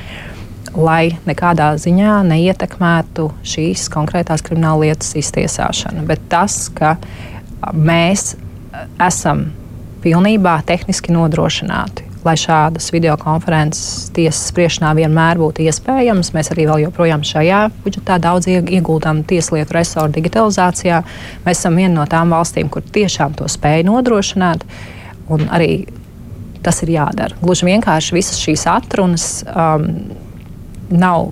Lai 0.80 1.16
nekādā 1.26 1.72
ziņā 1.82 2.20
neietekmētu 2.30 3.30
šīs 3.48 3.88
konkrētās 3.94 4.44
krimināllietas 4.46 5.16
iztiesāšanu. 5.20 6.06
Bet 6.08 6.28
tas, 6.32 6.68
ka 6.76 6.98
mēs 7.74 8.36
esam 9.02 9.50
pilnībā 10.04 10.60
tehniski 10.70 11.12
nodrošināti 11.16 12.09
lai 12.26 12.36
šādas 12.40 12.90
videokonferences 12.92 14.10
tiesas 14.16 14.50
spriešanā 14.52 14.92
vienmēr 14.98 15.40
būtu 15.40 15.64
iespējamas. 15.66 16.34
Mēs 16.36 16.52
arī 16.54 16.68
joprojām 16.84 17.24
šajā 17.26 17.62
budžetā 17.86 18.20
daudz 18.22 18.50
ieguldām 18.52 19.24
tieslietu 19.28 19.78
resursu 19.78 20.16
digitalizācijā. 20.18 21.04
Mēs 21.46 21.62
esam 21.62 21.80
viena 21.80 22.02
no 22.02 22.08
tām 22.10 22.36
valstīm, 22.36 22.72
kur 22.72 22.84
tiešām 22.84 23.38
to 23.40 23.48
spēj 23.48 23.86
nodrošināt. 23.88 24.66
Un 25.30 25.48
arī 25.54 25.86
tas 26.64 26.82
ir 26.84 26.92
jādara. 26.98 27.38
Gluži 27.42 27.70
vienkārši 27.70 28.18
visas 28.18 28.42
šīs 28.42 28.66
atrunas 28.68 29.30
um, 29.48 29.88
nav 30.92 31.32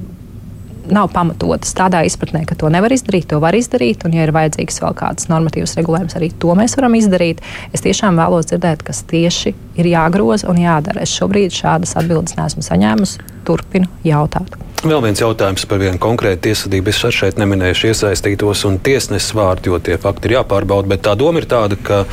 nav 0.93 1.09
pamatotas 1.13 1.73
tādā 1.77 2.03
izpratnē, 2.07 2.43
ka 2.47 2.57
to 2.59 2.69
nevar 2.73 2.93
izdarīt, 2.93 3.29
to 3.31 3.39
var 3.43 3.55
izdarīt, 3.57 4.05
un, 4.07 4.15
ja 4.17 4.27
ir 4.27 4.33
vajadzīgs 4.35 4.81
vēl 4.83 4.95
kāds 4.97 5.29
normatīvs 5.31 5.77
regulējums, 5.79 6.17
arī 6.19 6.31
to 6.41 6.55
mēs 6.57 6.77
varam 6.79 6.97
izdarīt. 6.99 7.43
Es 7.75 7.85
tiešām 7.85 8.19
vēlos 8.19 8.49
dzirdēt, 8.51 8.85
kas 8.87 9.03
tieši 9.09 9.53
ir 9.77 9.91
jāgroza 9.91 10.49
un 10.51 10.61
jādara. 10.61 11.03
Es 11.05 11.13
šobrīd 11.17 11.55
šādas 11.55 11.95
atbildes 11.99 12.37
neesmu 12.39 12.65
saņēmusi, 12.65 13.27
turpinu 13.47 13.89
jautāt. 14.07 14.57
Vēl 14.85 15.01
viens 15.01 15.19
jautājums 15.21 15.65
par 15.65 15.79
vienu 15.81 15.97
konkrētu 16.01 16.45
tiesvedību. 16.49 16.91
Es 16.93 17.15
šeit 17.17 17.39
neminēšu 17.41 17.89
iesaistītos 17.89 18.61
un 18.69 18.77
tiesneses 18.83 19.33
vārdu, 19.33 19.73
jo 19.73 19.79
tie 19.81 19.97
fakti 20.01 20.29
ir 20.29 20.37
jāpārbauda. 20.37 20.91
Bet 20.93 21.07
tā 21.07 21.15
doma 21.17 21.41
ir 21.41 21.49
tāda, 21.49 21.79
ka 21.81 22.03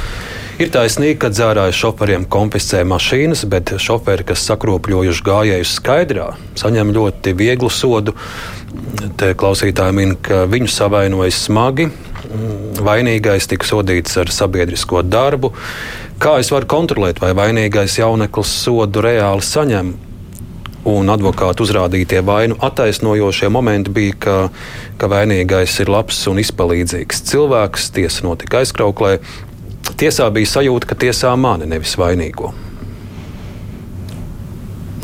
Ir 0.55 0.69
taisnība, 0.71 1.17
ka 1.25 1.29
dzērāju 1.35 1.75
šoferiem 1.75 2.25
konfiscē 2.31 2.85
mašīnas, 2.87 3.41
bet 3.51 3.73
šoferi, 3.83 4.23
kas 4.29 4.45
sakropļojuši 4.47 5.25
gājējus 5.27 5.73
skaidrā, 5.81 6.29
saņem 6.61 6.93
ļoti 6.95 7.33
vieglu 7.35 7.67
sodu. 7.75 8.15
Te 9.21 9.35
klausītāji 9.39 9.95
min, 9.97 10.17
ka 10.17 10.45
viņu 10.51 10.71
savainojas 10.73 11.45
smagi. 11.47 11.91
Vainīgais 12.85 13.47
tika 13.51 13.67
sodīts 13.69 14.17
ar 14.19 14.33
sabiedrisko 14.33 15.05
darbu. 15.07 15.53
Kā 16.23 16.39
es 16.43 16.51
varu 16.55 16.67
kontrolēt, 16.71 17.21
vai 17.23 17.35
vainīgais 17.37 17.99
jauneklis 18.01 18.59
sodu 18.65 19.05
reāli 19.05 19.45
saņem? 19.45 19.95
un 20.85 21.09
advokātu 21.09 21.65
uzrādītie 21.65 22.21
vainu 22.25 22.59
attaisnojošie 22.61 23.49
momenti 23.53 23.93
bija, 23.95 24.17
ka, 24.21 24.37
ka 25.01 25.09
vainīgais 25.09 25.79
ir 25.81 25.93
labs 25.93 26.21
un 26.31 26.41
izpalīdzīgs 26.43 27.25
cilvēks. 27.31 27.91
Tiesa 27.97 28.27
notika 28.29 28.61
aizkrauklē. 28.61 29.17
Tiesā 30.01 30.29
bija 30.35 30.53
sajūta, 30.57 30.91
ka 30.91 30.99
tiesā 31.07 31.33
mani 31.41 31.69
nevis 31.71 31.97
vainīgo. 32.01 32.53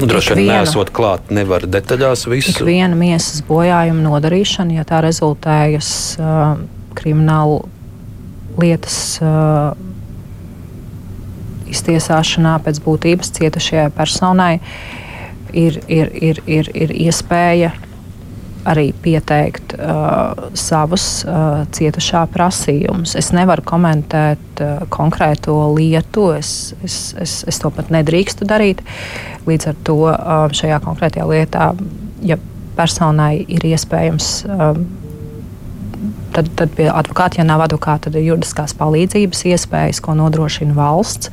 Nu, 0.01 0.09
droši 0.09 0.37
vien 0.39 0.49
nesot 0.49 0.91
klāt, 0.97 1.29
nevar 1.35 1.67
detaļās 1.69 2.25
visu. 2.31 2.65
Viena 2.65 2.97
miesas 2.97 3.43
bojājuma 3.47 4.01
nodarīšana, 4.07 4.79
ja 4.81 4.87
tā 4.89 5.03
rezultējas 5.05 5.91
uh, 6.21 6.57
kriminālu 6.99 7.61
lietas 8.61 8.97
uh, 9.23 9.77
iztiesāšanā 11.71 12.57
pēc 12.65 12.81
būtības 12.85 13.35
cietušajai 13.37 13.91
personai, 13.95 14.55
ir, 15.53 15.81
ir, 15.89 16.11
ir, 16.17 16.43
ir, 16.49 16.73
ir 16.75 16.97
iespēja 17.09 17.75
arī 18.69 18.91
pieteikt 19.03 19.75
uh, 19.77 20.51
savus 20.59 21.23
uh, 21.25 21.65
cietušā 21.73 22.27
prasījumus. 22.35 23.15
Es 23.19 23.31
nevaru 23.37 23.65
komentēt 23.67 24.63
uh, 24.63 24.85
konkrēto 24.93 25.57
lietu, 25.77 26.31
es, 26.37 26.75
es, 26.85 26.99
es, 27.21 27.41
es 27.49 27.61
to 27.63 27.73
pat 27.75 27.93
nedrīkstu 27.95 28.49
darīt. 28.49 28.83
Līdz 29.49 29.71
ar 29.73 29.83
to 29.87 29.99
uh, 30.11 30.47
šajā 30.57 30.81
konkrētajā 30.85 31.29
lietā, 31.31 31.71
ja 32.27 32.39
personai 32.77 33.45
ir 33.49 33.71
iespējams. 33.73 34.33
Uh, 34.49 34.83
Tad, 36.31 36.47
tad 36.55 36.71
pie 36.79 36.85
advokāta, 36.87 37.41
ja 37.41 37.45
nav 37.45 37.65
advokāta, 37.65 38.07
tad 38.07 38.15
ir 38.21 38.29
juridiskās 38.29 38.71
palīdzības 38.79 39.41
iespējas, 39.51 39.99
ko 40.01 40.15
nodrošina 40.15 40.77
valsts. 40.77 41.33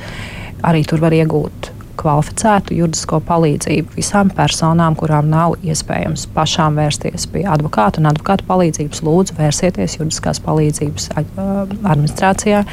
Arī 0.66 0.82
tur 0.90 1.04
var 1.04 1.14
iegūt 1.14 1.70
kvalificētu 1.98 2.78
juridisko 2.78 3.20
palīdzību 3.28 3.98
visām 3.98 4.32
personām, 4.36 4.96
kurām 5.00 5.30
nav 5.32 5.58
iespējams 5.66 6.28
pašām 6.36 6.80
vērsties 6.80 7.28
pie 7.34 7.44
advokāta 7.50 8.02
un 8.02 8.12
advokāta 8.12 8.46
palīdzības. 8.48 9.04
Lūdzu, 9.08 9.38
vērsieties 9.40 10.00
juridiskās 10.00 10.42
palīdzības 10.46 11.12
administrācijā. 11.18 12.64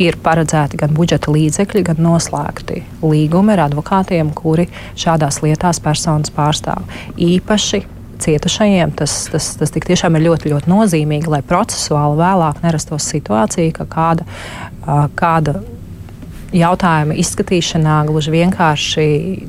Ir 0.00 0.16
paredzēti 0.24 0.78
gan 0.80 0.94
budžeta 0.96 1.32
līdzekļi, 1.34 1.82
gan 1.90 1.98
noslēgti 2.00 2.80
līgumi 3.04 3.52
ar 3.52 3.66
advokātiem, 3.66 4.30
kuri 4.32 4.70
šādās 4.98 5.42
lietās 5.44 5.82
personas 5.84 6.32
pārstāv. 6.32 6.86
Īpaši 7.20 7.82
cietušajiem 8.20 8.94
tas, 8.96 9.16
tas, 9.32 9.50
tas 9.60 9.74
tiešām 9.74 10.16
ir 10.16 10.26
ļoti, 10.28 10.52
ļoti 10.54 10.72
nozīmīgi, 10.72 11.28
lai 11.32 11.42
procesuāli 11.46 12.20
vēlāk 12.20 12.62
nerastos 12.64 13.08
situācija, 13.12 13.74
ka 13.76 13.86
kāda, 13.92 14.26
kāda 15.20 15.60
jautājuma 16.56 17.14
izskatīšanā 17.20 17.96
gluži 18.08 18.32
vienkārši 18.34 19.04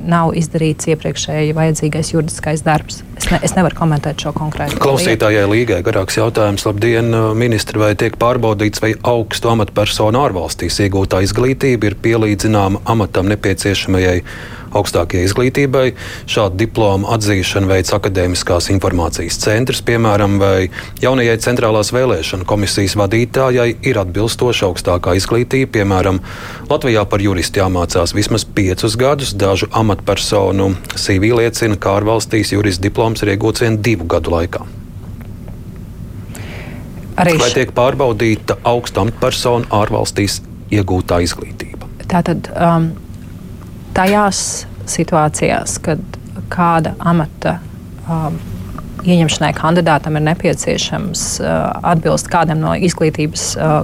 nav 0.08 0.32
izdarīts 0.38 0.88
iepriekšēji 0.92 1.54
vajadzīgais 1.56 2.12
juridiskais 2.14 2.62
darbs. 2.66 3.02
Es, 3.18 3.28
ne, 3.30 3.40
es 3.42 3.54
nevaru 3.56 3.78
komentēt 3.78 4.22
šo 4.22 4.32
konkrētu. 4.36 4.78
Klausītājai 4.82 5.44
līgai 5.50 5.80
garāks 5.86 6.18
jautājums. 6.18 6.66
Labdien, 6.68 7.10
ministri, 7.38 7.80
vai 7.82 7.92
tiek 7.98 8.16
pārbaudīts, 8.22 8.82
vai 8.82 8.94
augstu 9.02 9.52
amatpersonu 9.52 10.22
ārvalstīs 10.22 10.80
iegūtā 10.86 11.22
izglītība 11.26 11.90
ir 11.90 11.98
pielīdzināma 12.02 12.84
amatam 12.94 13.30
nepieciešamajai 13.32 14.18
augstākajai 14.78 15.28
izglītībai. 15.28 15.84
Šādu 16.30 16.58
diplomu 16.62 17.10
atzīšanu 17.14 17.70
veids 17.70 17.94
Akademiskās 17.96 18.70
informācijas 18.74 19.38
centrs, 19.42 19.82
piemēram, 19.86 20.38
vai 20.42 20.68
jaunajai 21.02 21.38
centrālās 21.44 21.92
vēlēšana 21.94 22.48
komisijas 22.48 22.96
vadītājai 23.00 23.68
ir 23.88 24.02
atbilstoša 24.02 24.68
augstākā 24.70 25.16
izglītība. 25.20 25.72
Piemēram, 25.78 26.20
Latvijā 26.70 27.06
par 27.08 27.24
juristu 27.24 27.62
jāmācās 27.62 28.16
vismaz 28.16 28.44
piecus 28.44 28.98
gadus. 29.00 29.34
Dažu 29.38 29.70
amatpersonu 29.72 30.72
CV 30.96 31.34
liecina, 31.40 31.78
ka 31.80 31.98
ārvalstīs 32.00 32.54
jurista 32.54 32.88
diploms 32.88 33.24
ir 33.24 33.36
iegūts 33.36 33.64
vien 33.64 33.80
divu 33.82 34.08
gadu 34.10 34.36
laikā. 34.36 34.64
Arī 37.20 37.36
Vai 37.40 37.50
tiek 37.52 37.72
pārbaudīta 37.76 38.56
augsta 38.64 39.02
amatpersonu 39.04 39.68
ārvalstīs 39.76 40.40
iegūtā 40.72 41.20
izglītība? 41.26 41.88
Tātad 42.08 42.48
um, 42.56 42.88
tajās 43.96 44.66
situācijās, 44.88 45.78
kad 45.84 46.00
kāda 46.52 46.94
amata 46.98 47.58
um, 48.08 48.38
ieņemšanai 49.02 49.52
kandidātam 49.56 50.18
ir 50.18 50.26
nepieciešams 50.30 51.24
uh, 51.42 51.70
atbilst 51.92 52.30
kādam 52.32 52.62
no 52.62 52.74
izglītības 52.76 53.46
uh, 53.56 53.82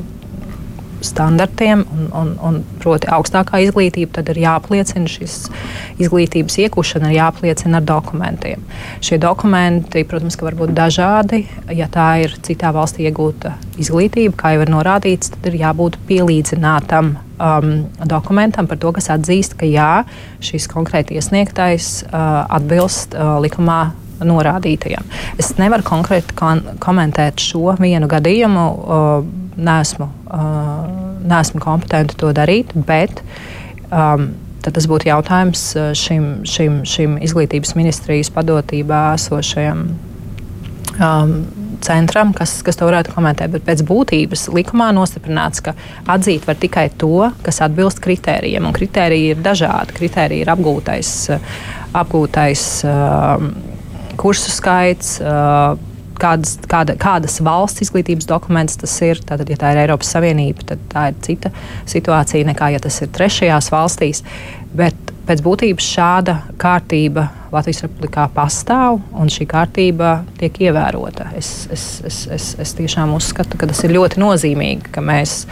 standartiem, 1.04 1.84
un, 1.94 2.08
un, 2.20 2.32
un 2.42 2.58
proti 2.82 3.08
augstākā 3.12 3.60
izglītība, 3.66 4.18
tad 4.18 4.32
ir 4.32 4.40
jāapliecina 4.42 5.10
šis 5.10 5.36
izglītības 6.02 6.58
iegūšana, 6.64 7.12
ir 7.12 7.20
jāapliecina 7.20 7.80
ar 7.80 7.86
dokumentiem. 7.88 8.64
Šie 9.04 9.20
dokumenti, 9.22 10.04
protams, 10.08 10.38
var 10.42 10.58
būt 10.58 10.74
dažādi. 10.76 11.44
Ja 11.74 11.88
tā 11.92 12.10
ir 12.24 12.34
citā 12.44 12.72
valstī 12.74 13.08
iegūta 13.08 13.56
izglītība, 13.78 14.36
kā 14.38 14.54
jau 14.54 14.64
ir 14.64 14.74
norādīts, 14.74 15.32
tad 15.34 15.48
ir 15.50 15.60
jābūt 15.62 15.98
pielīdzinātam 16.08 17.14
um, 17.38 17.72
dokumentam 18.04 18.68
par 18.70 18.80
to, 18.82 18.92
kas 18.96 19.10
atzīst, 19.14 19.56
ka 19.58 19.68
jā, 19.68 20.04
šis 20.44 20.68
konkrēti 20.70 21.18
iesniegtais 21.18 22.02
uh, 22.08 22.44
atbilst 22.58 23.14
uh, 23.14 23.38
likumā 23.42 23.80
norādītajam. 24.24 25.06
Es 25.38 25.54
nevaru 25.58 25.86
konkrēti 25.86 26.36
kon 26.38 26.64
komentēt 26.82 27.42
šo 27.42 27.76
vienu 27.80 28.10
gadījumu. 28.10 28.66
Uh, 28.78 29.46
nesmu, 29.58 30.06
uh, 30.30 30.84
nesmu 31.26 31.60
kompetenti 31.60 32.14
to 32.18 32.30
darīt, 32.30 32.70
bet 32.86 33.22
um, 33.90 34.30
tas 34.62 34.86
būtu 34.90 35.08
jautājums 35.08 35.62
šim, 35.98 36.28
šim, 36.46 36.82
šim 36.86 37.16
izglītības 37.24 37.74
ministrijas 37.78 38.30
padotībā 38.34 39.00
esošajam 39.16 39.86
um, 40.98 41.34
centram, 41.84 42.32
kas, 42.36 42.58
kas 42.66 42.78
to 42.78 42.88
varētu 42.88 43.14
komentēt. 43.14 43.52
Bet 43.54 43.64
pēc 43.66 43.82
būtības 43.88 44.48
likumā 44.54 44.90
nostiprināts, 44.96 45.62
ka 45.64 45.74
atzīt 46.10 46.46
var 46.48 46.58
tikai 46.60 46.88
to, 47.00 47.30
kas 47.46 47.62
atbilst 47.64 48.02
kritērijiem. 48.04 48.66
Un 48.68 48.76
kritēriji 48.76 49.32
ir 49.34 49.42
dažādi. 49.44 49.96
Kritēriji 49.98 50.44
ir 50.44 50.52
apgūtais, 50.54 51.12
apgūtais 51.98 52.66
uh, 52.88 53.48
kursu 54.18 54.52
skaits. 54.54 55.18
Uh, 55.22 55.78
kādas, 56.18 56.56
kāda, 56.70 56.96
kādas 56.98 57.38
valsts 57.44 57.84
izglītības 57.86 58.28
dokuments 58.28 58.78
tas 58.80 58.94
ir. 59.06 59.20
Tātad, 59.26 59.50
ja 59.50 59.58
tā 59.60 59.72
ir 59.74 59.82
Eiropas 59.84 60.10
Savienība, 60.14 60.66
tad 60.72 60.82
tā 60.92 61.08
ir 61.12 61.20
cita 61.24 61.52
situācija 61.88 62.48
nekā 62.48 62.72
ja 62.74 62.82
tas 62.82 62.98
ir 63.04 63.12
trešajās 63.14 63.70
valstīs. 63.74 64.24
Bet 64.76 65.14
pēc 65.28 65.42
būtības 65.44 65.90
šāda 65.94 66.38
kārtība 66.60 67.28
Latvijas 67.52 67.82
Republikā 67.84 68.26
pastāv 68.32 69.00
un 69.16 69.30
šī 69.32 69.46
kārtība 69.48 70.18
tiek 70.40 70.56
ievērota. 70.68 71.30
Es, 71.36 71.68
es, 71.72 71.84
es, 72.08 72.22
es, 72.32 72.48
es 72.60 72.74
tiešām 72.78 73.12
uzskatu, 73.16 73.60
ka 73.60 73.68
tas 73.70 73.82
ir 73.84 73.94
ļoti 73.96 74.20
nozīmīgi, 74.20 74.92
ka 74.92 75.04
mēs, 75.04 75.42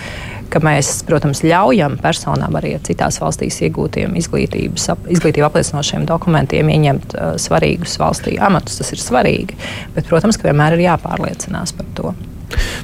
ka 0.51 0.61
mēs 0.65 1.01
protams, 1.09 1.43
ļaujam 1.47 1.99
personām 2.03 2.57
arī 2.59 2.75
citās 2.87 3.21
valstīs 3.23 3.59
iegūtiem 3.67 4.17
izglītības, 4.21 4.89
izglītību 5.17 5.49
apliecinošiem 5.49 6.07
dokumentiem 6.09 6.71
ieņemt 6.73 7.17
uh, 7.17 7.35
svarīgus 7.41 7.99
valstī 8.03 8.37
amatus. 8.43 8.81
Tas 8.81 8.95
ir 8.95 9.03
svarīgi, 9.03 9.59
bet, 9.97 10.09
protams, 10.11 10.39
ka 10.39 10.51
vienmēr 10.51 10.79
ir 10.79 10.87
jāpārliecinās 10.89 11.77
par 11.77 11.93
to. 11.99 12.15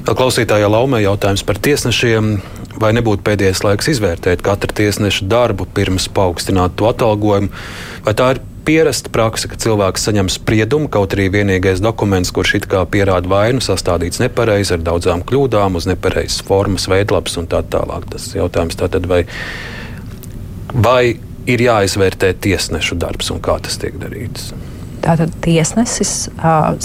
Vēl 0.03 0.17
klausītājā 0.19 0.67
laumē 0.67 0.99
jautājums 1.03 1.45
par 1.47 1.59
tiesnešiem. 1.63 2.35
Vai 2.81 2.89
nebūtu 2.97 3.21
pēdējais 3.21 3.61
laiks 3.63 3.91
izvērtēt 3.91 4.41
katra 4.43 4.73
tiesneša 4.75 5.27
darbu 5.29 5.67
pirms 5.77 6.07
paaugstināt 6.11 6.73
to 6.79 6.87
atalgojumu? 6.89 7.51
Vai 8.03 8.15
tā 8.17 8.31
ir 8.33 8.41
pierasta 8.65 9.11
praksa, 9.13 9.49
ka 9.51 9.57
cilvēks 9.59 10.07
saņem 10.07 10.29
spriedumu, 10.31 10.89
kaut 10.91 11.15
arī 11.15 11.29
vienīgais 11.33 11.81
dokuments, 11.83 12.31
kurš 12.35 12.55
it 12.61 12.67
kā 12.71 12.83
pierāda 12.89 13.29
vainu, 13.29 13.63
sastādīts 13.63 14.21
nepareizi 14.23 14.77
ar 14.77 14.83
daudzām 14.85 15.23
kļūdām, 15.27 15.77
uz 15.79 15.87
nepareizas 15.89 16.43
formas, 16.47 16.87
veidlaps 16.91 17.37
un 17.41 17.49
tā 17.51 17.63
tālāk. 17.75 18.07
Tas 18.13 18.31
jautājums 18.35 18.79
tātad 18.79 19.07
vai, 19.09 19.23
vai 20.73 21.15
ir 21.49 21.65
jāizvērtē 21.67 22.33
tiesnešu 22.43 22.97
darbs 22.99 23.31
un 23.33 23.41
kā 23.43 23.59
tas 23.63 23.79
tiek 23.81 23.97
darīts? 24.01 24.53
Tātad 25.03 25.33
tiesnesis, 25.43 26.29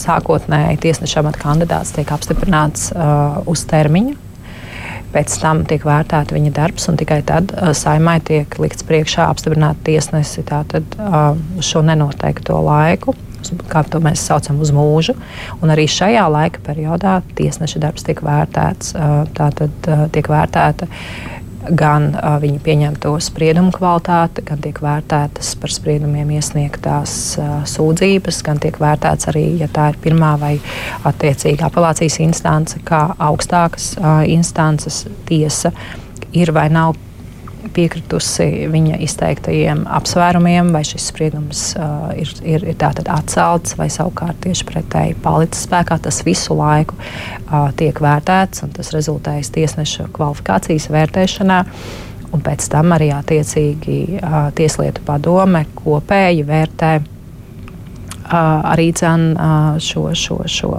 sākotnēji 0.03 0.81
tiesneša 0.83 1.21
amata 1.23 1.43
kandidāts 1.43 1.95
tiek 1.95 2.09
apstiprināts 2.15 2.91
uz 3.47 3.63
termiņu. 3.71 4.17
Pēc 5.15 5.39
tam 5.41 5.63
tiek 5.69 5.85
vērtēta 5.89 6.37
viņa 6.37 6.53
darbs, 6.57 6.89
un 6.91 6.99
tikai 7.01 7.23
tad 7.27 7.55
saimai 7.77 8.19
tiek 8.25 8.59
likts 8.61 8.85
priekšā 8.89 9.29
apstiprināt 9.33 9.81
tiesnesi 9.87 10.45
tātad, 10.49 10.99
uz 11.59 11.71
šo 11.71 11.85
nenoteikto 11.87 12.61
laiku 12.65 13.17
kā 13.71 13.83
to 13.87 14.01
mēs 14.03 14.23
saucam, 14.27 14.61
uz 14.61 14.73
mūžu. 14.75 15.15
Un 15.63 15.73
arī 15.73 15.87
šajā 15.91 16.25
laika 16.33 16.63
periodā 16.65 17.19
tiesneša 17.39 17.83
darbs 17.83 18.07
tiek 18.07 18.21
vērtēts. 18.25 18.95
Tātad 19.39 19.91
tiek 20.15 20.31
vērtēta 20.31 20.89
gan 21.67 22.11
uh, 22.13 22.37
viņa 22.43 22.61
pieņemto 22.65 23.15
spriedumu 23.23 23.73
kvalitāte, 23.75 24.45
gan 24.47 24.63
tiek 24.65 24.79
vērtētas 24.83 25.55
par 25.61 25.75
spriedumiem 25.75 26.31
iesniegtās 26.39 27.15
uh, 27.41 27.51
sūdzības, 27.69 28.43
gan 28.47 28.63
tiek 28.63 28.79
vērtēts 28.81 29.31
arī, 29.33 29.47
ja 29.63 29.71
tā 29.73 29.91
ir 29.93 30.01
pirmā 30.03 30.35
vai 30.41 30.55
attiecīga 31.09 31.69
apelācijas 31.69 32.21
instance, 32.25 32.79
kā 32.89 33.09
augstākas 33.19 33.93
uh, 33.99 34.23
instances 34.29 35.05
tiesa 35.29 35.75
ir 36.37 36.53
vai 36.55 36.69
nav 36.73 36.97
piekritusi 37.75 38.69
viņa 38.73 38.99
izteiktajiem 39.05 39.85
apsvērumiem, 39.99 40.71
vai 40.75 40.85
šis 40.87 41.09
spriedums 41.11 41.63
uh, 41.79 42.09
ir, 42.19 42.33
ir, 42.47 42.67
ir 42.73 42.87
atcelts, 43.15 43.77
vai 43.79 43.89
savukārt 43.93 44.41
tieši 44.47 44.67
pretēji 44.69 45.19
palicis 45.25 45.67
spēkā. 45.69 45.99
Tas 46.05 46.23
visu 46.27 46.57
laiku 46.59 46.97
uh, 46.99 47.69
tiek 47.79 48.01
vērtēts, 48.05 48.65
un 48.67 48.75
tas 48.77 48.93
rezultējas 48.95 49.53
tiesneša 49.55 50.09
kvalifikācijas 50.17 50.89
vērtēšanā. 50.95 51.61
Un 52.29 52.43
pēc 52.45 52.67
tam 52.69 52.93
arī 52.93 53.09
attiecīgi 53.17 54.01
uh, 54.19 54.41
Tieslietu 54.57 55.05
padome 55.07 55.65
kopēji 55.79 56.45
vērtē 56.49 56.97
uh, 56.99 57.15
arī 58.33 58.91
dzen, 58.93 59.31
uh, 59.35 59.81
šo, 59.83 60.11
šo, 60.15 60.43
šo 60.47 60.77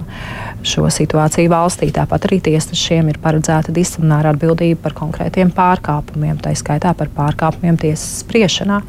šo 0.63 0.87
situāciju 0.91 1.51
valstī. 1.51 1.89
Tāpat 1.95 2.27
arī 2.27 2.39
tiesnešiem 2.49 3.11
ir 3.11 3.19
paredzēta 3.23 3.73
disciplināra 3.75 4.33
atbildība 4.33 4.81
par 4.83 4.95
konkrētiem 4.97 5.51
pārkāpumiem, 5.55 6.39
tā 6.43 6.53
skaitā 6.57 6.93
par 6.97 7.11
pārkāpumiem 7.15 7.79
tiesas 7.79 8.23
spriešanā. 8.23 8.81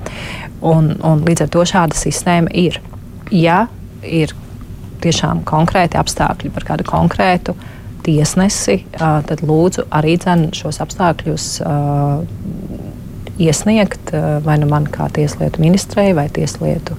Un, 0.66 0.94
un 1.06 1.24
līdz 1.26 1.46
ar 1.46 1.52
to 1.54 1.64
šāda 1.68 1.98
sistēma 1.98 2.52
ir. 2.58 2.80
Ja 3.30 3.66
ir 4.02 4.34
tiešām 5.00 5.44
konkrēti 5.48 5.98
apstākļi 6.00 6.50
par 6.54 6.66
kādu 6.72 6.86
konkrētu 6.88 7.54
tiesnesi, 8.04 8.80
tad 8.96 9.44
lūdzu 9.44 9.86
arī 9.92 10.16
šos 10.56 10.80
apstākļus 10.82 11.46
iesniegt 13.40 14.12
vai 14.44 14.56
nu 14.60 14.68
man 14.68 14.88
kā 14.90 15.08
tieslietu 15.12 15.62
ministrei 15.62 16.12
vai 16.16 16.28
tieslietu 16.28 16.96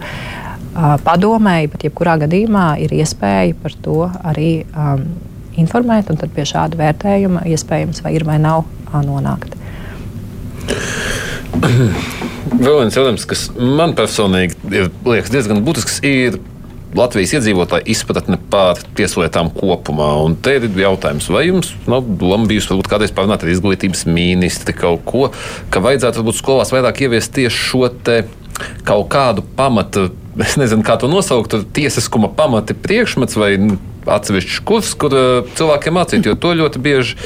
padomēji, 0.76 1.72
bet 1.74 1.86
jebkurā 1.88 2.18
gadījumā 2.22 2.68
ir 2.84 2.94
iespēja 2.96 3.58
par 3.62 3.76
to 3.84 3.98
arī 4.24 4.52
um, 4.72 5.06
informēt, 5.60 6.12
un 6.12 6.20
tad 6.22 6.32
pie 6.36 6.46
šāda 6.48 6.80
vērtējuma 6.80 7.46
iespējams 7.52 8.04
vai 8.06 8.16
ir 8.18 8.28
vai 8.28 8.38
nav 8.42 8.66
nonākt. 8.92 9.58
Vēl 12.62 12.78
viens 12.82 12.96
jautājums, 12.96 13.28
kas 13.28 13.50
man 13.58 13.96
personīgi 13.98 14.58
ir, 14.72 14.90
liekas 15.08 15.34
diezgan 15.34 15.62
būtisks, 15.66 16.00
ir 16.08 16.40
Latvijas 16.96 17.32
iedzīvotāju 17.38 17.88
izpratne 17.94 18.36
par 18.52 18.82
tieslietām 18.98 19.48
kopumā. 19.56 20.10
Un 20.26 20.36
te 20.44 20.58
ir 20.58 20.66
jautājums, 20.76 21.30
vai 21.32 21.46
jums 21.46 21.72
nav 21.88 22.04
nu, 22.04 22.18
doma 22.20 22.50
bijusi 22.50 22.74
varbūt 22.74 22.90
kādreiz 22.92 23.14
parunāt 23.16 23.46
ar 23.46 23.52
izglītības 23.54 24.04
ministri 24.12 24.76
kaut 24.76 25.06
ko, 25.08 25.30
ka 25.72 25.84
vajadzētu 25.84 26.20
varbūt 26.20 26.40
skolās 26.42 26.74
vairāk 26.76 27.06
ieviest 27.06 27.32
tieši 27.38 27.64
šo 27.70 27.88
te 28.04 28.18
kaut 28.84 29.08
kādu 29.14 29.46
pamatu 29.56 30.10
es 30.40 30.58
nezinu, 30.60 30.84
kā 30.86 30.98
to 31.00 31.10
nosaukt, 31.12 31.56
tiesiskuma 31.76 32.30
pamati 32.36 32.76
priekšmets 32.78 33.40
vai 33.40 33.56
atsevišķs 34.10 34.62
kurs, 34.66 34.94
kur 34.98 35.14
uh, 35.14 35.50
cilvēkiem 35.58 35.96
mācīt. 35.96 36.26
Jo 36.26 36.36
to 36.40 36.54
ļoti 36.58 36.82
bieži, 36.82 37.18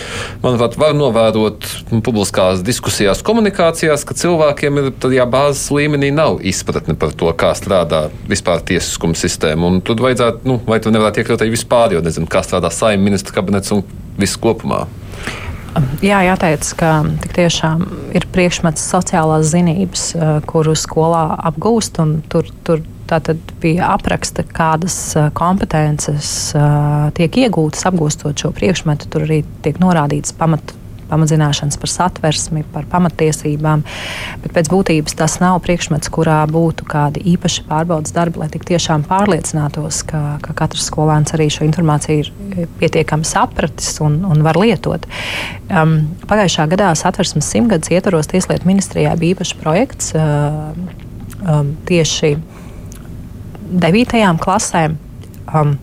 manuprāt, 0.44 0.76
var 0.80 0.96
novērot 0.98 1.68
publiskās 2.04 2.64
diskusijās, 2.66 3.24
komunikācijās, 3.26 4.04
ka 4.08 4.18
cilvēkiem 4.18 4.82
ir 4.82 4.92
tajā 5.04 5.28
bāzes 5.32 5.70
līmenī 5.76 6.12
nav 6.16 6.42
izpratne 6.44 6.98
par 7.00 7.16
to, 7.16 7.32
kā 7.38 7.54
strādā 7.58 8.06
vispār 8.28 8.64
tiesiskuma 8.68 9.16
sistēma. 9.20 9.72
Un 9.72 9.82
tad 9.86 10.04
vajadzētu, 10.04 10.44
nu, 10.50 10.60
vai 10.68 10.82
tu 10.84 10.94
nevarētu 10.94 11.24
iekļaut 11.24 11.46
arī 11.46 11.56
vispār, 11.56 11.96
jo 11.96 12.04
nezinu, 12.06 12.30
kā 12.32 12.44
strādā 12.46 12.74
saimnieks, 12.74 13.06
ministra 13.06 13.36
kabinets 13.38 13.72
un 13.76 13.84
viss 14.20 14.40
kopumā. 14.42 14.86
Jā, 16.04 16.22
jāteic, 16.24 16.68
ka 16.80 16.92
tiešām 17.36 17.84
ir 18.16 18.26
priekšmets 18.32 18.84
sociālās 18.94 19.50
zinības, 19.52 20.06
kuru 20.48 20.76
skolā 20.80 21.26
apgūst. 21.52 22.00
Tur, 22.32 22.52
tur 22.68 22.84
Tātad 23.06 23.42
bija 23.62 23.92
apraksta, 23.94 24.46
kādas 24.50 24.98
kompetences 25.38 26.30
uh, 26.58 27.12
tiek 27.18 27.38
iegūtas 27.46 27.86
apgūstot 27.92 28.42
šo 28.42 28.50
priekšmetu. 28.56 29.12
Tur 29.14 29.28
arī 29.28 29.44
tiek 29.66 29.78
norādīts 29.82 30.34
pamat, 30.40 30.74
pamatzināšanas 31.10 31.78
par 31.78 31.92
satversmi, 31.92 32.64
par 32.74 32.88
pamatiesībām. 32.90 33.84
Bet 34.42 34.56
pēc 34.56 34.72
būtības 34.74 35.18
tas 35.20 35.38
nav 35.44 35.60
priekšmets, 35.66 36.10
kurā 36.14 36.40
būtu 36.50 36.88
kādi 36.90 37.22
īpaši 37.36 37.68
pārbaudas 37.70 38.16
darbi, 38.16 38.42
lai 38.42 38.50
tik 38.54 38.66
tiešām 38.68 39.06
pārliecinātos, 39.06 40.02
ka, 40.10 40.24
ka 40.46 40.58
katrs 40.58 40.90
skolēns 40.90 41.36
arī 41.38 41.50
šo 41.54 41.68
informāciju 41.68 42.26
ir 42.26 42.74
pietiekami 42.82 43.28
sapratis 43.28 44.00
un, 44.02 44.24
un 44.26 44.44
var 44.46 44.58
lietot. 44.62 45.06
Um, 45.70 45.98
pagājušā 46.26 46.68
gadā 46.74 46.92
satversmes 46.98 47.54
simtgadus 47.54 47.94
ietvaros 47.94 48.34
Tieslietu 48.34 48.70
ministrijā 48.70 49.14
bija 49.20 49.38
īpašs 49.38 49.58
projekts 49.62 50.14
uh, 50.18 50.74
um, 51.46 51.76
tieši 51.86 52.36
devītajām 53.66 54.40
klasēm 54.42 54.98
um, 55.50 55.76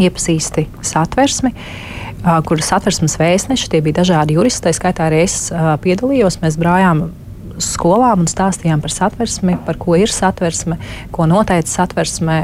iepazīsti 0.00 0.68
satversmi. 0.86 1.54
Uh, 2.20 2.38
kuras 2.44 2.68
satversmes 2.68 3.16
vēstneši, 3.20 3.70
tie 3.72 3.80
bija 3.84 4.02
dažādi 4.02 4.36
juristi, 4.36 4.66
tā 4.66 4.74
skaitā 4.76 5.08
arī 5.08 5.24
es 5.24 5.48
uh, 5.54 5.74
piedalījos. 5.80 6.40
Mēs 6.42 6.58
brājām 6.60 7.08
skolām 7.60 8.24
un 8.24 8.30
stāstījām 8.30 8.82
par 8.84 8.92
satversmi, 8.92 9.56
par 9.66 9.78
ko 9.80 9.96
ir 9.98 10.12
satversme, 10.12 10.78
ko 11.14 11.28
noteica 11.28 11.68
satversme, 11.70 12.40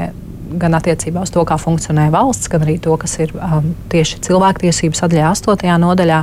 gan 0.57 0.77
attiecībā 0.77 1.21
uz 1.25 1.31
to, 1.33 1.43
kā 1.47 1.57
funkcionē 1.59 2.07
valsts, 2.13 2.49
gan 2.51 2.63
arī 2.65 2.77
to, 2.83 2.95
kas 2.99 3.17
ir 3.23 3.33
um, 3.35 3.73
tieši 3.91 4.21
cilvēktiesību 4.27 4.97
sadaļā, 4.97 5.33
8. 5.35 5.73
nodaļā. 5.83 6.21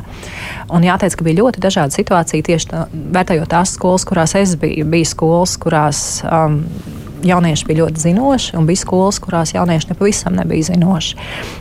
Un 0.75 0.87
jāteic, 0.87 1.17
ka 1.19 1.27
bija 1.27 1.43
ļoti 1.43 1.63
dažādi 1.65 1.99
situācija 1.99 2.47
tieši 2.47 2.71
tā, 2.71 2.85
vērtējot 2.93 3.53
tās 3.53 3.75
skolas, 3.77 4.07
kurās 4.09 4.35
es 4.41 4.57
biju. 4.61 4.87
Bija 4.91 5.11
skolas, 5.11 5.59
kurās 5.61 6.01
um, 6.25 6.63
jaunieši 7.25 7.67
bija 7.69 7.85
ļoti 7.85 8.05
zinoši, 8.09 8.55
un 8.59 8.69
bija 8.69 8.83
skolas, 8.83 9.21
kurās 9.23 9.55
jaunieši 9.55 9.93
nepavisam 9.93 10.37
nebija 10.39 10.71
zinoši. 10.71 11.19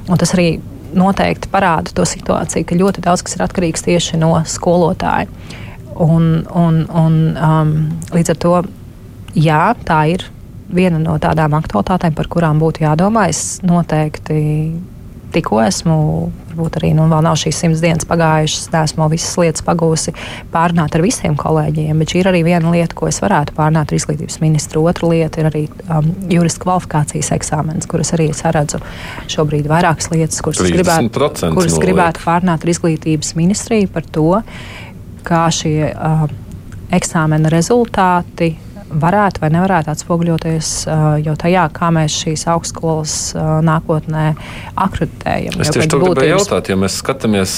Un 0.10 0.22
tas 0.22 0.34
arī 0.36 0.48
noteikti 0.94 1.50
parāda 1.52 1.94
to 1.96 2.06
situāciju, 2.08 2.68
ka 2.70 2.78
ļoti 2.78 3.04
daudz 3.06 3.26
kas 3.26 3.38
ir 3.38 3.46
atkarīgs 3.48 3.86
tieši 3.88 4.20
no 4.22 4.36
skolotāja. 4.48 5.30
Un, 5.94 6.46
un, 6.58 6.80
un, 6.90 7.18
um, 7.38 7.74
līdz 8.14 8.34
ar 8.34 8.40
to 8.42 8.54
jā, 9.38 9.66
tā 9.86 10.00
ir 10.14 10.26
viena 10.74 10.98
no 11.02 11.20
tādām 11.22 11.54
aktualitātēm, 11.58 12.16
par 12.18 12.30
kurām 12.32 12.62
būtu 12.62 12.86
jādomā. 12.86 13.28
Es 13.30 13.60
noteikti 13.66 14.40
tikko 15.34 15.60
esmu, 15.64 15.96
varbūt 16.50 16.78
arī 16.80 16.92
nu, 16.98 17.06
vēl 17.12 17.24
nav 17.26 17.38
šīs 17.40 17.60
simts 17.64 17.82
dienas 17.84 18.08
pagājušas, 18.10 18.70
neesmu 18.74 19.08
visas 19.12 19.34
lietas 19.42 19.66
pagūsi 19.66 20.14
pārunāt 20.54 20.96
ar 20.96 21.04
visiem 21.06 21.38
kolēģiem. 21.40 22.00
Bet 22.02 22.14
šī 22.14 22.22
ir 22.22 22.32
arī 22.32 22.44
viena 22.48 22.74
lieta, 22.74 22.96
ko 22.98 23.10
es 23.10 23.20
varētu 23.24 23.56
pārunāt 23.58 23.92
ar 23.92 24.00
izglītības 24.00 24.40
ministru. 24.44 24.86
Otra 24.90 25.10
lieta 25.12 25.42
ir 25.42 25.50
arī 25.50 25.64
um, 25.88 26.12
jurista 26.32 26.64
kvalifikācijas 26.66 27.34
eksāmenis, 27.38 27.90
kuras 27.90 28.14
arī 28.18 28.30
es 28.34 28.44
redzu 28.46 28.82
šobrīd 29.34 29.70
vairākas 29.72 30.12
lietas, 30.14 30.42
kuras 30.46 30.62
gribētu, 30.64 31.30
kuras 31.56 31.80
gribētu 31.82 32.24
pārunāt 32.26 32.66
ar 32.66 32.74
izglītības 32.76 33.34
ministriju 33.40 33.90
par 33.94 34.08
to, 34.14 34.30
kā 35.28 35.48
šie 35.54 35.90
uh, 35.94 36.28
eksāmena 36.94 37.50
rezultāti 37.54 38.54
varētu 39.02 39.42
vai 39.44 39.50
nevarētu 39.54 39.92
atspoguļoties 39.94 40.72
jau 41.24 41.36
tajā, 41.40 41.66
kā 41.76 41.90
mēs 41.96 42.16
šīs 42.24 42.46
augstskolas 42.54 43.16
nākotnē 43.66 44.26
akreditējam. 44.80 45.58
Es 45.64 45.74
tieši 45.74 45.92
to 45.94 46.02
gribēju 46.04 46.36
jautāt, 46.36 46.70
ja 46.72 46.78
mēs 46.80 46.98
skatāmies, 47.02 47.56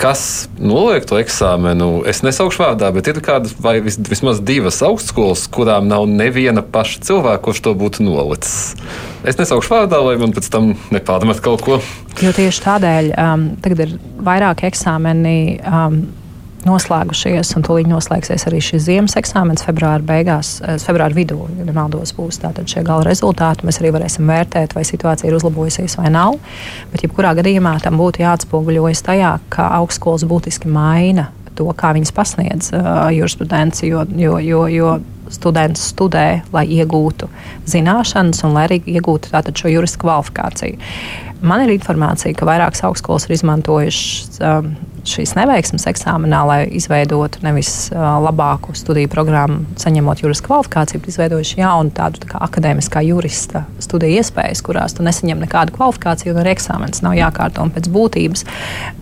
kas 0.00 0.24
noliek 0.58 1.06
to 1.08 1.18
eksāmenu. 1.20 1.90
Es 2.08 2.22
nesaukšu 2.26 2.64
vārdā, 2.64 2.92
bet 2.94 3.10
ir 3.10 3.20
kādas 3.24 3.54
vai 3.62 3.78
vis, 3.84 3.98
vismaz 4.10 4.40
divas 4.44 4.80
augstskolas, 4.86 5.44
kurām 5.52 5.90
nav 5.90 6.06
neviena 6.10 6.64
paša 6.64 7.04
cilvēka, 7.08 7.42
kurš 7.48 7.62
to 7.66 7.76
būtu 7.78 8.06
nolicis. 8.06 8.72
Es 9.26 9.38
nesaukšu 9.38 9.76
vārdā, 9.76 10.00
lai 10.02 10.16
man 10.20 10.34
pēc 10.34 10.48
tam 10.52 10.72
nepārmet 10.94 11.42
kaut 11.44 11.62
ko. 11.66 11.78
Jo 12.22 12.32
tieši 12.36 12.64
tādēļ 12.64 13.12
um, 13.14 13.46
tagad 13.62 13.86
ir 13.86 13.94
vairāk 14.22 14.66
eksāmeni. 14.68 15.38
Um, 15.62 16.02
noslēgušies, 16.66 17.52
un 17.56 17.66
tūlīt 17.66 17.88
noslēgsies 17.90 18.46
arī 18.48 18.60
šis 18.62 18.86
ziemas 18.86 19.16
eksāmenis 19.18 19.64
februāra 19.66 20.02
beigās, 20.06 20.54
eh, 20.62 20.78
februāra 20.82 21.14
vidū, 21.16 21.40
ja 21.58 21.66
nemaldos, 21.68 22.14
būs 22.16 22.40
tātad 22.42 22.68
šie 22.70 22.84
gala 22.86 23.06
rezultāti. 23.08 23.66
Mēs 23.66 23.80
arī 23.82 23.92
varēsim 23.96 24.28
vērtēt, 24.30 24.74
vai 24.74 24.82
situācija 24.86 25.30
ir 25.30 25.38
uzlabojusies 25.38 25.96
vai 25.98 26.10
nav. 26.10 26.38
Bet, 26.92 27.02
jebkurā 27.02 27.34
gadījumā 27.38 27.80
tam 27.82 27.98
būtu 27.98 28.24
jāatspoguļojas 28.24 29.02
tajā, 29.02 29.38
ka 29.50 29.70
augstskolas 29.80 30.24
būtiski 30.24 30.70
maina 30.70 31.28
to, 31.54 31.64
kā 31.76 31.92
viņas 31.92 32.12
pasniedz 32.16 32.72
uh, 32.72 33.10
jurisprudenci, 33.12 33.86
jo, 33.90 34.06
jo, 34.16 34.38
jo, 34.40 34.66
jo 34.72 35.00
students 35.30 35.84
studē, 35.92 36.42
lai 36.52 36.64
iegūtu 36.78 37.28
zināšanas 37.70 38.42
un 38.46 38.56
lai 38.56 38.66
arī 38.68 38.80
iegūtu 38.96 39.30
šo 39.32 39.70
juristu 39.70 40.02
kvalifikāciju. 40.02 40.78
Man 41.42 41.64
ir 41.64 41.72
informācija, 41.74 42.34
ka 42.38 42.46
vairākas 42.46 42.84
augstskolas 42.86 43.26
ir 43.26 43.34
izmantojušas 43.34 44.42
um, 44.46 44.74
šīs 45.08 45.32
neveiksmes 45.34 45.88
eksāmenā, 45.90 46.42
lai 46.46 46.58
izveidotu 46.78 47.40
nevis 47.42 47.88
uh, 47.90 47.98
labāku 48.22 48.74
studiju 48.78 49.10
programmu, 49.10 49.64
saņemot 49.80 50.22
jurisku 50.22 50.46
kvalifikāciju, 50.52 51.00
bet 51.02 51.10
izveidojuši 51.10 51.58
jaunu 51.58 51.90
tādu 51.96 52.22
tā 52.22 52.38
akadēmiskā 52.46 53.02
jurista 53.08 53.64
studiju 53.82 54.20
iespējas, 54.22 54.62
kurās 54.62 54.94
tu 54.94 55.02
nesaņem 55.02 55.42
nekādu 55.42 55.74
kvalifikāciju, 55.74 56.36
un 56.36 56.42
arī 56.44 56.54
eksāmenis 56.54 57.02
nav 57.02 57.16
jākārto. 57.18 57.66
Pēc 57.74 57.90
būtības 57.90 58.46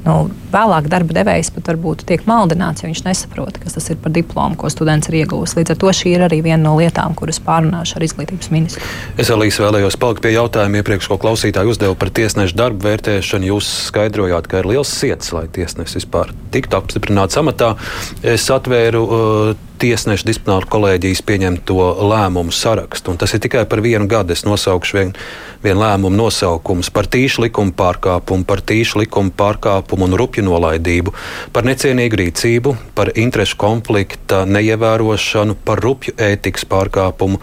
nu, 0.06 0.16
vēlāk 0.54 0.88
darba 0.88 1.18
devējs 1.20 1.52
pat 1.56 1.68
varbūt 1.74 2.06
tiek 2.08 2.24
maldināts, 2.28 2.80
jo 2.80 2.88
viņš 2.88 3.04
nesaprot, 3.04 3.60
kas 3.60 3.76
tas 3.76 3.92
ir 3.92 4.00
par 4.00 4.16
diplomu, 4.16 4.56
ko 4.56 4.72
students 4.72 5.12
ir 5.12 5.20
iegūmis. 5.20 5.58
Līdz 5.60 5.76
ar 5.76 5.80
to 5.84 5.92
šī 6.00 6.09
ir 6.14 6.24
arī 6.26 6.40
viena 6.46 6.62
no 6.64 6.76
lietām, 6.78 7.14
kuras 7.18 7.40
pārunāšu 7.44 7.98
ar 7.98 8.06
izglītības 8.06 8.50
ministru. 8.54 8.84
Es 9.20 9.32
arī 9.32 9.50
vēlējos 9.50 9.98
palikt 10.00 10.24
pie 10.24 10.34
jautājuma 10.34 10.80
iepriekš, 10.80 11.10
ko 11.10 11.18
klausītāji 11.20 11.74
uzdeva 11.74 11.96
par 11.98 12.12
tiesnešu 12.14 12.56
darbu 12.58 12.86
vērtēšanu. 12.88 13.50
Jūs 13.52 13.70
skaidrojāt, 13.90 14.48
ka 14.50 14.62
ir 14.62 14.70
liels 14.70 14.92
ciets, 15.00 15.34
lai 15.36 15.46
tiesnesis 15.52 15.90
es 15.90 16.04
vispār 16.04 16.30
tiktu 16.54 16.78
apstiprināts 16.78 17.38
amatā, 17.40 17.74
es 18.22 18.46
atvēru 18.52 19.02
uh, 19.06 19.66
tiesneša 19.80 20.26
disciplināru 20.28 20.68
kolēģijas 20.70 21.22
pieņemto 21.24 21.84
lēmumu 22.10 22.52
sarakstu. 22.52 23.14
Tas 23.20 23.32
ir 23.34 23.40
tikai 23.44 23.64
par 23.68 23.80
vienu 23.84 24.08
gadu. 24.10 24.34
Es 24.34 24.44
nosaukšu 24.44 24.98
vienu 24.98 25.24
vien 25.64 25.78
lēmumu 25.80 26.16
nosaukumus 26.16 26.90
par 26.92 27.08
tīšu 27.10 27.46
likuma 27.46 27.72
pārkāpumu, 27.76 28.44
par 28.48 28.62
tīšu 28.64 29.00
likuma 29.02 29.32
pārkāpumu 29.36 30.08
un 30.08 30.16
rupju 30.20 30.44
nolaidību, 30.46 31.14
par 31.54 31.68
necienīgu 31.68 32.20
rīcību, 32.20 32.74
par 32.96 33.12
interešu 33.14 33.58
konflikta 33.60 34.42
neievērošanu, 34.48 35.56
par 35.64 35.80
rupju 35.84 35.99
ētikas 36.08 36.66
pārkāpumu 36.70 37.40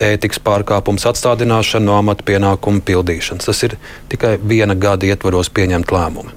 ētikas 0.00 0.40
pārkāpums, 0.40 1.04
atstādināšana 1.10 1.84
no 1.84 1.96
amata 2.00 2.24
pienākumu 2.26 2.80
pildīšanas. 2.88 3.48
Tas 3.50 3.62
ir 3.66 3.76
tikai 4.08 4.38
viena 4.40 4.72
gada 4.74 5.08
ietvaros 5.08 5.52
pieņemt 5.52 5.92
lēmumu. 5.92 6.32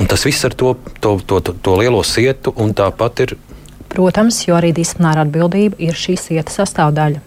Un 0.00 0.08
tas 0.08 0.24
viss 0.24 0.46
ar 0.46 0.54
to, 0.56 0.76
to, 1.00 1.16
to, 1.26 1.40
to, 1.44 1.54
to 1.62 1.74
lielo 1.80 2.00
sietu, 2.06 2.54
un 2.56 2.72
tāpat 2.74 3.24
ir. 3.26 3.34
Protams, 3.92 4.38
jo 4.46 4.56
arī 4.56 4.72
disciplināra 4.76 5.26
atbildība 5.26 5.76
ir 5.82 5.98
šīs 5.98 6.30
sietas 6.30 6.56
sastāvdaļa. 6.62 7.20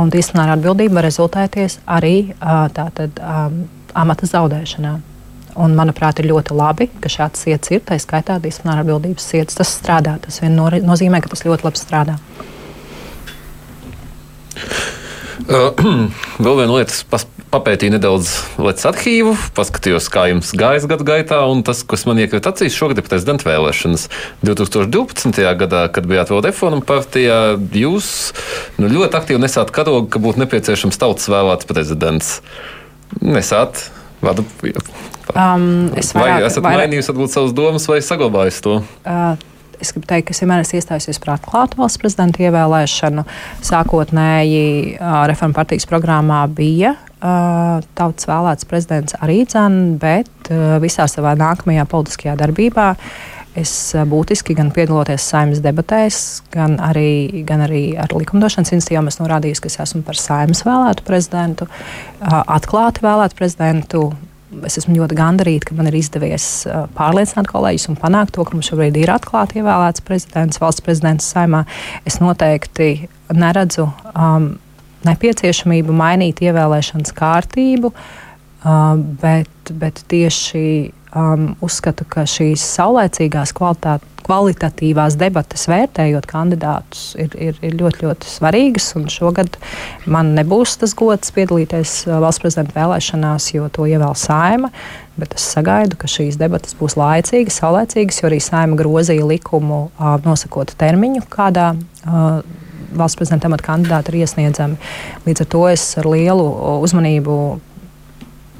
Un 0.00 0.10
disciplināra 0.10 0.56
atbildība 0.56 0.98
var 0.98 1.06
rezultēties 1.06 1.78
arī 1.90 2.32
tātad, 2.40 3.20
amata 3.94 4.26
zaudēšanā. 4.26 4.96
Un, 5.60 5.74
manuprāt, 5.74 6.20
ir 6.22 6.30
ļoti 6.30 6.54
labi, 6.54 6.86
ka 7.02 7.10
šāds 7.10 7.42
sietas 7.44 7.72
ir. 7.74 7.82
Tā 7.86 7.98
skaitā 8.00 8.38
disciplināra 8.42 8.84
atbildības 8.84 9.26
sietas. 9.32 9.58
Tas 9.58 9.72
strādā. 9.74 10.14
Tas 10.22 10.38
vien 10.42 10.54
nozīmē, 10.56 11.20
ka 11.22 11.32
tas 11.32 11.42
ļoti 11.46 11.66
labi 11.66 11.80
strādā. 11.80 12.16
Vēl 16.44 16.56
viena 16.58 16.74
lieta, 16.74 16.96
kas 17.10 17.26
papētīja 17.50 17.96
nedaudz 17.96 18.32
Latvijas 18.60 18.88
arhīvu, 18.92 19.34
paskatījos, 19.56 20.08
kā 20.12 20.26
jums 20.30 20.52
gājas 20.58 20.86
gadu 20.90 21.06
gaitā, 21.08 21.40
un 21.50 21.64
tas, 21.66 21.82
kas 21.86 22.06
man 22.06 22.20
iekrita 22.22 22.52
acīs, 22.52 22.76
šogad 22.76 23.00
ir 23.00 23.06
prezidenta 23.06 23.48
vēlēšanas. 23.48 24.06
2012. 24.46 25.40
gadā, 25.62 25.84
kad 25.92 26.08
bijāt 26.10 26.32
vēl 26.32 26.44
reformu 26.46 26.82
partijā, 26.86 27.40
jūs 27.74 28.10
nu, 28.78 28.90
ļoti 28.90 29.18
aktīvi 29.20 29.42
nesāt 29.42 29.72
karogu, 29.74 30.08
ka 30.12 30.22
būtu 30.22 30.44
nepieciešams 30.44 31.00
tautas 31.00 31.30
vēlēts 31.32 31.70
prezidents. 31.70 32.36
Nesāt. 33.20 33.88
Vadu, 34.20 34.44
um, 35.32 35.62
vairāk, 35.96 36.12
vai 36.12 36.32
esat 36.44 36.60
vairāk... 36.60 36.82
mainījis 36.82 37.08
varbūt, 37.08 37.32
savas 37.32 37.54
domas 37.56 37.86
vai 37.88 38.02
saglabājis 38.04 38.60
to? 38.66 38.74
Uh, 39.00 39.49
es 39.80 39.92
gribu 39.94 40.08
teikt, 40.10 40.28
ka 40.28 40.34
es 40.36 40.42
vienmēr 40.42 40.64
esmu 40.64 40.78
iestājusies 40.80 41.20
par 41.22 41.34
atklātu 41.38 41.80
valsts 41.80 42.00
prezidenta 42.02 42.42
ievēlēšanu. 42.44 43.24
Sākotnēji 43.66 44.98
reforma 45.30 45.58
partijas 45.60 45.88
programmā 45.90 46.44
bija 46.52 46.94
tautas 47.20 48.28
vēlēts 48.28 48.68
prezidents 48.68 49.16
arī 49.20 49.42
dzēn, 49.48 49.98
bet 50.00 50.48
visā 50.80 51.04
savā 51.10 51.34
nākamajā 51.40 51.84
politiskajā 51.90 52.38
darbībā. 52.40 52.94
Es 53.58 53.72
būtiski 54.06 54.54
gan 54.54 54.68
piedaloties 54.70 55.24
saimnes 55.26 55.58
debatēs, 55.64 56.20
gan 56.54 56.76
arī, 56.86 57.42
gan 57.44 57.64
arī 57.64 57.96
ar 57.98 58.12
likumdošanas 58.14 58.70
institūcijām 58.76 59.10
esmu 59.10 59.26
norādījis, 59.26 59.60
ka 59.60 59.66
es 59.72 59.80
esmu 59.82 60.04
par 60.06 60.20
saimnes 60.20 60.62
vēlētu 60.62 61.04
prezidentu, 61.08 61.66
atklāti 62.22 63.02
vēlētu 63.02 63.40
prezidentu, 63.40 64.04
es 64.66 64.78
esmu 64.80 64.96
ļoti 64.98 65.18
gandarīta, 65.18 65.70
ka 65.70 65.76
man 65.78 65.90
ir 65.90 65.98
izdevies 66.00 66.46
pārliecināt 66.96 67.50
kolēģus 67.50 67.90
un 67.92 67.98
panākt 68.00 68.34
to, 68.36 68.46
ka 68.46 68.56
mums 68.56 68.70
šobrīd 68.70 68.98
ir 69.00 69.12
atklāti 69.14 69.60
ievēlēts 69.60 70.04
prezidents, 70.06 70.60
valsts 70.62 70.84
prezidents 70.86 71.28
saimā. 71.34 71.64
Es 72.08 72.20
noteikti 72.22 73.08
neredzu 73.30 73.88
um, 74.14 74.52
nepieciešamību 75.06 75.94
mainīt 75.96 76.42
ievēlēšanas 76.44 77.14
kārtību, 77.16 77.92
uh, 77.94 78.96
bet, 79.22 79.74
bet 79.80 80.02
tieši 80.10 80.64
um, 81.16 81.54
uzskatu, 81.64 82.06
ka 82.08 82.24
šīs 82.28 82.62
saulēcīgās 82.76 83.52
kvalitatīvās 83.56 85.16
debates 85.18 85.66
vērtējot 85.70 86.26
kandidātus 86.30 87.02
ir, 87.20 87.34
ir, 87.34 87.58
ir 87.66 87.76
ļoti, 87.80 88.04
ļoti 88.06 88.30
svarīgas. 88.30 88.92
Šogad 89.10 89.58
man 90.10 90.34
nebūs 90.38 90.76
tas 90.80 90.94
gods 90.98 91.32
piedalīties 91.34 91.96
uh, 92.06 92.18
valsts 92.22 92.44
prezidenta 92.44 92.76
vēlēšanās, 92.78 93.50
jo 93.56 93.68
to 93.72 93.88
ievēl 93.90 94.16
saima. 94.18 94.72
Bet 95.20 95.34
es 95.36 95.44
sagaidu, 95.52 95.98
ka 96.00 96.08
šīs 96.08 96.38
debatas 96.40 96.76
būs 96.78 96.96
laicīgas, 97.00 97.58
saulēcīgas, 97.60 98.22
jo 98.22 98.30
arī 98.30 98.40
saima 98.44 98.78
grozīja 98.78 99.26
likumu, 99.26 99.88
uh, 99.90 100.16
nosakot 100.24 100.72
termiņu, 100.80 101.26
kādā 101.32 101.72
uh, 101.74 102.42
valsts 102.96 103.18
prezidenta 103.18 103.50
amata 103.50 103.66
kandidāti 103.66 104.14
ir 104.14 104.22
iesniedzami. 104.24 104.78
Līdz 105.26 105.44
ar 105.44 105.50
to 105.52 105.66
es 105.70 105.84
ar 106.00 106.08
lielu 106.10 106.46
uzmanību 106.86 107.36
Vai 107.38 107.60
jau 107.60 107.60
klausīšos 107.60 108.59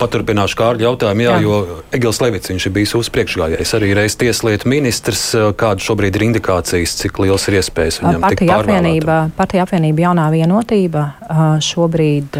Paturpināšu 0.00 0.58
Kārļa 0.58 0.86
jautājumu, 0.88 1.22
jā, 1.24 1.36
jā. 1.36 1.42
jo 1.46 1.82
Egils 1.94 2.18
Levits 2.22 2.50
ir 2.52 2.74
bijis 2.74 2.94
uzpriekšgājējs, 2.98 3.74
arī 3.78 3.92
reiz 3.96 4.16
tieslietu 4.18 4.70
ministrs. 4.70 5.22
Kāda 5.58 5.82
šobrīd 5.82 6.18
ir 6.18 6.26
indikācijas, 6.28 6.96
cik 7.00 7.22
liels 7.22 7.46
ir 7.48 7.60
iespējas 7.60 8.00
viņam 8.02 8.24
partija 8.26 8.40
tikt 8.42 8.54
apvienība, 8.56 9.18
partija 9.38 9.66
apvienība 9.66 10.06
jaunā 10.08 10.26
vienotība 10.34 11.06
šobrīd 11.62 12.36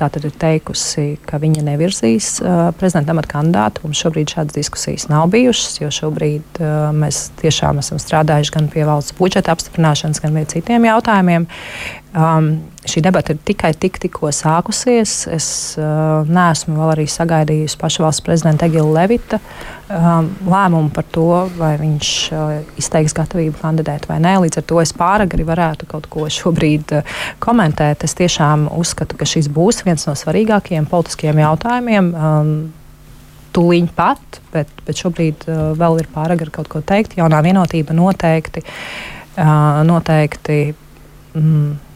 tātad 0.00 0.26
ir 0.26 0.34
teikusi, 0.40 1.06
ka 1.28 1.40
viņa 1.42 1.66
nevirzīs 1.68 2.32
prezidenta 2.80 3.14
amata 3.14 3.32
kandidātu. 3.36 3.86
Mums 3.86 4.02
šobrīd 4.02 4.34
šādas 4.34 4.56
diskusijas 4.56 5.08
nav 5.12 5.28
bijušas, 5.32 5.80
jo 5.82 5.92
šobrīd 5.92 6.62
mēs 6.96 7.28
tiešām 7.42 7.82
esam 7.82 8.00
strādājuši 8.02 8.56
gan 8.56 8.70
pie 8.72 8.86
valsts 8.88 9.16
budžeta 9.18 9.54
apstiprināšanas, 9.54 10.22
gan 10.24 10.36
pie 10.38 10.48
citiem 10.56 10.88
jautājumiem. 10.88 11.48
Um, 12.12 12.58
šī 12.84 13.00
debata 13.00 13.32
ir 13.32 13.38
tikai 13.40 13.70
tik, 13.80 13.96
tikko 14.02 14.28
sākusies. 14.36 15.14
Es 15.32 15.46
uh, 15.80 16.28
neesmu 16.28 16.74
vēl 16.76 16.90
arī 16.92 17.06
sagaidījusi 17.08 17.78
paša 17.80 18.02
valsts 18.04 18.24
prezidenta 18.26 18.66
Egila 18.68 18.98
Levita 18.98 19.38
um, 19.40 20.26
lēmumu 20.44 20.90
par 20.92 21.06
to, 21.14 21.24
vai 21.56 21.70
viņš 21.80 22.10
uh, 22.36 22.50
izteiks 22.76 23.14
gatavību 23.16 23.56
kandidēt 23.62 24.04
vai 24.10 24.18
nē. 24.20 24.34
Līdz 24.44 24.60
ar 24.60 24.66
to 24.68 24.80
es 24.82 24.92
pāragri 24.96 25.46
varētu 25.48 25.88
kaut 25.88 26.08
ko 26.12 26.26
šobrīd 26.28 26.92
uh, 26.98 27.14
komentēt. 27.40 28.04
Es 28.04 28.12
tiešām 28.18 28.66
uzskatu, 28.76 29.16
ka 29.16 29.28
šis 29.28 29.48
būs 29.52 29.80
viens 29.86 30.04
no 30.04 30.12
svarīgākajiem 30.18 30.88
politiskiem 30.90 31.40
jautājumiem. 31.40 32.12
Um, 32.12 32.52
Tūlīt 33.52 33.90
pat, 33.92 34.38
bet, 34.52 34.68
bet 34.84 35.00
šobrīd 35.00 35.48
uh, 35.48 35.62
vēl 35.80 35.98
ir 36.00 36.10
pāragri 36.12 36.52
kaut 36.52 36.68
ko 36.72 36.84
teikt. 36.84 37.16
Jaunā 37.16 37.40
vienotība 37.44 37.96
noteikti. 37.96 38.64
Uh, 39.32 39.80
noteikti 39.88 40.60
mm, 41.36 41.91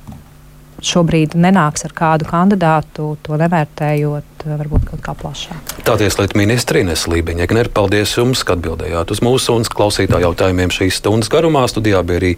šobrīd 0.85 1.37
nenāks 1.41 1.87
ar 1.89 1.95
kādu 1.97 2.29
kandidātu, 2.29 3.15
to 3.23 3.39
nevērtējot 3.41 4.36
varbūt 4.55 4.87
kaut 4.91 5.03
kā 5.03 5.13
plašāk. 5.19 5.75
Tā 5.87 5.97
tieslietu 6.01 6.39
ministra 6.39 6.81
Ines 6.81 7.05
Lībiņa. 7.11 7.49
Gnēr, 7.51 7.71
paldies 7.75 8.15
jums, 8.17 8.45
ka 8.47 8.55
atbildējāt 8.57 9.13
uz 9.15 9.21
mūsu 9.25 9.57
un 9.59 9.67
klausītāju 9.67 10.29
jautājumiem 10.29 10.73
šīs 10.75 11.01
stundas 11.01 11.31
garumā. 11.33 11.65
Studijā 11.71 12.01
bija 12.07 12.21
arī 12.23 12.33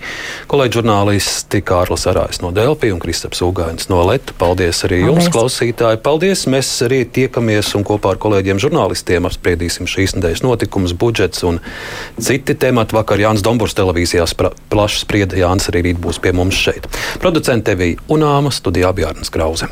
kolēģi 0.51 0.79
žurnālisti 0.81 1.63
Kārlis 1.69 2.07
Arājs 2.11 2.43
no 2.45 2.51
Delpī 2.57 2.91
un 2.95 3.01
Kristaps 3.03 3.43
Ugainis 3.45 3.91
no 3.93 4.01
Leta. 4.09 4.35
Paldies 4.41 4.83
arī 4.89 5.03
paldies. 5.03 5.13
jums, 5.13 5.31
klausītāji. 5.35 6.03
Paldies! 6.05 6.47
Mēs 6.51 6.73
arī 6.87 7.03
tiekamies 7.05 7.75
un 7.79 7.87
kopā 7.89 8.15
ar 8.15 8.23
kolēģiem 8.23 8.63
žurnālistiem 8.65 9.29
apspriedīsim 9.29 9.89
šīs 9.91 10.17
nedēļas 10.19 10.45
notikumus, 10.47 10.97
budžets 10.99 11.45
un 11.49 11.61
citi 12.19 12.57
temati. 12.59 12.97
Vakar 12.99 13.21
Jānis 13.21 13.45
Domburs 13.47 13.77
televīzijā 13.79 14.27
plaši 14.73 15.05
sprieda, 15.05 15.39
Jānis 15.39 15.69
arī 15.71 15.91
rīt 15.91 16.01
būs 16.03 16.21
pie 16.23 16.33
mums 16.35 16.59
šeit. 16.59 16.89
Producente 17.23 17.69
Tevī 17.69 17.99
Unāma 18.09 18.53
studijā 18.55 18.95
Bjārnas 18.97 19.33
Krause. 19.35 19.69